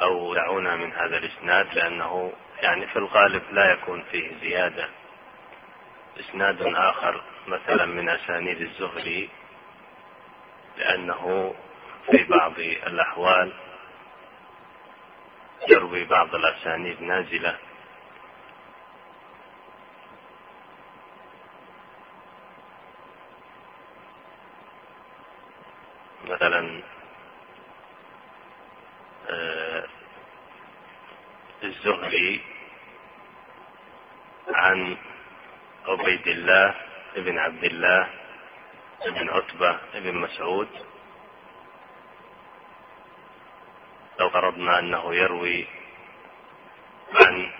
أو 0.02 0.34
دعونا 0.34 0.76
من 0.76 0.92
هذا 0.92 1.16
الإسناد 1.16 1.74
لأنه 1.74 2.32
يعني 2.62 2.86
في 2.86 2.96
الغالب 2.96 3.42
لا 3.52 3.72
يكون 3.72 4.02
فيه 4.02 4.36
زيادة. 4.40 4.88
إسناد 6.20 6.62
آخر 6.62 7.22
مثلا 7.46 7.86
من 7.86 8.08
أسانيد 8.08 8.60
الزهري 8.60 9.30
لأنه 10.76 11.54
في 12.10 12.24
بعض 12.24 12.58
الأحوال 12.58 13.52
يروي 15.68 16.04
بعض 16.04 16.34
الأسانيد 16.34 17.02
نازلة. 17.02 17.58
مثلا 26.32 26.82
آه، 29.30 29.84
الزهري 31.62 32.40
عن 34.48 34.96
عبيد 35.86 36.28
الله 36.28 36.74
بن 37.16 37.38
عبد 37.38 37.64
الله 37.64 38.08
بن 39.06 39.28
عتبة 39.28 39.78
بن 39.94 40.16
مسعود. 40.16 40.68
لو 44.20 44.30
فرضنا 44.30 44.78
أنه 44.78 45.14
يروي 45.14 45.66
عن 47.14 47.52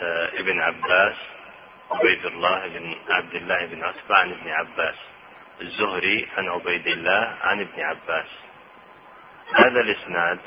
آه، 0.00 0.28
ابن 0.40 0.60
عباس 0.60 1.16
عبيد 1.90 2.26
الله 2.26 2.68
بن 2.68 2.96
عبد 3.08 3.34
الله 3.34 3.66
بن 3.66 3.84
عتبة 3.84 4.16
عن 4.16 4.32
ابن 4.32 4.50
عباس. 4.50 4.96
الزهري 5.60 6.28
عن 6.36 6.48
عبيد 6.48 6.86
الله 6.86 7.36
عن 7.40 7.60
ابن 7.60 7.82
عباس. 7.82 8.28
هذا 9.54 9.80
الإسناد 9.80 10.38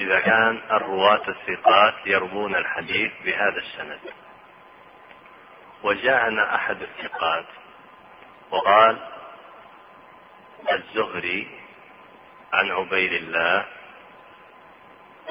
إذا 0.00 0.20
كان 0.20 0.62
الرواة 0.70 1.28
الثقات 1.28 1.94
يروون 2.06 2.56
الحديث 2.56 3.12
بهذا 3.24 3.58
السند. 3.58 4.00
وجاءنا 5.82 6.54
أحد 6.54 6.82
الثقات 6.82 7.46
وقال 8.50 8.98
الزهري 10.72 11.60
عن 12.52 12.70
عبيد 12.70 13.12
الله 13.12 13.66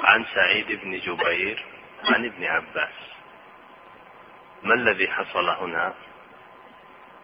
عن 0.02 0.24
سعيد 0.34 0.80
بن 0.80 0.98
جبير 0.98 1.64
عن 2.04 2.24
ابن 2.24 2.44
عباس. 2.44 2.94
ما 4.62 4.74
الذي 4.74 5.08
حصل 5.08 5.48
هنا؟ 5.48 5.94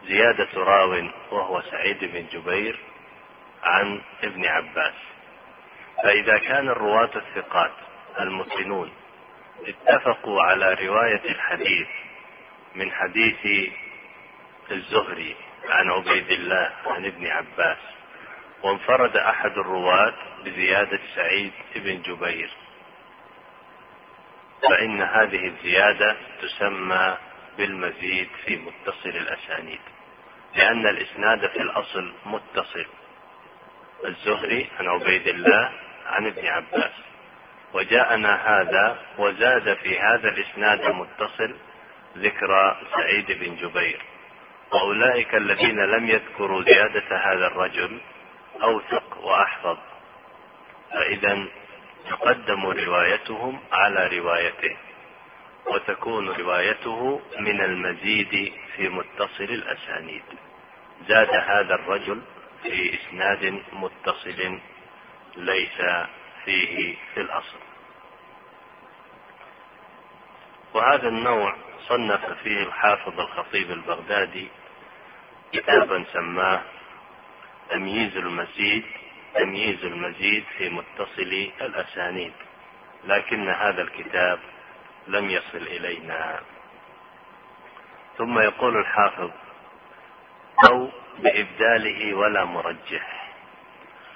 زيادة 0.03 0.49
راو 0.55 1.09
وهو 1.31 1.61
سعيد 1.61 1.99
بن 2.05 2.27
جبير 2.31 2.79
عن 3.63 4.01
ابن 4.23 4.45
عباس. 4.45 4.93
فإذا 6.03 6.37
كان 6.37 6.69
الرواة 6.69 7.09
الثقات 7.15 7.71
المتقنون 8.19 8.91
اتفقوا 9.67 10.41
على 10.43 10.73
رواية 10.73 11.21
الحديث 11.25 11.87
من 12.75 12.91
حديث 12.91 13.71
الزهري 14.71 15.35
عن 15.69 15.91
عبيد 15.91 16.31
الله 16.31 16.71
عن 16.85 17.05
ابن 17.05 17.27
عباس 17.27 17.77
وانفرد 18.63 19.17
أحد 19.17 19.51
الرواة 19.51 20.13
بزيادة 20.45 20.99
سعيد 21.15 21.51
بن 21.75 22.01
جبير. 22.01 22.49
فإن 24.69 25.01
هذه 25.01 25.47
الزيادة 25.47 26.17
تسمى 26.41 27.17
بالمزيد 27.57 28.29
في 28.45 28.55
متصل 28.55 29.09
الأسانيد 29.09 29.79
لأن 30.55 30.87
الإسناد 30.87 31.47
في 31.49 31.61
الأصل 31.61 32.13
متصل. 32.25 32.85
الزهري 34.05 34.69
عن 34.79 34.87
عبيد 34.87 35.27
الله 35.27 35.71
عن 36.05 36.27
ابن 36.27 36.47
عباس. 36.47 36.91
وجاءنا 37.73 38.35
هذا 38.35 38.99
وزاد 39.17 39.73
في 39.73 39.99
هذا 39.99 40.29
الإسناد 40.29 40.81
المتصل 40.81 41.55
ذكر 42.17 42.77
سعيد 42.95 43.31
بن 43.31 43.55
جبير. 43.55 44.01
وأولئك 44.71 45.35
الذين 45.35 45.79
لم 45.79 46.07
يذكروا 46.07 46.63
زيادة 46.63 47.17
هذا 47.17 47.47
الرجل 47.47 48.01
أوثق 48.63 49.17
وأحفظ. 49.17 49.77
فإذا 50.91 51.47
تقدم 52.09 52.65
روايتهم 52.65 53.59
على 53.71 54.17
روايته. 54.17 54.77
وتكون 55.65 56.29
روايته 56.29 57.21
من 57.39 57.61
المزيد 57.61 58.53
في 58.75 58.89
متصل 58.89 59.43
الأسانيد. 59.43 60.23
زاد 61.07 61.29
هذا 61.29 61.75
الرجل 61.75 62.21
في 62.63 62.93
إسناد 62.93 63.63
متصل 63.73 64.59
ليس 65.37 65.81
فيه 66.45 66.95
في 67.13 67.21
الأصل. 67.21 67.59
وهذا 70.73 71.07
النوع 71.07 71.55
صنف 71.87 72.25
فيه 72.43 72.63
الحافظ 72.63 73.19
الخطيب 73.19 73.71
البغدادي 73.71 74.47
كتابا 75.53 76.05
سماه 76.13 76.61
تمييز 77.69 78.17
المزيد 78.17 78.83
تمييز 79.35 79.85
المزيد 79.85 80.43
في 80.57 80.69
متصل 80.69 81.51
الأسانيد. 81.61 82.33
لكن 83.05 83.49
هذا 83.49 83.81
الكتاب 83.81 84.39
لم 85.07 85.29
يصل 85.29 85.57
إلينا. 85.57 86.39
ثم 88.17 88.39
يقول 88.39 88.77
الحافظ 88.77 89.31
أو 90.69 90.89
بإبداله 91.19 92.13
ولا 92.13 92.45
مرجح. 92.45 93.31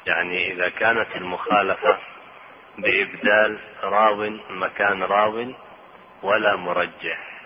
يعني 0.05 0.51
إذا 0.51 0.69
كانت 0.69 1.15
المخالفة 1.15 1.99
بإبدال 2.77 3.59
راو 3.83 4.29
مكان 4.49 5.03
راو 5.03 5.53
ولا 6.23 6.55
مرجح. 6.55 7.43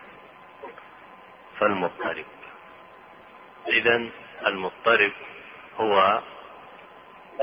فالمضطرب. 1.59 2.25
إذا 3.67 4.09
المضطرب 4.47 5.11
هو 5.77 6.21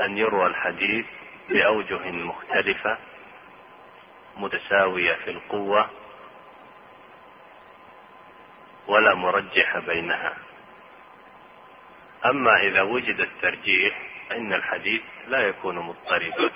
أن 0.01 0.17
يروى 0.17 0.47
الحديث 0.47 1.05
بأوجه 1.49 2.11
مختلفة 2.11 2.97
متساوية 4.37 5.13
في 5.13 5.31
القوة 5.31 5.89
ولا 8.87 9.15
مرجح 9.15 9.77
بينها. 9.77 10.37
أما 12.25 12.61
إذا 12.61 12.81
وجد 12.81 13.19
الترجيح 13.19 14.01
فإن 14.29 14.53
الحديث 14.53 15.01
لا 15.27 15.39
يكون 15.47 15.79
مضطربا 15.79 16.51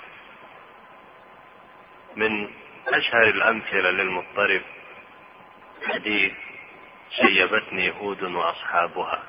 من 2.16 2.50
أشهر 2.86 3.22
الأمثلة 3.22 3.90
للمضطرب 3.90 4.62
حديث 5.86 6.32
شيبتني 7.10 7.90
هود 7.90 8.22
وأصحابها. 8.22 9.22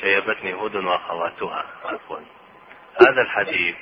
شيبتني 0.00 0.54
هود 0.54 0.76
وأخواتها 0.76 1.66
عفوا. 1.84 2.20
هذا 3.00 3.22
الحديث 3.22 3.76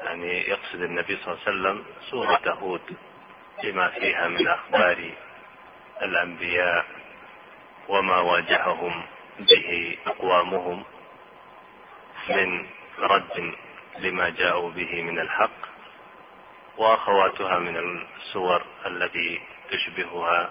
يعني 0.00 0.48
يقصد 0.48 0.82
النبي 0.82 1.16
صلى 1.16 1.34
الله 1.34 1.42
عليه 1.46 1.50
وسلم 1.50 1.84
سورة 2.10 2.52
هود 2.54 2.96
بما 3.62 3.88
فيها 3.88 4.28
من 4.28 4.48
أخبار 4.48 5.10
الأنبياء 6.02 6.86
وما 7.88 8.18
واجههم 8.20 9.02
به 9.38 9.96
أقوامهم 10.06 10.84
من 12.28 12.66
رد 12.98 13.54
لما 13.98 14.28
جاءوا 14.28 14.70
به 14.70 15.02
من 15.02 15.18
الحق 15.18 15.68
وأخواتها 16.76 17.58
من 17.58 17.76
السور 17.76 18.62
التي 18.86 19.40
تشبهها. 19.70 20.50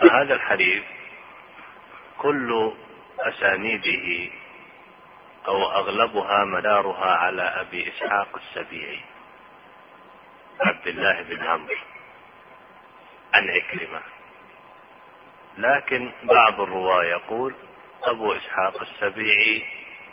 فهذا 0.00 0.34
الحديث 0.34 0.82
كل 2.18 2.72
أسانيده 3.20 4.30
أو 5.48 5.70
أغلبها 5.70 6.44
مدارها 6.44 7.16
على 7.16 7.42
أبي 7.42 7.88
إسحاق 7.88 8.28
السبيعي. 8.36 9.00
عبد 10.60 10.86
الله 10.86 11.22
بن 11.22 11.46
عمرو. 11.46 11.76
عن 13.34 13.50
عكرمة. 13.50 14.00
لكن 15.58 16.12
بعض 16.22 16.60
الرواة 16.60 17.04
يقول 17.04 17.54
أبو 18.02 18.32
إسحاق 18.32 18.80
السبيعي 18.82 19.62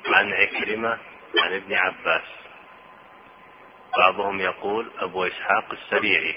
عن 0.06 0.34
عكرمة 0.34 0.98
عن 1.38 1.54
ابن 1.54 1.74
عباس. 1.74 2.28
بعضهم 3.98 4.42
يقول 4.42 4.92
أبو 5.00 5.28
إسحاق 5.28 5.72
السبيعي 5.72 6.36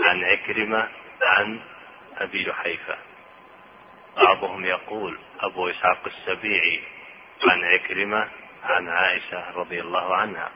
عن 0.00 0.24
عكرمة 0.24 0.88
عن 1.22 1.60
أبي 2.16 2.44
جحيفة 2.44 2.96
بعضهم 4.16 4.64
يقول 4.64 5.18
أبو 5.40 5.70
إسحاق 5.70 6.06
السبيعي 6.06 6.82
عن 7.48 7.64
عكرمة 7.64 8.28
عن 8.64 8.88
عائشة 8.88 9.50
رضي 9.50 9.80
الله 9.80 10.16
عنها. 10.16 10.50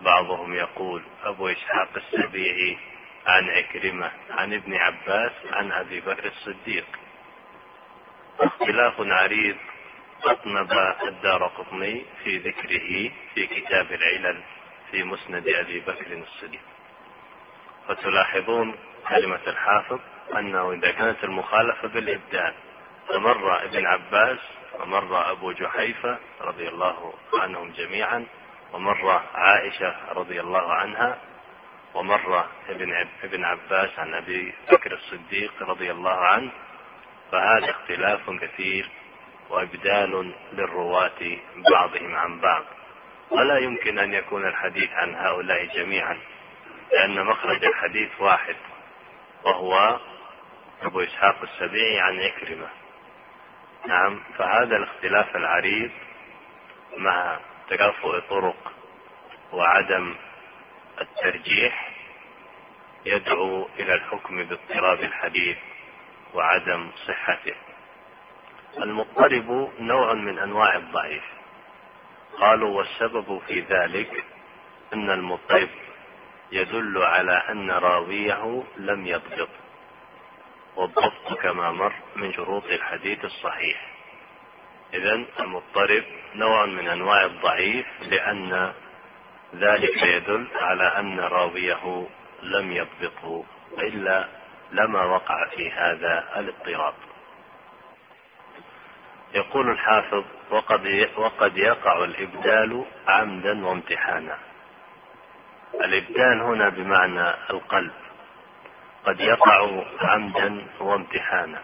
بعضهم 0.00 0.54
يقول 0.54 1.02
أبو 1.24 1.48
إسحاق 1.48 1.88
السبيعي 1.96 2.78
عن 3.26 3.50
عكرمة 3.50 4.10
عن 4.30 4.52
ابن 4.52 4.74
عباس 4.74 5.32
عن 5.52 5.72
أبي 5.72 6.00
بكر 6.00 6.26
الصديق. 6.26 6.86
اختلاف 8.40 8.94
عريض 9.00 9.56
أطنب 10.24 10.72
الدار 11.08 11.46
قطني 11.46 12.04
في 12.24 12.38
ذكره 12.38 13.10
في 13.34 13.46
كتاب 13.46 13.92
العلل 13.92 14.42
في 14.90 15.02
مسند 15.02 15.48
أبي 15.48 15.80
بكر 15.80 16.12
الصديق. 16.12 16.60
فتلاحظون 17.88 18.74
كلمة 19.08 19.40
الحافظ 19.46 20.00
أنه 20.36 20.72
إذا 20.72 20.90
كانت 20.90 21.24
المخالفة 21.24 21.88
بالإبدال 21.88 22.54
فمر 23.10 23.64
ابن 23.64 23.86
عباس 23.86 24.38
ومر 24.80 25.30
أبو 25.30 25.52
جحيفة 25.52 26.18
رضي 26.40 26.68
الله 26.68 27.14
عنهم 27.34 27.70
جميعا 27.70 28.26
ومر 28.72 29.22
عائشة 29.34 29.96
رضي 30.12 30.40
الله 30.40 30.72
عنها 30.72 31.18
ومر 31.94 32.44
ابن 32.68 33.06
ابن 33.22 33.44
عباس 33.44 33.98
عن 33.98 34.14
أبي 34.14 34.54
بكر 34.72 34.92
الصديق 34.92 35.52
رضي 35.62 35.90
الله 35.90 36.16
عنه. 36.16 36.50
فهذا 37.32 37.70
اختلاف 37.70 38.30
كثير 38.30 38.88
وإبدال 39.50 40.34
للرواة 40.52 41.38
بعضهم 41.72 42.14
عن 42.14 42.40
بعض. 42.40 42.64
ولا 43.30 43.58
يمكن 43.58 43.98
أن 43.98 44.14
يكون 44.14 44.46
الحديث 44.46 44.90
عن 44.90 45.14
هؤلاء 45.14 45.64
جميعا 45.64 46.18
لأن 46.92 47.24
مخرج 47.24 47.64
الحديث 47.64 48.10
واحد 48.20 48.56
وهو 49.44 49.98
أبو 50.82 51.00
إسحاق 51.00 51.42
السبيعي 51.42 52.00
عن 52.00 52.20
عكرمه 52.20 52.68
نعم 53.86 54.20
فهذا 54.38 54.76
الاختلاف 54.76 55.36
العريض 55.36 55.90
مع 56.96 57.40
تكافؤ 57.70 58.18
طرق 58.18 58.72
وعدم 59.52 60.14
الترجيح 61.00 61.90
يدعو 63.06 63.68
إلى 63.78 63.94
الحكم 63.94 64.44
باضطراب 64.44 65.00
الحديث 65.00 65.58
وعدم 66.34 66.90
صحته. 67.06 67.54
المضطرب 68.78 69.70
نوع 69.80 70.14
من 70.14 70.38
أنواع 70.38 70.76
الضعيف. 70.76 71.24
قالوا 72.40 72.76
والسبب 72.78 73.40
في 73.46 73.60
ذلك 73.60 74.24
أن 74.92 75.10
المضطرب 75.10 75.68
يدل 76.52 77.02
على 77.02 77.32
أن 77.32 77.70
راويه 77.70 78.64
لم 78.76 79.06
يضبط. 79.06 79.48
والضبط 80.80 81.38
كما 81.42 81.70
مر 81.70 81.92
من 82.16 82.32
شروط 82.32 82.64
الحديث 82.64 83.24
الصحيح. 83.24 83.90
اذا 84.94 85.24
المضطرب 85.40 86.04
نوع 86.34 86.66
من 86.66 86.88
أنواع 86.88 87.24
الضعيف 87.24 87.86
لأن 88.02 88.72
ذلك 89.54 90.02
يدل 90.02 90.48
على 90.54 90.84
أن 90.84 91.20
راويه 91.20 92.06
لم 92.42 92.72
يضبطه 92.72 93.44
وإلا 93.72 94.28
لما 94.72 95.04
وقع 95.04 95.48
في 95.48 95.70
هذا 95.70 96.28
الاضطراب. 96.36 96.94
يقول 99.34 99.70
الحافظ 99.70 100.24
وقد 100.50 101.08
وقد 101.16 101.56
يقع 101.56 102.04
الإبدال 102.04 102.84
عمدا 103.08 103.66
وامتحانا. 103.66 104.38
الإبدال 105.74 106.40
هنا 106.42 106.68
بمعنى 106.68 107.34
القلب. 107.50 107.92
قد 109.06 109.20
يقع 109.20 109.84
عمدا 110.00 110.66
وامتحانا. 110.80 111.62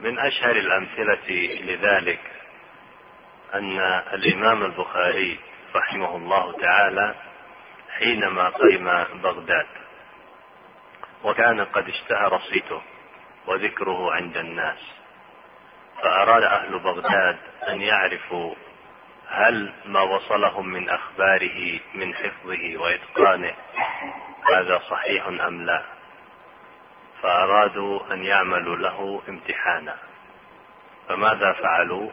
من 0.00 0.18
أشهر 0.18 0.50
الأمثلة 0.50 1.30
لذلك 1.60 2.20
أن 3.54 3.78
الإمام 4.12 4.64
البخاري 4.64 5.38
رحمه 5.74 6.16
الله 6.16 6.52
تعالى 6.52 7.14
حينما 7.98 8.48
قدم 8.48 9.04
بغداد 9.22 9.66
وكان 11.24 11.64
قد 11.64 11.88
اشتهر 11.88 12.38
صيته 12.38 12.82
وذكره 13.46 14.12
عند 14.12 14.36
الناس 14.36 14.78
فأراد 16.02 16.42
أهل 16.42 16.78
بغداد 16.78 17.38
أن 17.68 17.80
يعرفوا 17.80 18.54
هل 19.28 19.72
ما 19.84 20.00
وصلهم 20.00 20.68
من 20.68 20.88
أخباره 20.90 21.80
من 21.94 22.14
حفظه 22.14 22.76
وإتقانه 22.76 23.54
هذا 24.54 24.78
صحيح 24.90 25.26
أم 25.26 25.66
لا؟ 25.66 25.84
فأرادوا 27.22 28.12
أن 28.12 28.24
يعملوا 28.24 28.76
له 28.76 29.22
امتحانا. 29.28 29.96
فماذا 31.08 31.52
فعلوا؟ 31.52 32.10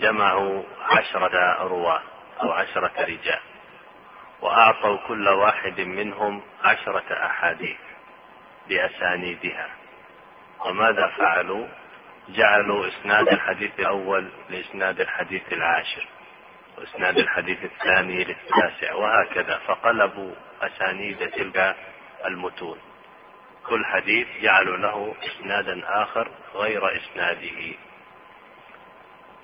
جمعوا 0.00 0.62
عشرة 0.82 1.62
رواة 1.62 2.02
أو 2.42 2.52
عشرة 2.52 2.92
رجال 2.98 3.40
وأعطوا 4.40 4.98
كل 5.08 5.28
واحد 5.28 5.80
منهم 5.80 6.42
عشرة 6.64 7.26
أحاديث 7.26 7.78
بأسانيدها. 8.68 9.68
وماذا 10.66 11.06
فعلوا؟ 11.06 11.66
جعلوا 12.28 12.88
إسناد 12.88 13.28
الحديث 13.28 13.80
الأول 13.80 14.28
لإسناد 14.50 15.00
الحديث 15.00 15.52
العاشر 15.52 16.06
وإسناد 16.78 17.18
الحديث 17.18 17.64
الثاني 17.64 18.24
للتاسع 18.24 18.94
وهكذا. 18.94 19.58
فقلبوا 19.66 20.34
أسانيد 20.62 21.30
تلك 21.30 21.76
المتون. 22.26 22.78
كل 23.66 23.84
حديث 23.84 24.26
جعلوا 24.42 24.76
له 24.76 25.14
إسنادا 25.24 26.02
آخر 26.02 26.30
غير 26.54 26.96
إسناده. 26.96 27.74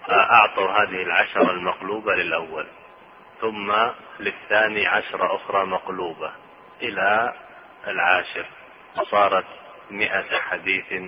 فأعطوا 0.07 0.71
هذه 0.71 1.03
العشرة 1.03 1.51
المقلوبة 1.51 2.15
للأول 2.15 2.67
ثم 3.41 3.73
للثاني 4.21 4.87
عشر 4.87 5.37
أخرى 5.37 5.67
مقلوبة 5.67 6.33
إلى 6.83 7.35
العاشر. 7.87 8.47
صارت 9.11 9.47
مئة 9.91 10.39
حديث 10.39 11.03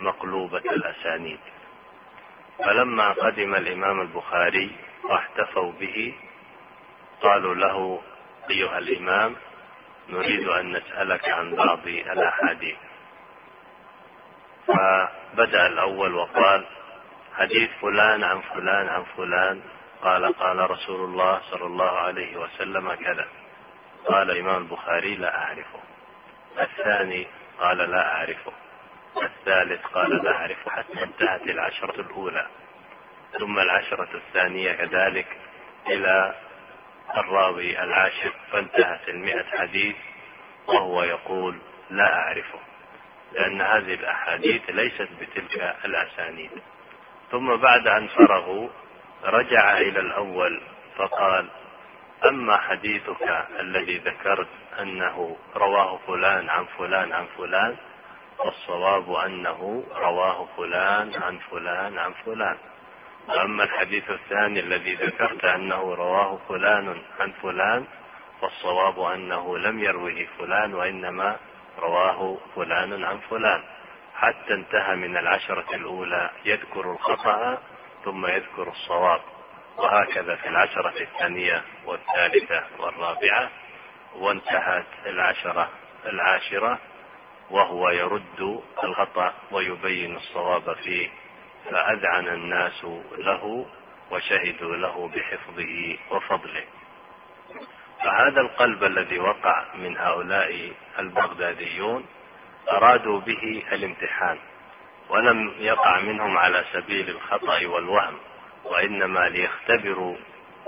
مقلوبة 0.00 0.58
الأسانيد. 0.58 1.40
فلما 2.58 3.12
قدم 3.12 3.54
الإمام 3.54 4.00
البخاري 4.00 4.70
واحتفوا 5.04 5.72
به 5.72 6.14
قالوا 7.22 7.54
له 7.54 8.02
أيها 8.50 8.78
الإمام 8.78 9.36
نريد 10.08 10.48
أن 10.48 10.72
نسألك 10.72 11.28
عن 11.28 11.54
بعض 11.54 11.86
الأحاديث. 11.86 12.76
فبدأ 14.66 15.66
الأول 15.66 16.14
وقال 16.14 16.66
حديث 17.36 17.70
فلان 17.80 18.24
عن 18.24 18.40
فلان 18.40 18.88
عن 18.88 19.04
فلان 19.16 19.60
قال 20.02 20.34
قال 20.34 20.70
رسول 20.70 21.04
الله 21.04 21.40
صلى 21.50 21.66
الله 21.66 21.90
عليه 21.90 22.36
وسلم 22.36 22.94
كذا. 22.94 23.28
قال 24.06 24.30
الإمام 24.30 24.62
البخاري 24.62 25.14
لا 25.14 25.38
أعرفه. 25.38 25.80
الثاني 26.60 27.26
قال 27.58 27.78
لا 27.78 28.12
أعرفه. 28.12 28.52
الثالث 29.22 29.86
قال 29.86 30.24
لا 30.24 30.32
أعرفه 30.32 30.70
حتى 30.70 31.02
انتهت 31.02 31.42
العشرة 31.42 32.00
الأولى. 32.00 32.46
ثم 33.38 33.58
العشرة 33.58 34.08
الثانية 34.14 34.72
كذلك 34.72 35.36
إلى 35.86 36.34
الراوي 37.16 37.82
العاشر 37.82 38.32
فانتهت 38.52 39.08
المئة 39.08 39.44
حديث 39.58 39.96
وهو 40.66 41.02
يقول 41.02 41.58
لا 41.90 42.14
أعرفه 42.14 42.58
لأن 43.32 43.60
هذه 43.60 43.94
الأحاديث 43.94 44.70
ليست 44.70 45.08
بتلك 45.20 45.76
الأسانيد. 45.84 46.50
ثم 47.30 47.56
بعد 47.56 47.86
أن 47.86 48.06
فرغوا 48.08 48.68
رجع 49.24 49.78
إلى 49.78 50.00
الأول 50.00 50.60
فقال 50.96 51.50
أما 52.24 52.56
حديثك 52.56 53.46
الذي 53.60 53.98
ذكرت 53.98 54.48
أنه 54.80 55.36
رواه 55.56 55.96
فلان 56.06 56.48
عن 56.48 56.64
فلان 56.78 57.12
عن 57.12 57.26
فلان 57.38 57.76
فالصواب 58.38 59.12
أنه 59.12 59.84
رواه 59.94 60.48
فلان 60.56 61.22
عن 61.22 61.38
فلان 61.38 61.98
عن 61.98 62.12
فلان. 62.12 62.56
وأما 63.28 63.64
الحديث 63.64 64.10
الثاني 64.10 64.60
الذي 64.60 64.94
ذكرت 64.94 65.44
أنه 65.44 65.94
رواه 65.94 66.38
فلان 66.48 67.02
عن 67.20 67.32
فلان 67.42 67.86
فالصواب 68.40 69.00
أنه 69.00 69.58
لم 69.58 69.78
يروه 69.78 70.26
فلان 70.38 70.74
وإنما 70.74 71.36
رواه 71.78 72.38
فلان 72.56 73.04
عن 73.04 73.18
فلان. 73.18 73.62
حتى 74.14 74.54
انتهى 74.54 74.96
من 74.96 75.16
العشرة 75.16 75.74
الأولى 75.74 76.30
يذكر 76.44 76.92
الخطأ 76.92 77.58
ثم 78.04 78.26
يذكر 78.26 78.68
الصواب. 78.68 79.20
وهكذا 79.76 80.36
في 80.36 80.48
العشرة 80.48 80.94
الثانية 81.00 81.62
والثالثة 81.86 82.64
والرابعة 82.78 83.50
وانتهت 84.16 84.86
العشرة 85.06 85.68
العاشرة 86.06 86.78
وهو 87.50 87.90
يرد 87.90 88.62
الخطأ 88.84 89.34
ويبين 89.50 90.16
الصواب 90.16 90.76
فيه. 90.76 91.08
فأذعن 91.64 92.28
الناس 92.28 92.84
له 93.18 93.66
وشهدوا 94.10 94.76
له 94.76 95.08
بحفظه 95.08 95.96
وفضله. 96.10 96.64
فهذا 98.04 98.40
القلب 98.40 98.84
الذي 98.84 99.18
وقع 99.18 99.64
من 99.74 99.96
هؤلاء 99.96 100.72
البغداديون 100.98 102.06
أرادوا 102.70 103.20
به 103.20 103.62
الامتحان 103.72 104.38
ولم 105.08 105.54
يقع 105.58 106.00
منهم 106.00 106.38
على 106.38 106.64
سبيل 106.72 107.08
الخطأ 107.10 107.66
والوهم 107.66 108.18
وإنما 108.64 109.28
ليختبروا 109.28 110.16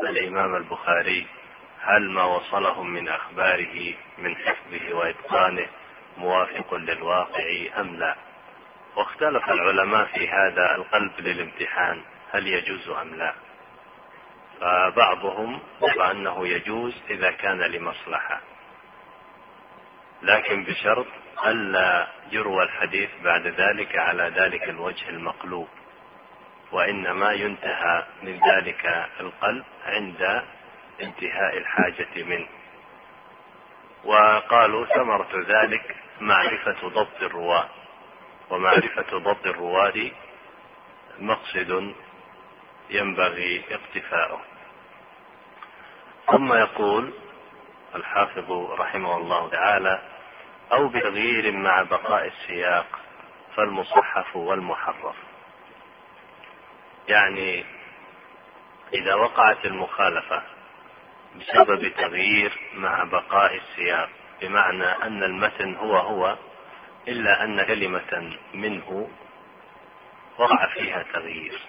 الإمام 0.00 0.54
البخاري 0.56 1.26
هل 1.80 2.10
ما 2.10 2.24
وصلهم 2.24 2.90
من 2.90 3.08
أخباره 3.08 3.94
من 4.18 4.36
حفظه 4.36 4.94
وإتقانه 4.94 5.66
موافق 6.16 6.74
للواقع 6.74 7.44
أم 7.80 7.96
لا. 7.96 8.16
واختلف 8.96 9.50
العلماء 9.50 10.04
في 10.04 10.28
هذا 10.28 10.74
القلب 10.74 11.12
للامتحان 11.20 12.02
هل 12.32 12.46
يجوز 12.46 12.88
أم 12.88 13.14
لا؟ 13.14 13.34
فبعضهم 14.60 15.60
يرى 15.82 16.10
أنه 16.10 16.48
يجوز 16.48 17.02
إذا 17.10 17.30
كان 17.30 17.60
لمصلحة. 17.60 18.40
لكن 20.22 20.64
بشرط 20.64 21.06
ألا 21.46 22.08
يروى 22.32 22.64
الحديث 22.64 23.10
بعد 23.24 23.46
ذلك 23.46 23.96
على 23.96 24.22
ذلك 24.22 24.68
الوجه 24.68 25.08
المقلوب 25.08 25.68
وإنما 26.72 27.32
ينتهى 27.32 28.06
من 28.22 28.40
ذلك 28.50 29.08
القلب 29.20 29.64
عند 29.84 30.42
انتهاء 31.02 31.58
الحاجة 31.58 32.22
منه. 32.24 32.48
وقالوا 34.04 34.86
ثمرة 34.86 35.44
ذلك 35.48 35.96
معرفة 36.20 36.88
ضبط 36.88 37.22
الرواة. 37.22 37.68
ومعرفة 38.52 39.18
ضبط 39.18 39.46
الرواة 39.46 40.10
مقصد 41.18 41.94
ينبغي 42.90 43.64
اقتفاؤه. 43.70 44.40
ثم 46.32 46.52
يقول 46.52 47.12
الحافظ 47.94 48.52
رحمه 48.52 49.16
الله 49.16 49.48
تعالى 49.48 50.02
أو 50.72 50.88
بتغيير 50.88 51.52
مع 51.52 51.82
بقاء 51.82 52.26
السياق 52.26 52.86
فالمصحف 53.56 54.36
والمحرف. 54.36 55.16
يعني 57.08 57.64
إذا 58.94 59.14
وقعت 59.14 59.64
المخالفة 59.64 60.42
بسبب 61.36 61.88
تغيير 61.88 62.52
مع 62.74 63.04
بقاء 63.04 63.56
السياق 63.56 64.08
بمعنى 64.40 64.84
أن 64.84 65.22
المتن 65.22 65.74
هو 65.74 65.96
هو 65.96 66.36
إلا 67.08 67.44
أن 67.44 67.62
كلمة 67.62 68.36
منه 68.54 69.08
وقع 70.38 70.66
فيها 70.74 71.02
تغيير. 71.12 71.60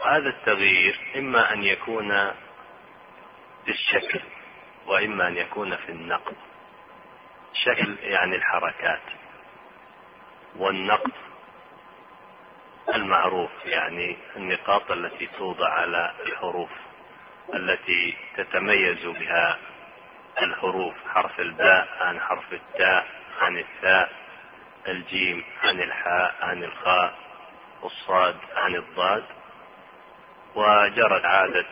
وهذا 0.00 0.28
التغيير 0.28 1.00
إما 1.16 1.52
أن 1.52 1.62
يكون 1.62 2.08
في 3.64 3.70
الشكل 3.70 4.20
وإما 4.86 5.28
أن 5.28 5.36
يكون 5.36 5.76
في 5.76 5.88
النقد 5.92 6.36
شكل 7.64 7.96
يعني 8.00 8.36
الحركات 8.36 9.02
والنقد 10.56 11.12
المعروف 12.94 13.50
يعني 13.64 14.16
النقاط 14.36 14.90
التي 14.90 15.26
توضع 15.26 15.68
على 15.68 16.12
الحروف 16.26 16.70
التي 17.54 18.16
تتميز 18.36 19.06
بها 19.06 19.58
الحروف 20.42 20.94
حرف 21.14 21.40
الباء 21.40 21.88
عن 22.00 22.20
حرف 22.20 22.52
التاء. 22.52 23.06
عن 23.46 23.58
الثاء 23.58 24.12
الجيم 24.88 25.44
عن 25.62 25.80
الحاء 25.80 26.34
عن 26.40 26.64
الخاء 26.64 27.14
الصاد 27.84 28.36
عن 28.56 28.74
الضاد. 28.74 29.24
وجرت 30.54 31.24
عادة 31.24 31.66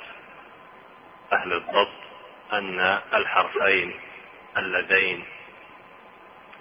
أهل 1.32 1.52
الضبط 1.52 1.88
أن 2.52 2.80
الحرفين 3.14 4.00
اللذين 4.56 5.24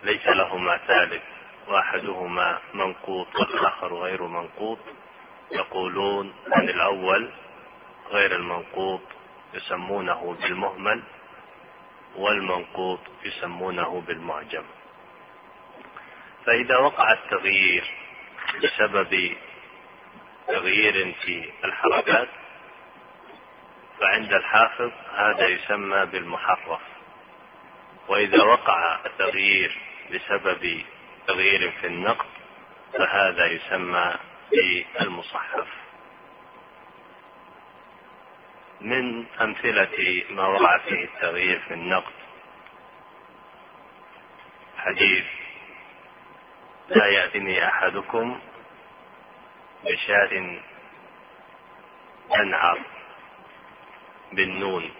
ليس 0.03 0.28
لهما 0.28 0.78
ثالث 0.78 1.24
وأحدهما 1.68 2.59
منقوط 2.74 3.28
والآخر 3.36 3.93
غير 3.93 4.24
منقوط. 4.24 4.80
يقولون 5.51 6.34
عن 6.53 6.70
الأول 6.70 7.32
غير 8.11 8.36
المنقوط 8.36 9.01
يسمونه 9.53 10.38
بالمهمل 10.41 11.03
والمنقوط 12.16 12.99
يسمونه 13.24 14.01
بالمعجم. 14.07 14.64
فإذا 16.46 16.78
وقع 16.78 17.14
التغيير 17.14 17.84
بسبب 18.64 19.36
تغيير 20.48 21.14
في 21.14 21.50
الحركات 21.64 22.28
فعند 24.00 24.34
الحافظ 24.34 24.91
هذا 25.16 25.48
يسمى 25.48 26.06
بالمحرف. 26.06 26.82
وإذا 28.08 28.44
وقع 28.44 29.06
التغيير 29.06 29.78
بسبب 30.14 30.84
تغيير 31.28 31.72
في 31.72 31.88
النقد 31.88 32.26
فهذا 32.94 33.46
يسمى 33.46 34.16
بالمصحف. 35.00 35.68
من 38.82 39.26
أمثلة 39.41 40.24
ما 40.30 40.48
وقع 40.48 40.78
فيه 40.78 41.04
التغيير 41.04 41.60
في 41.60 41.74
النقد 41.74 42.14
حديث 44.78 45.43
لا 46.90 47.06
يأتني 47.06 47.68
أحدكم 47.68 48.40
بشاة 49.84 50.60
تنعر 52.30 52.80
بالنون 54.34 54.92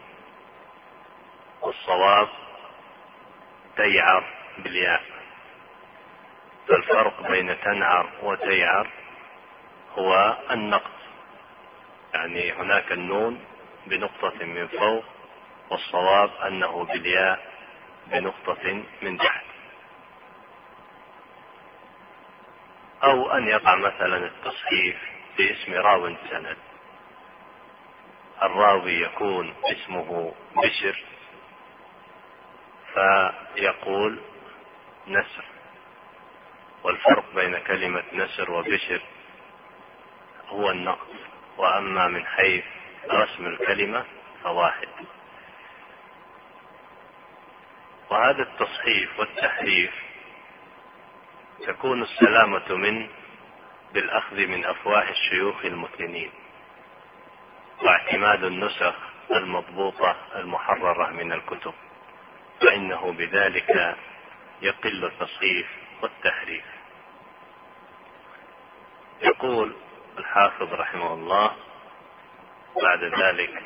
والصواب 1.62 2.28
تيعر 3.78 4.24
بالياء. 4.58 5.02
فالفرق 6.68 7.32
بين 7.32 7.60
تنعر 7.62 8.10
وتيعر 8.24 8.90
هو 9.98 10.38
النقص 10.52 10.92
يعني 12.14 12.52
هناك 12.52 12.92
النون 12.92 13.40
بنقطة 13.88 14.46
من 14.46 14.68
فوق 14.68 15.04
والصواب 15.70 16.30
أنه 16.48 16.84
بالياء 16.86 17.40
بنقطة 18.08 18.84
من 19.02 19.18
تحت. 19.18 19.43
أو 23.04 23.32
أن 23.32 23.48
يقع 23.48 23.76
مثلا 23.76 24.18
التصحيف 24.18 24.96
باسم 25.38 25.74
راو 25.74 26.16
سند. 26.30 26.58
الراوي 28.44 28.94
يكون 28.94 29.54
اسمه 29.66 30.34
بشر 30.56 31.04
فيقول 32.94 34.20
نسر. 35.08 35.46
والفرق 36.84 37.36
بين 37.36 37.58
كلمة 37.58 38.04
نسر 38.14 38.52
وبشر 38.52 39.02
هو 40.48 40.72
النقص 40.72 41.08
وأما 41.58 42.08
من 42.08 42.26
حيث 42.26 42.64
رسم 43.12 43.46
الكلمة 43.46 44.06
فواحد. 44.44 44.88
وهذا 48.10 48.42
التصحيف 48.42 49.20
والتحريف 49.20 49.94
تكون 51.68 52.02
السلامة 52.04 52.76
منه 52.76 53.10
بالأخذ 53.94 54.36
من 54.48 54.66
أفواه 54.66 55.10
الشيوخ 55.10 55.66
المتقنين 55.66 56.32
واعتماد 57.84 58.44
النسخ 58.44 58.96
المضبوطة 59.32 60.16
المحررة 60.36 61.10
من 61.12 61.32
الكتب 61.34 61.74
فإنه 62.62 63.12
بذلك 63.14 63.96
يقل 64.62 65.06
التصحيف 65.06 65.68
والتحريف. 66.02 66.64
يقول 69.22 69.76
الحافظ 70.18 70.74
رحمه 70.74 71.14
الله 71.14 71.56
بعد 72.82 73.04
ذلك 73.04 73.64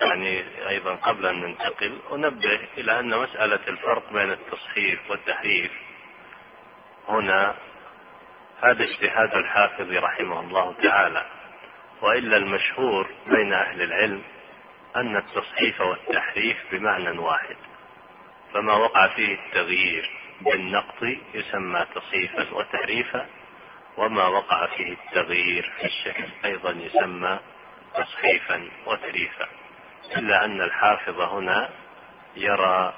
يعني 0.00 0.44
أيضا 0.68 0.94
قبل 0.94 1.26
أن 1.26 1.40
ننتقل 1.40 1.98
أنبه 2.12 2.60
إلى 2.78 3.00
أن 3.00 3.18
مسألة 3.18 3.68
الفرق 3.68 4.12
بين 4.12 4.30
التصحيف 4.30 5.10
والتحريف 5.10 5.72
هنا 7.10 7.54
هذا 8.62 8.84
اجتهاد 8.84 9.34
الحافظ 9.34 9.92
رحمه 9.92 10.40
الله 10.40 10.74
تعالى 10.82 11.26
وإلا 12.02 12.36
المشهور 12.36 13.10
بين 13.26 13.52
أهل 13.52 13.82
العلم 13.82 14.22
أن 14.96 15.16
التصحيف 15.16 15.80
والتحريف 15.80 16.56
بمعنى 16.72 17.18
واحد 17.18 17.56
فما 18.54 18.74
وقع 18.74 19.08
فيه 19.08 19.34
التغيير 19.34 20.10
بالنقط 20.40 21.02
يسمى 21.34 21.86
تصحيفا 21.94 22.54
وتحريفا 22.54 23.26
وما 23.96 24.26
وقع 24.26 24.66
فيه 24.66 24.92
التغيير 24.92 25.72
في 25.78 25.84
الشكل 25.84 26.28
أيضا 26.44 26.70
يسمى 26.70 27.38
تصحيفا 27.94 28.68
وتريفا 28.86 29.48
إلا 30.16 30.44
أن 30.44 30.60
الحافظ 30.60 31.20
هنا 31.20 31.68
يرى 32.36 32.94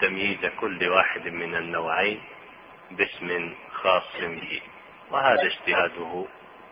تمييز 0.00 0.46
كل 0.60 0.88
واحد 0.88 1.28
من 1.28 1.54
النوعين 1.54 2.20
باسم 2.96 3.54
خاص 3.72 4.16
به 4.20 4.62
وهذا 5.10 5.42
اجتهاده 5.42 6.24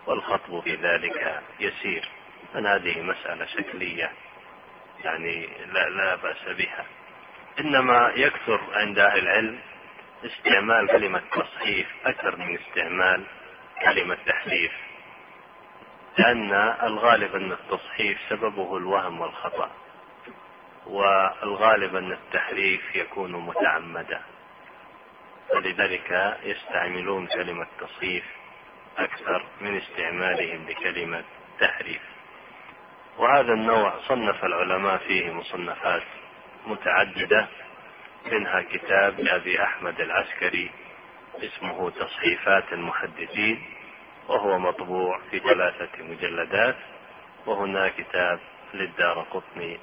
والخطب 0.06 0.60
في 0.60 0.74
ذلك 0.74 1.42
يسير 1.60 2.08
من 2.54 2.66
هذه 2.66 3.02
مسألة 3.02 3.46
شكلية 3.46 4.12
يعني 5.04 5.48
لا, 5.72 5.88
لا 5.88 6.14
بأس 6.14 6.56
بها. 6.56 6.86
إنما 7.60 8.12
يكثر 8.16 8.60
عند 8.72 8.98
أهل 8.98 9.18
العلم 9.18 9.58
استعمال 10.24 10.88
كلمة 10.88 11.22
تصحيف 11.32 11.86
أكثر 12.04 12.36
من 12.36 12.58
استعمال 12.58 13.24
كلمة 13.84 14.18
تحريف 14.26 14.72
لأن 16.18 16.52
الغالب 16.82 17.34
أن 17.36 17.52
التصحيف 17.52 18.18
سببه 18.28 18.76
الوهم 18.76 19.20
والخطأ 19.20 19.70
والغالب 20.86 21.96
أن 21.96 22.12
التحريف 22.12 22.96
يكون 22.96 23.32
متعمدا. 23.32 24.22
فلذلك 25.52 26.38
يستعملون 26.42 27.26
كلمة 27.26 27.66
تصحيف 27.80 28.24
أكثر 28.98 29.46
من 29.60 29.76
استعمالهم 29.76 30.66
لكلمة 30.68 31.24
تحريف. 31.60 32.02
وهذا 33.18 33.52
النوع 33.52 33.98
صنف 34.08 34.44
العلماء 34.44 34.96
فيه 34.98 35.30
مصنفات 35.30 36.02
متعددة 36.66 37.48
منها 38.32 38.62
كتاب 38.62 39.20
لأبي 39.20 39.62
أحمد 39.62 40.00
العسكري 40.00 40.70
اسمه 41.42 41.90
تصحيفات 41.90 42.72
المحدثين 42.72 43.62
وهو 44.28 44.58
مطبوع 44.58 45.20
في 45.30 45.38
ثلاثة 45.38 46.02
مجلدات 46.04 46.76
وهناك 47.46 47.94
كتاب 47.94 48.40
للدار 48.74 49.26
قطني 49.30 49.78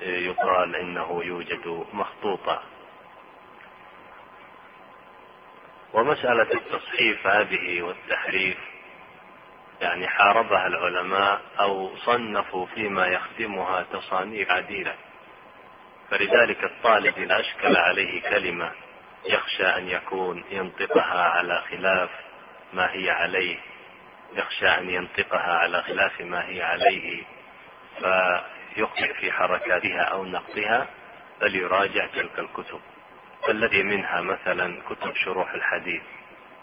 يقال 0.00 0.76
إنه 0.76 1.24
يوجد 1.24 1.86
مخطوطة. 1.92 2.62
ومسألة 5.92 6.52
التصحيف 6.54 7.26
هذه 7.26 7.82
والتحريف 7.82 8.56
يعني 9.80 10.08
حاربها 10.08 10.66
العلماء 10.66 11.40
أو 11.60 11.96
صنفوا 11.96 12.66
فيما 12.66 13.06
يخدمها 13.06 13.82
تصانيف 13.82 14.50
عديدة 14.50 14.94
فلذلك 16.10 16.64
الطالب 16.64 17.18
إذا 17.18 17.40
أشكل 17.40 17.76
عليه 17.76 18.22
كلمة 18.22 18.72
يخشى 19.24 19.66
أن 19.66 19.88
يكون 19.88 20.44
ينطقها 20.50 21.22
على 21.22 21.62
خلاف 21.70 22.10
ما 22.72 22.92
هي 22.92 23.10
عليه. 23.10 23.58
يخشى 24.32 24.68
أن 24.68 24.90
ينطقها 24.90 25.52
على 25.52 25.82
خلاف 25.82 26.20
ما 26.20 26.48
هي 26.48 26.62
عليه. 26.62 27.24
فيخطئ 27.98 29.14
في 29.14 29.32
حركاتها 29.32 30.02
أو 30.02 30.24
نقطها 30.24 30.88
فليراجع 31.40 32.06
تلك 32.06 32.38
الكتب. 32.38 32.80
الذي 33.48 33.82
منها 33.82 34.20
مثلا 34.20 34.82
كتب 34.88 35.14
شروح 35.14 35.54
الحديث؟ 35.54 36.02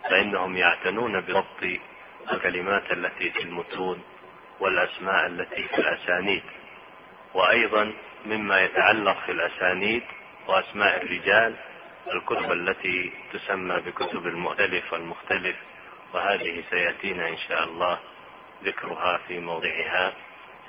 فإنهم 0.09 0.57
يعتنون 0.57 1.21
بضبط 1.21 1.79
الكلمات 2.31 2.91
التي 2.91 3.29
في 3.31 3.43
المتون 3.43 4.03
والأسماء 4.59 5.25
التي 5.27 5.63
في 5.67 5.77
الأسانيد. 5.77 6.43
وأيضا 7.33 7.93
مما 8.25 8.61
يتعلق 8.61 9.17
في 9.25 9.31
الأسانيد 9.31 10.03
وأسماء 10.47 11.01
الرجال 11.03 11.55
الكتب 12.13 12.51
التي 12.51 13.11
تسمى 13.33 13.79
بكتب 13.79 14.27
المؤتلف 14.27 14.93
والمختلف. 14.93 15.55
وهذه 16.13 16.63
سيأتينا 16.69 17.29
إن 17.29 17.37
شاء 17.37 17.63
الله 17.63 17.99
ذكرها 18.63 19.17
في 19.27 19.39
موضعها. 19.39 20.13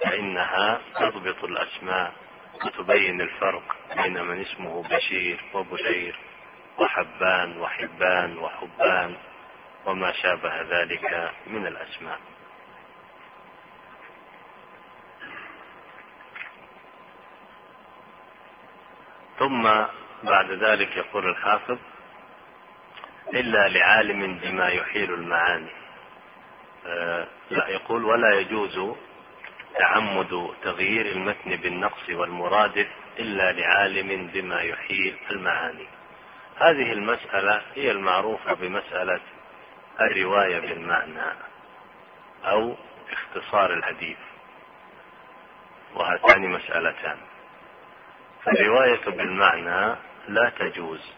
فإنها 0.00 0.80
تضبط 1.00 1.44
الأسماء 1.44 2.12
وتبين 2.64 3.20
الفرق 3.20 3.76
بين 3.96 4.22
من 4.22 4.40
اسمه 4.40 4.82
بشير 4.82 5.44
وبشير 5.54 6.18
وحبان 6.78 7.60
وحبان 7.60 8.38
وحبان 8.38 9.16
وما 9.86 10.12
شابه 10.12 10.62
ذلك 10.62 11.32
من 11.46 11.66
الأسماء. 11.66 12.20
ثم 19.38 19.62
بعد 20.22 20.50
ذلك 20.50 20.96
يقول 20.96 21.28
الحافظ 21.28 21.78
إلا 23.34 23.68
لعالم 23.68 24.38
بما 24.38 24.68
يحيل 24.68 25.14
المعاني. 25.14 25.70
آه 26.86 27.26
لا 27.50 27.68
يقول 27.68 28.04
ولا 28.04 28.40
يجوز 28.40 28.96
تعمد 29.78 30.54
تغيير 30.62 31.06
المتن 31.06 31.56
بالنقص 31.56 32.08
والمرادف 32.10 32.88
إلا 33.18 33.52
لعالم 33.52 34.26
بما 34.26 34.62
يحيل 34.62 35.16
المعاني. 35.30 35.86
هذه 36.56 36.92
المسألة 36.92 37.62
هي 37.74 37.90
المعروفة 37.90 38.54
بمسألة 38.54 39.20
الرواية 40.00 40.58
بالمعنى 40.60 41.32
أو 42.44 42.76
اختصار 43.12 43.74
الحديث. 43.74 44.18
وهاتان 45.94 46.50
مسألتان. 46.50 47.16
فالرواية 48.44 49.04
بالمعنى 49.04 49.96
لا 50.28 50.52
تجوز 50.58 51.12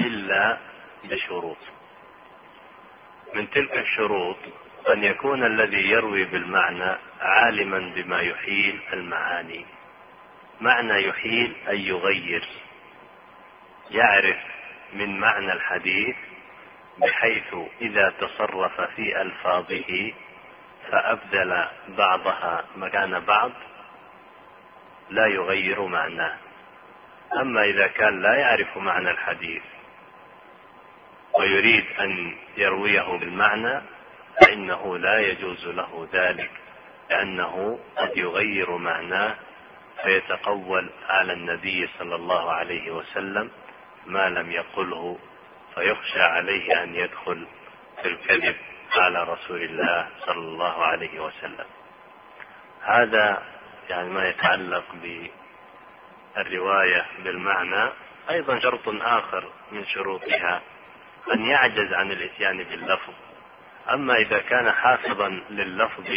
إلا 0.00 0.58
بشروط. 1.04 1.56
من 3.34 3.50
تلك 3.50 3.78
الشروط 3.78 4.36
أن 4.88 5.04
يكون 5.04 5.44
الذي 5.44 5.90
يروي 5.90 6.24
بالمعنى 6.24 6.96
عالما 7.20 7.78
بما 7.94 8.20
يحيل 8.20 8.80
المعاني. 8.92 9.66
معنى 10.60 11.08
يحيل 11.08 11.56
أي 11.68 11.86
يغير. 11.86 12.44
يعرف 13.90 14.38
من 14.92 15.20
معنى 15.20 15.52
الحديث 15.52 16.16
بحيث 16.98 17.54
إذا 17.80 18.14
تصرف 18.20 18.80
في 18.80 19.22
ألفاظه 19.22 20.12
فأبدل 20.90 21.64
بعضها 21.88 22.64
مكان 22.76 23.20
بعض 23.20 23.52
لا 25.10 25.26
يغير 25.26 25.82
معناه. 25.82 26.36
أما 27.40 27.64
إذا 27.64 27.86
كان 27.86 28.22
لا 28.22 28.34
يعرف 28.34 28.76
معنى 28.76 29.10
الحديث 29.10 29.62
ويريد 31.38 31.84
أن 32.00 32.36
يرويه 32.56 33.18
بالمعنى 33.18 33.82
فإنه 34.40 34.98
لا 34.98 35.18
يجوز 35.20 35.66
له 35.66 36.08
ذلك 36.12 36.50
لأنه 37.10 37.78
قد 37.96 38.16
يغير 38.16 38.76
معناه 38.76 39.36
فيتقول 40.02 40.90
على 41.08 41.32
النبي 41.32 41.88
صلى 41.98 42.14
الله 42.14 42.52
عليه 42.52 42.90
وسلم 42.90 43.50
ما 44.06 44.28
لم 44.28 44.52
يقله 44.52 45.18
فيخشى 45.74 46.20
عليه 46.20 46.82
أن 46.82 46.94
يدخل 46.94 47.46
في 48.02 48.08
الكذب 48.08 48.56
على 48.92 49.22
رسول 49.24 49.62
الله 49.62 50.08
صلى 50.26 50.38
الله 50.38 50.84
عليه 50.84 51.20
وسلم. 51.20 51.66
هذا 52.82 53.42
يعني 53.88 54.08
ما 54.08 54.28
يتعلق 54.28 54.84
بالرواية 56.36 57.06
بالمعنى. 57.24 57.90
أيضا 58.30 58.58
شرط 58.58 58.88
آخر 58.88 59.52
من 59.72 59.86
شروطها 59.86 60.62
أن 61.32 61.44
يعجز 61.44 61.92
عن 61.92 62.10
الإتيان 62.10 62.64
باللفظ. 62.64 63.12
أما 63.88 64.14
إذا 64.14 64.38
كان 64.38 64.70
حافظا 64.72 65.28
لللفظ 65.50 66.10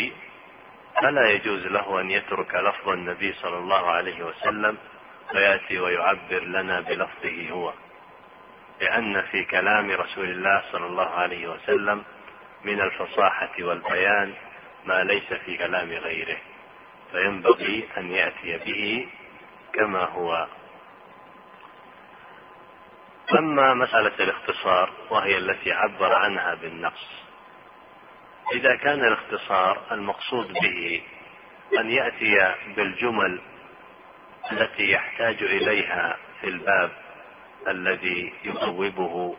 فلا 1.02 1.30
يجوز 1.30 1.66
له 1.66 2.02
أن 2.02 2.12
يترك 2.12 2.56
لفظ 2.56 2.90
النبي 2.90 3.34
صلى 3.34 3.58
الله 3.58 3.92
عليه 3.92 4.24
وسلم 4.26 4.78
ويأتي 5.36 5.80
ويعبر 5.80 6.44
لنا 6.44 6.80
بلفظه 6.80 7.50
هو. 7.52 7.74
لأن 8.82 9.22
في 9.22 9.44
كلام 9.44 9.92
رسول 9.92 10.30
الله 10.30 10.64
صلى 10.72 10.86
الله 10.86 11.10
عليه 11.10 11.48
وسلم 11.48 12.04
من 12.64 12.82
الفصاحة 12.82 13.52
والبيان 13.60 14.34
ما 14.86 15.04
ليس 15.04 15.34
في 15.34 15.58
كلام 15.58 15.90
غيره. 15.90 16.38
فينبغي 17.12 17.88
أن 17.98 18.12
يأتي 18.12 18.58
به 18.58 19.08
كما 19.74 20.04
هو. 20.04 20.48
أما 23.40 23.74
مسألة 23.74 24.14
الاختصار 24.20 24.90
وهي 25.10 25.38
التي 25.38 25.72
عبر 25.72 26.14
عنها 26.14 26.54
بالنقص. 26.56 27.23
إذا 28.54 28.76
كان 28.76 29.00
الاختصار 29.00 29.82
المقصود 29.92 30.54
به 30.54 31.02
أن 31.80 31.90
يأتي 31.92 32.56
بالجمل 32.76 33.42
التي 34.52 34.92
يحتاج 34.92 35.44
إليها 35.44 36.18
في 36.42 36.48
الباب 36.48 36.92
الذي 37.68 38.34
يصوبه 38.44 39.36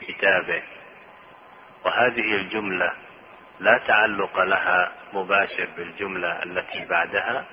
كتابه. 0.00 0.62
وهذه 1.84 2.34
الجملة 2.34 2.92
لا 3.60 3.78
تعلق 3.86 4.40
لها 4.40 4.92
مباشر 5.12 5.68
بالجملة 5.76 6.42
التي 6.42 6.84
بعدها 6.84 7.44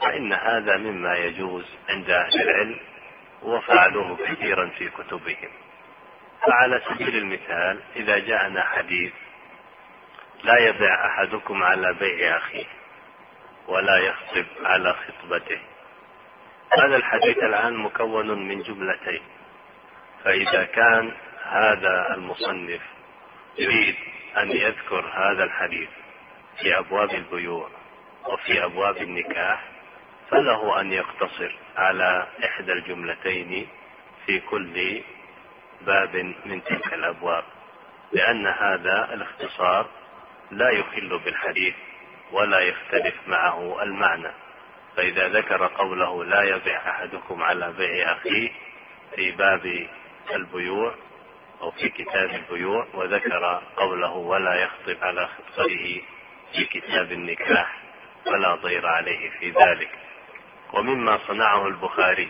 فإن 0.00 0.32
هذا 0.32 0.76
مما 0.76 1.16
يجوز 1.16 1.64
عند 1.88 2.10
أهل 2.10 2.40
العلم 2.40 2.76
وفعلوه 3.42 4.16
كثيرا 4.16 4.68
في 4.78 4.88
كتبهم. 4.88 5.50
فعلى 6.46 6.80
سبيل 6.88 7.16
المثال 7.16 7.80
إذا 7.96 8.18
جاءنا 8.18 8.62
حديث 8.62 9.12
لا 10.44 10.58
يبع 10.58 11.06
أحدكم 11.06 11.62
على 11.62 11.94
بيع 11.94 12.36
أخيه 12.36 12.66
ولا 13.68 13.96
يخطب 13.96 14.46
على 14.64 14.94
خطبته. 14.94 15.60
هذا 16.78 16.96
الحديث 16.96 17.38
الآن 17.38 17.76
مكون 17.76 18.48
من 18.48 18.62
جملتين. 18.62 19.22
فإذا 20.24 20.64
كان 20.64 21.12
هذا 21.42 22.14
المصنف 22.14 22.80
يريد 23.58 23.94
أن 24.36 24.50
يذكر 24.50 25.04
هذا 25.14 25.44
الحديث 25.44 25.88
في 26.60 26.78
أبواب 26.78 27.10
البيوع 27.10 27.70
وفي 28.26 28.64
أبواب 28.64 28.96
النكاح 28.96 29.64
فله 30.30 30.80
أن 30.80 30.92
يقتصر 30.92 31.54
على 31.76 32.26
إحدى 32.44 32.72
الجملتين 32.72 33.68
في 34.26 34.40
كل 34.40 35.02
باب 35.80 36.16
من 36.46 36.64
تلك 36.64 36.94
الأبواب 36.94 37.44
لأن 38.12 38.46
هذا 38.46 39.14
الاختصار 39.14 39.86
لا 40.50 40.70
يخل 40.70 41.18
بالحديث 41.18 41.74
ولا 42.32 42.60
يختلف 42.60 43.14
معه 43.26 43.82
المعنى. 43.82 44.30
فإذا 44.96 45.28
ذكر 45.28 45.66
قوله 45.66 46.24
لا 46.24 46.42
يبيع 46.42 46.90
أحدكم 46.90 47.42
على 47.42 47.72
بيع 47.72 48.12
أخيه 48.12 48.50
في 49.14 49.30
باب 49.30 49.88
البيوع 50.34 50.94
أو 51.60 51.70
في 51.70 51.88
كتاب 51.88 52.30
البيوع 52.30 52.86
وذكر 52.94 53.62
قوله 53.76 54.12
ولا 54.12 54.54
يخطب 54.54 54.96
على 55.04 55.26
خطبته 55.28 56.02
في 56.52 56.64
كتاب 56.64 57.12
النكاح 57.12 57.78
فلا 58.24 58.54
ضير 58.54 58.86
عليه 58.86 59.30
في 59.30 59.50
ذلك. 59.50 59.90
ومما 60.72 61.18
صنعه 61.28 61.66
البخاري 61.66 62.28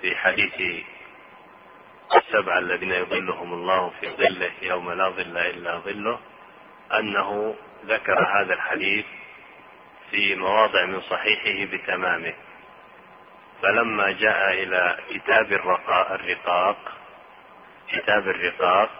في 0.00 0.16
حديث 0.16 0.84
السبعة 2.16 2.58
الذين 2.58 2.90
يظلهم 2.90 3.52
الله 3.52 3.90
في 4.00 4.08
ظله 4.10 4.50
يوم 4.62 4.92
لا 4.92 5.08
ظل 5.08 5.36
إلا 5.38 5.78
ظله 5.78 6.18
أنه 6.98 7.54
ذكر 7.86 8.26
هذا 8.38 8.54
الحديث 8.54 9.06
في 10.10 10.34
مواضع 10.34 10.84
من 10.86 11.00
صحيحه 11.00 11.72
بتمامه. 11.72 12.34
فلما 13.62 14.12
جاء 14.12 14.52
إلى 14.52 14.96
كتاب 15.10 15.52
الرقاق 15.52 16.78
كتاب 17.88 18.28
الرقاق 18.28 18.90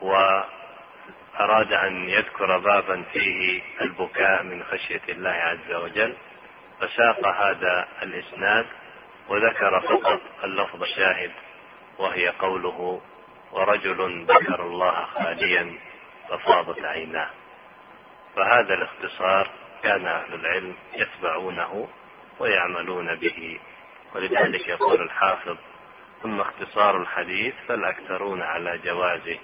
وأراد 0.00 1.72
أن 1.72 2.08
يذكر 2.08 2.58
بابا 2.58 3.02
فيه 3.12 3.62
البكاء 3.80 4.42
من 4.42 4.64
خشية 4.64 5.02
الله 5.08 5.30
عز 5.30 5.72
وجل 5.72 6.16
فساق 6.80 7.26
هذا 7.28 7.88
الإسناد 8.02 8.66
وذكر 9.28 9.80
فقط 9.80 10.20
اللفظ 10.44 10.82
الشاهد 10.82 11.30
وهي 11.98 12.28
قوله 12.28 13.00
ورجل 13.52 14.24
ذكر 14.24 14.62
الله 14.64 15.04
خاليا 15.04 15.78
ففاضت 16.30 16.84
عيناه 16.84 17.30
فهذا 18.36 18.74
الاختصار 18.74 19.50
كان 19.82 20.06
أهل 20.06 20.34
العلم 20.34 20.74
يتبعونه 20.94 21.88
ويعملون 22.38 23.14
به. 23.14 23.60
ولذلك 24.14 24.68
يقول 24.68 25.02
الحافظ 25.02 25.56
ثم 26.22 26.40
اختصار 26.40 26.96
الحديث 27.02 27.54
فالأكثرون 27.68 28.42
على 28.42 28.78
جوازه 28.78 29.38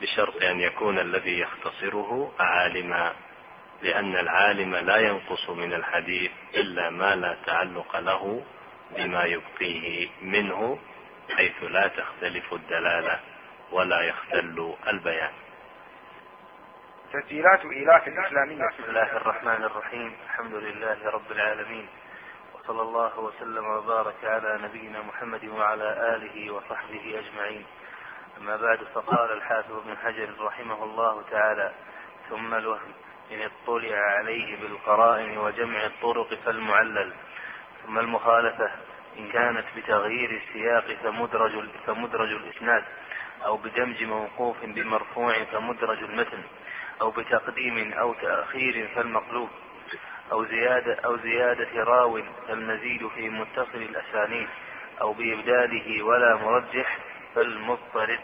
بشرط 0.00 0.42
أن 0.42 0.60
يكون 0.60 0.98
الذي 0.98 1.38
يختصره 1.38 2.32
عالما 2.38 3.12
لأن 3.82 4.16
العالم 4.16 4.76
لا 4.76 4.96
ينقص 4.96 5.50
من 5.50 5.72
الحديث 5.72 6.30
إلا 6.54 6.90
ما 6.90 7.16
لا 7.16 7.36
تعلق 7.46 7.96
له 7.96 8.42
بما 8.96 9.24
يبقيه 9.24 10.08
منه 10.22 10.78
حيث 11.36 11.62
لا 11.62 11.88
تختلف 11.88 12.54
الدلالة. 12.54 13.20
ولا 13.72 14.00
يختل 14.00 14.74
البيان. 14.88 15.32
تسجيلات 17.12 17.64
إيلاف 17.64 18.08
الإسلامية. 18.08 18.68
بسم 18.68 18.84
الله 18.88 19.16
الرحمن 19.16 19.64
الرحيم. 19.64 20.16
الحمد 20.24 20.54
لله 20.54 21.10
رب 21.10 21.32
العالمين. 21.32 21.88
وصلى 22.54 22.82
الله 22.82 23.18
وسلم 23.18 23.66
وبارك 23.66 24.24
على 24.24 24.58
نبينا 24.62 25.02
محمد 25.02 25.44
وعلى 25.44 26.16
آله 26.16 26.50
وصحبه 26.50 27.18
أجمعين. 27.18 27.66
أما 28.38 28.56
بعد 28.56 28.78
فقال 28.94 29.32
الحافظ 29.32 29.72
ابن 29.72 29.96
حجر 29.96 30.28
رحمه 30.40 30.84
الله 30.84 31.22
تعالى 31.30 31.72
ثم 32.30 32.54
الوهم 32.54 32.92
إن 33.32 33.40
اطلع 33.40 33.98
عليه 33.98 34.56
بالقرائن 34.56 35.38
وجمع 35.38 35.86
الطرق 35.86 36.34
فالمعلل. 36.34 37.12
ثم 37.86 37.98
المخالفة 37.98 38.70
إن 39.18 39.28
كانت 39.28 39.64
بتغيير 39.76 40.30
السياق 40.30 40.84
فمدرج 41.02 41.68
فمدرج 41.86 42.28
الإسناد. 42.32 42.84
أو 43.44 43.56
بدمج 43.56 44.02
موقوف 44.02 44.56
بمرفوع 44.64 45.44
فمدرج 45.44 46.02
المتن 46.02 46.42
أو 47.00 47.10
بتقديم 47.10 47.92
أو 47.92 48.14
تأخير 48.14 48.88
فالمقلوب 48.94 49.48
أو 50.32 50.44
زيادة 50.44 50.94
أو 50.94 51.16
زيادة 51.16 51.84
راو 51.84 52.22
فالمزيد 52.48 53.08
في 53.08 53.28
متصل 53.28 53.82
الأسانيد 53.82 54.48
أو 55.00 55.12
بإبداله 55.12 56.02
ولا 56.02 56.36
مرجح 56.36 56.98
فالمضطرد. 57.34 58.20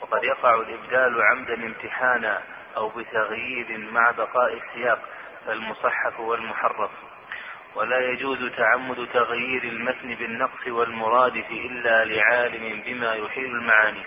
وقد 0.00 0.24
يقع 0.24 0.54
الإبدال 0.54 1.22
عمدا 1.22 1.54
امتحانا 1.54 2.42
أو 2.76 2.88
بتغيير 2.88 3.78
مع 3.78 4.10
بقاء 4.10 4.54
السياق 4.54 5.08
فالمصحف 5.46 6.20
والمحرف. 6.20 6.90
ولا 7.74 8.10
يجوز 8.10 8.50
تعمد 8.56 9.08
تغيير 9.12 9.62
المتن 9.62 10.14
بالنقص 10.14 10.66
والمرادف 10.66 11.50
إلا 11.50 12.04
لعالم 12.04 12.82
بما 12.86 13.14
يحيل 13.14 13.44
المعاني. 13.44 14.02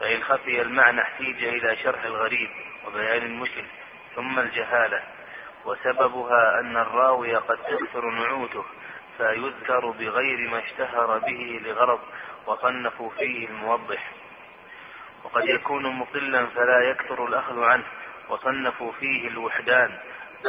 فإن 0.00 0.22
خفي 0.22 0.62
المعنى 0.62 1.02
احتيج 1.02 1.44
إلى 1.44 1.76
شرح 1.76 2.04
الغريب 2.04 2.50
وبيان 2.86 3.22
المشكل 3.22 3.64
ثم 4.16 4.38
الجهالة. 4.38 5.02
وسببها 5.64 6.60
أن 6.60 6.76
الراوي 6.76 7.36
قد 7.36 7.58
تكثر 7.58 8.10
نعوته 8.10 8.64
فيذكر 9.18 9.90
بغير 9.90 10.50
ما 10.50 10.58
اشتهر 10.58 11.18
به 11.18 11.60
لغرض 11.64 12.00
وصنفوا 12.46 13.10
فيه 13.10 13.48
الموضح. 13.48 14.10
وقد 15.24 15.44
يكون 15.44 15.86
مقلا 15.86 16.46
فلا 16.46 16.80
يكثر 16.80 17.26
الأخذ 17.26 17.62
عنه 17.62 17.84
وصنفوا 18.28 18.92
فيه 18.92 19.28
الوحدان 19.28 19.98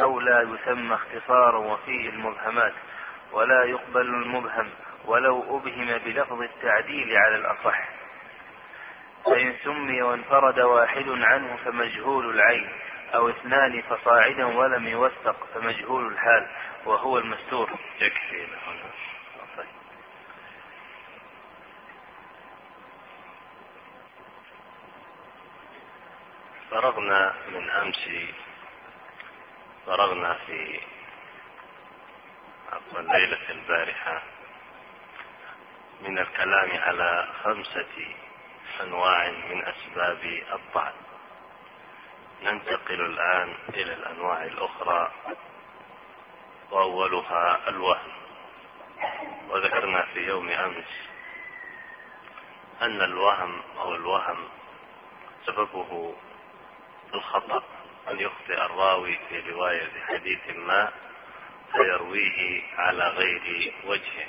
أو 0.02 0.20
لا 0.20 0.42
يسمى 0.42 0.94
اختصارا 0.94 1.58
وفيه 1.58 2.08
المبهمات. 2.08 2.72
ولا 3.32 3.64
يقبل 3.64 4.00
المبهم 4.00 4.70
ولو 5.04 5.58
أبهم 5.58 5.98
بلفظ 5.98 6.42
التعديل 6.42 7.16
على 7.16 7.36
الأصح. 7.36 7.88
فإن 9.26 9.54
سمي 9.64 10.02
وانفرد 10.02 10.58
واحد 10.60 11.08
عنه 11.08 11.56
فمجهول 11.56 12.30
العين 12.30 12.68
أو 13.14 13.28
اثنان 13.28 13.82
فصاعدا 13.82 14.44
ولم 14.44 14.86
يوثق 14.86 15.46
فمجهول 15.54 16.12
الحال 16.12 16.46
وهو 16.84 17.18
المستور. 17.18 17.70
يكفي 18.00 18.44
هنا. 18.44 18.90
فرغنا 26.70 27.34
من 27.48 27.70
أمس 27.70 28.08
فرغنا 29.86 30.34
في 30.46 30.80
عفوا 32.72 33.00
الليلة 33.00 33.50
البارحة 33.50 34.22
من 36.02 36.18
الكلام 36.18 36.70
على 36.80 37.28
خمسة 37.44 38.14
أنواع 38.80 39.30
من 39.30 39.64
أسباب 39.64 40.42
الطعن. 40.52 40.92
ننتقل 42.42 43.00
الآن 43.00 43.54
إلى 43.68 43.94
الأنواع 43.94 44.44
الأخرى 44.44 45.12
وأولها 46.70 47.68
الوهم. 47.68 48.12
وذكرنا 49.50 50.02
في 50.02 50.20
يوم 50.20 50.48
أمس 50.48 51.08
أن 52.82 53.02
الوهم 53.02 53.62
أو 53.78 53.94
الوهم 53.94 54.48
سببه 55.46 56.14
الخطأ 57.14 57.62
أن 58.10 58.20
يخطئ 58.20 58.64
الراوي 58.64 59.18
في 59.28 59.50
رواية 59.50 59.90
حديث 60.06 60.56
ما 60.56 60.92
فيرويه 61.72 62.62
على 62.78 63.08
غير 63.08 63.74
وجهه 63.84 64.26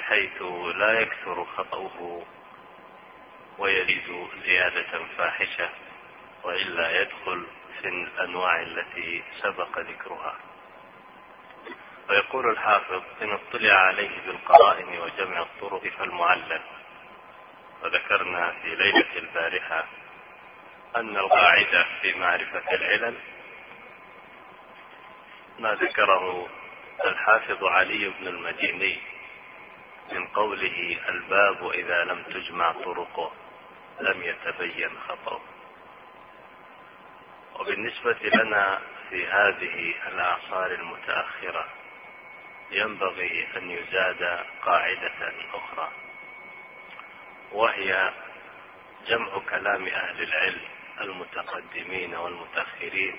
حيث 0.00 0.42
لا 0.76 1.00
يكثر 1.00 1.44
خطأه 1.44 2.22
ويزيد 3.58 4.28
زيادة 4.44 5.04
فاحشة 5.18 5.68
وإلا 6.44 7.00
يدخل 7.00 7.46
في 7.80 7.88
الأنواع 7.88 8.62
التي 8.62 9.22
سبق 9.42 9.78
ذكرها. 9.78 10.36
ويقول 12.08 12.50
الحافظ 12.50 13.02
إن 13.22 13.30
اطلع 13.32 13.74
عليه 13.74 14.20
بالقرائن 14.26 14.98
وجمع 14.98 15.42
الطرق 15.42 15.88
فالمعلل 15.88 16.60
وذكرنا 17.82 18.52
في 18.62 18.74
ليلة 18.74 19.16
البارحة 19.16 19.84
أن 20.96 21.16
القاعدة 21.16 21.86
في 22.02 22.14
معرفة 22.14 22.74
العلل 22.74 23.14
ما 25.58 25.74
ذكره 25.74 26.48
الحافظ 27.04 27.64
علي 27.64 28.08
بن 28.08 28.26
المديني 28.26 28.98
من 30.12 30.26
قوله 30.26 30.98
الباب 31.08 31.70
إذا 31.70 32.04
لم 32.04 32.22
تجمع 32.22 32.72
طرقه. 32.72 33.32
لم 34.00 34.22
يتبين 34.22 34.98
خطأه. 35.08 35.40
وبالنسبة 37.60 38.18
لنا 38.22 38.80
في 39.10 39.26
هذه 39.26 39.94
الأعصار 40.08 40.74
المتأخرة 40.74 41.68
ينبغي 42.70 43.46
أن 43.56 43.70
يزاد 43.70 44.44
قاعدة 44.62 45.32
أخرى 45.54 45.92
وهي 47.52 48.12
جمع 49.06 49.38
كلام 49.50 49.86
أهل 49.86 50.22
العلم 50.22 50.60
المتقدمين 51.00 52.14
والمتأخرين 52.14 53.16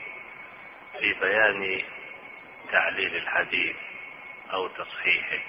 في 1.00 1.14
بيان 1.14 1.82
تعليل 2.72 3.16
الحديث 3.16 3.76
أو 4.54 4.68
تصحيحه 4.68 5.44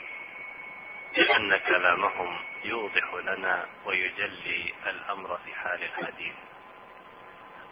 لأن 1.16 1.56
كلامهم 1.56 2.38
يوضح 2.64 3.14
لنا 3.14 3.66
ويجلي 3.84 4.74
الأمر 4.86 5.38
في 5.44 5.54
حال 5.54 5.82
الحديث. 5.82 6.34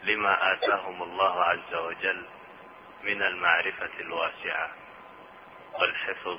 لما 0.02 0.52
آتاهم 0.52 1.02
الله 1.02 1.44
عز 1.44 1.74
وجل 1.74 2.26
من 3.02 3.22
المعرفة 3.22 3.90
الواسعة 4.00 4.70
والحفظ 5.74 6.38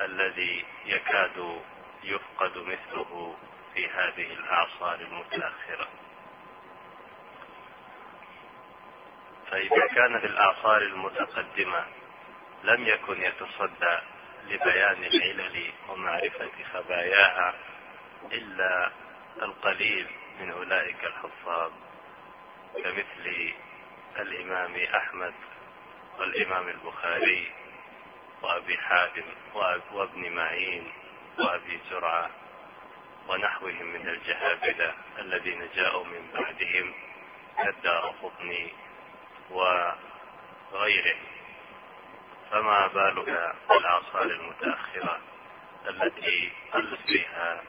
الذي 0.00 0.64
يكاد 0.86 1.60
يفقد 2.04 2.58
مثله 2.58 3.36
في 3.74 3.88
هذه 3.88 4.32
الأعصار 4.32 4.94
المتأخرة. 5.00 5.88
فإذا 9.50 9.86
كان 9.94 10.20
في 10.20 10.26
الأعصار 10.26 10.82
المتقدمة 10.82 11.84
لم 12.64 12.86
يكن 12.86 13.22
يتصدى 13.22 13.98
لبيان 14.48 15.04
العلل 15.04 15.72
ومعرفة 15.88 16.50
خباياها 16.72 17.54
إلا 18.32 18.90
القليل 19.42 20.06
من 20.40 20.50
أولئك 20.50 21.04
الحفاظ 21.04 21.72
كمثل 22.74 23.52
الإمام 24.18 24.76
أحمد 24.76 25.34
والإمام 26.18 26.68
البخاري 26.68 27.52
وأبي 28.42 28.78
حاتم 28.78 29.24
وابن 29.92 30.32
معين 30.32 30.92
وأبي 31.38 31.80
زرعة 31.90 32.30
ونحوهم 33.28 33.86
من 33.86 34.08
الجهابذة 34.08 34.94
الذين 35.18 35.68
جاءوا 35.76 36.04
من 36.04 36.30
بعدهم 36.34 36.94
كالدار 37.56 38.14
قطني 38.22 38.72
وغيره. 39.50 41.16
فما 42.54 42.86
بالك 42.86 43.54
بالأعصار 43.68 44.22
المتأخرة 44.22 45.18
التي 45.88 46.52
قلت 46.72 47.00
بها 47.08 47.62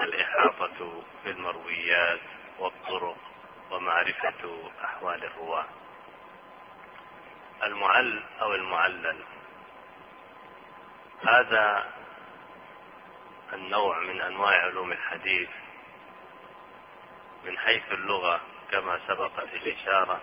الإحاطة 0.00 1.02
بالمرويات 1.24 2.20
والطرق 2.58 3.16
ومعرفة 3.70 4.70
أحوال 4.84 5.24
الرواة؟ 5.24 5.66
المعل 7.62 8.22
أو 8.40 8.54
المعلل؟ 8.54 9.24
هذا 11.28 11.92
النوع 13.52 13.98
من 13.98 14.20
أنواع 14.20 14.62
علوم 14.62 14.92
الحديث 14.92 15.48
من 17.44 17.58
حيث 17.58 17.92
اللغة 17.92 18.40
كما 18.70 19.00
سبقت 19.08 19.54
الإشارة 19.54 20.20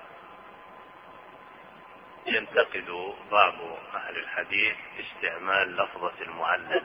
ينتقد 2.25 3.15
بعض 3.31 3.55
أهل 3.95 4.17
الحديث 4.17 4.75
استعمال 4.99 5.75
لفظة 5.75 6.13
المعلل 6.21 6.83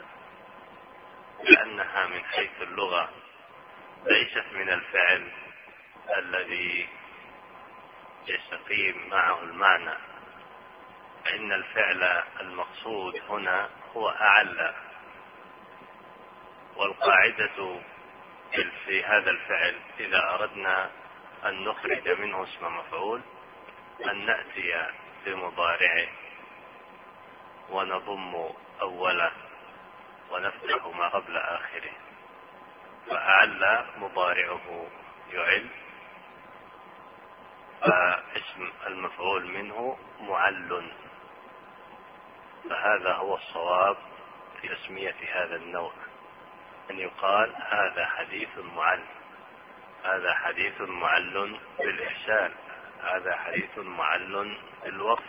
لأنها 1.45 2.07
من 2.07 2.25
حيث 2.25 2.63
اللغة 2.63 3.11
ليست 4.07 4.45
من 4.53 4.69
الفعل 4.69 5.33
الذي 6.19 6.89
يستقيم 8.29 9.09
معه 9.11 9.43
المعنى. 9.43 9.95
فإن 11.25 11.53
الفعل 11.53 12.23
المقصود 12.41 13.21
هنا 13.29 13.69
هو 13.97 14.09
أعلى 14.09 14.75
والقاعدة 16.77 17.81
في 18.87 19.05
هذا 19.05 19.31
الفعل 19.31 19.75
إذا 20.01 20.31
أردنا 20.35 20.91
أن 21.45 21.65
نخرج 21.65 22.09
منه 22.09 22.45
اسم 22.45 22.77
مفعول 22.77 23.21
أن 24.11 24.27
نأتي 24.27 24.87
بمضارعه 25.25 26.09
ونضم 27.71 28.51
أوله 28.81 29.33
ونفتح 30.31 30.87
ما 30.87 31.09
قبل 31.09 31.37
آخره. 31.37 31.93
فأعل 33.07 33.85
مضارعه 33.97 34.87
يعل 35.33 35.69
فاسم 37.81 38.73
المفعول 38.87 39.47
منه 39.47 39.99
معل. 40.21 40.93
فهذا 42.71 43.13
هو 43.13 43.35
الصواب 43.35 43.97
في 44.61 44.69
تسمية 44.69 45.17
هذا 45.33 45.57
النوع 45.57 45.93
أن 46.91 46.99
يقال 46.99 47.55
هذا 47.57 48.07
حديث 48.07 48.59
معل 48.59 49.05
هذا 50.05 50.35
حديث 50.35 50.81
معل 50.81 51.59
بالإحسان. 51.79 52.55
هذا 53.05 53.37
حديث 53.37 53.79
معل 53.79 54.57
بالوصف 54.85 55.25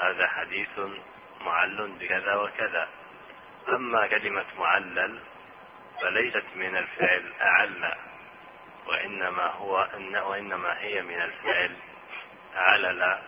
هذا 0.00 0.26
حديث 0.26 0.80
معل 1.40 1.92
بكذا 2.00 2.34
وكذا. 2.34 2.88
أما 3.68 4.06
كلمة 4.06 4.44
معلل 4.58 5.18
فليست 6.00 6.44
من 6.54 6.76
الفعل 6.76 7.32
أعل 7.40 7.94
وإنما 8.86 9.46
هو 9.46 9.88
وإنما 10.28 10.78
هي 10.78 11.02
من 11.02 11.22
الفعل 11.22 11.76
علل. 12.54 13.18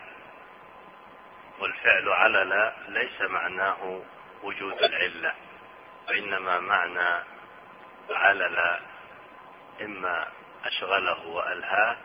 والفعل 1.61 2.09
علل 2.09 2.73
ليس 2.89 3.21
معناه 3.21 4.03
وجود 4.43 4.83
العلة 4.83 5.35
وإنما 6.09 6.59
معنى 6.61 7.25
علل 8.11 8.81
إما 9.81 10.29
أشغله 10.65 11.27
وألهاه 11.27 11.97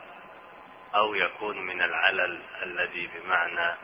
أو 0.95 1.15
يكون 1.15 1.65
من 1.65 1.81
العلل 1.81 2.41
الذي 2.63 3.07
بمعنى 3.07 3.75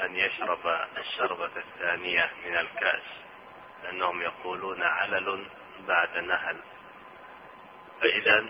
أن 0.00 0.16
يشرب 0.16 0.86
الشربة 0.98 1.50
الثانية 1.56 2.30
من 2.46 2.56
الكأس 2.56 3.02
لأنهم 3.82 4.22
يقولون 4.22 4.82
علل 4.82 5.46
بعد 5.88 6.18
نهل. 6.18 6.56
فإذا 8.00 8.46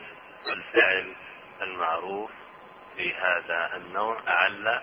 الفعل 0.48 1.14
المعروف 1.62 2.30
في 2.96 3.14
هذا 3.14 3.76
النوع 3.76 4.20
أعل 4.28 4.82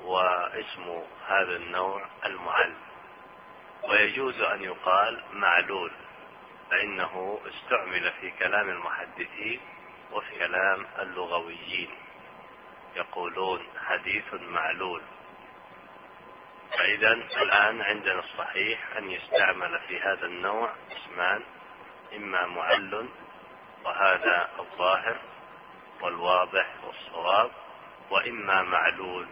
واسم 0.00 1.02
هذا 1.26 1.56
النوع 1.56 2.06
المعل. 2.26 2.74
ويجوز 3.88 4.40
أن 4.40 4.62
يقال 4.62 5.22
معلول 5.32 5.92
فإنه 6.70 7.40
استعمل 7.46 8.12
في 8.20 8.30
كلام 8.30 8.68
المحدثين 8.68 9.60
وفي 10.14 10.38
كلام 10.38 10.86
اللغويين. 10.98 11.90
يقولون 12.96 13.66
حديث 13.86 14.34
معلول. 14.34 15.02
فإذا 16.78 17.12
الآن 17.12 17.80
عندنا 17.82 18.18
الصحيح 18.20 18.96
أن 18.96 19.10
يستعمل 19.10 19.80
في 19.88 20.00
هذا 20.00 20.26
النوع 20.26 20.72
اسمان 20.92 21.42
إما 22.16 22.46
معل 22.46 23.08
وهذا 23.84 24.50
الظاهر 24.58 25.20
والواضح 26.00 26.74
والصواب 26.84 27.50
وإما 28.10 28.62
معلول 28.62 29.26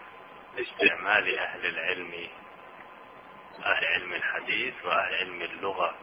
لاستعمال 0.56 1.38
أهل 1.38 1.66
العلم 1.66 2.28
أهل 3.64 3.84
علم 3.86 4.12
الحديث 4.14 4.74
وأهل 4.84 5.14
علم 5.14 5.42
اللغة 5.42 5.94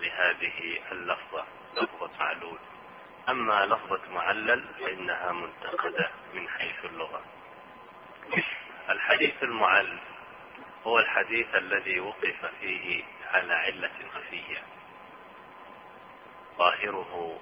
لهذه 0.00 0.78
اللفظة 0.92 1.44
لفظة 1.76 2.10
معلول. 2.18 2.58
أما 3.28 3.66
لفظة 3.66 4.00
معلل 4.10 4.64
فإنها 4.80 5.32
منتقدة 5.32 6.10
من 6.34 6.48
حيث 6.48 6.84
اللغة. 6.84 7.22
الحديث 8.88 9.42
المعل 9.42 9.98
هو 10.86 10.98
الحديث 10.98 11.54
الذي 11.54 12.00
وقف 12.00 12.46
فيه 12.60 13.04
على 13.32 13.54
علة 13.54 13.92
خفية. 14.14 14.62
ظاهره 16.58 17.40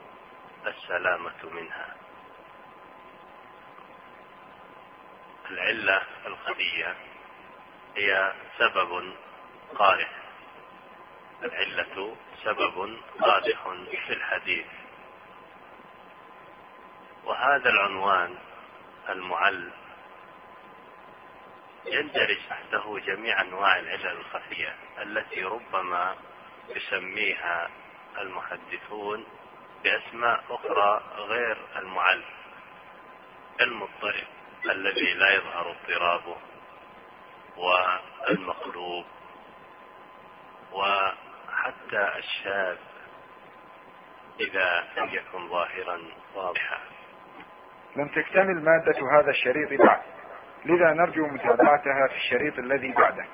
السلامة 0.66 1.44
منها. 1.52 1.96
العلة 5.50 6.02
الخفية 6.26 6.96
هي 7.96 8.32
سبب 8.58 9.14
قادح. 9.74 10.10
العلة 11.42 12.16
سبب 12.44 12.98
قادح 13.20 13.68
في 14.06 14.12
الحديث. 14.12 14.66
وهذا 17.24 17.70
العنوان 17.70 18.36
المعل 19.08 19.70
يندرج 21.86 22.38
تحته 22.48 22.98
جميع 22.98 23.40
أنواع 23.40 23.78
العلل 23.78 24.06
الخفية 24.06 24.76
التي 25.02 25.44
ربما 25.44 26.16
يسميها 26.68 27.70
المحدثون 28.18 29.26
بأسماء 29.84 30.44
أخرى 30.50 31.02
غير 31.16 31.56
المعل 31.76 32.24
كالمضطرب 33.58 34.26
الذي 34.70 35.14
لا 35.14 35.34
يظهر 35.34 35.70
اضطرابه 35.70 36.36
والمقلوب 37.56 39.04
وحتى 40.72 42.18
الشاذ 42.18 42.76
إذا 44.40 44.88
لم 44.96 45.14
يكن 45.14 45.48
ظاهرا 45.48 46.02
واضحا. 46.34 46.93
لم 47.96 48.08
تكتمل 48.08 48.64
مادة 48.64 49.18
هذا 49.18 49.30
الشريط 49.30 49.80
بعد. 49.80 50.00
لذا 50.64 50.92
نرجو 50.92 51.26
متابعتها 51.26 52.06
في 52.08 52.14
الشريط 52.14 52.58
الذي 52.58 52.92
بعده. 52.92 53.24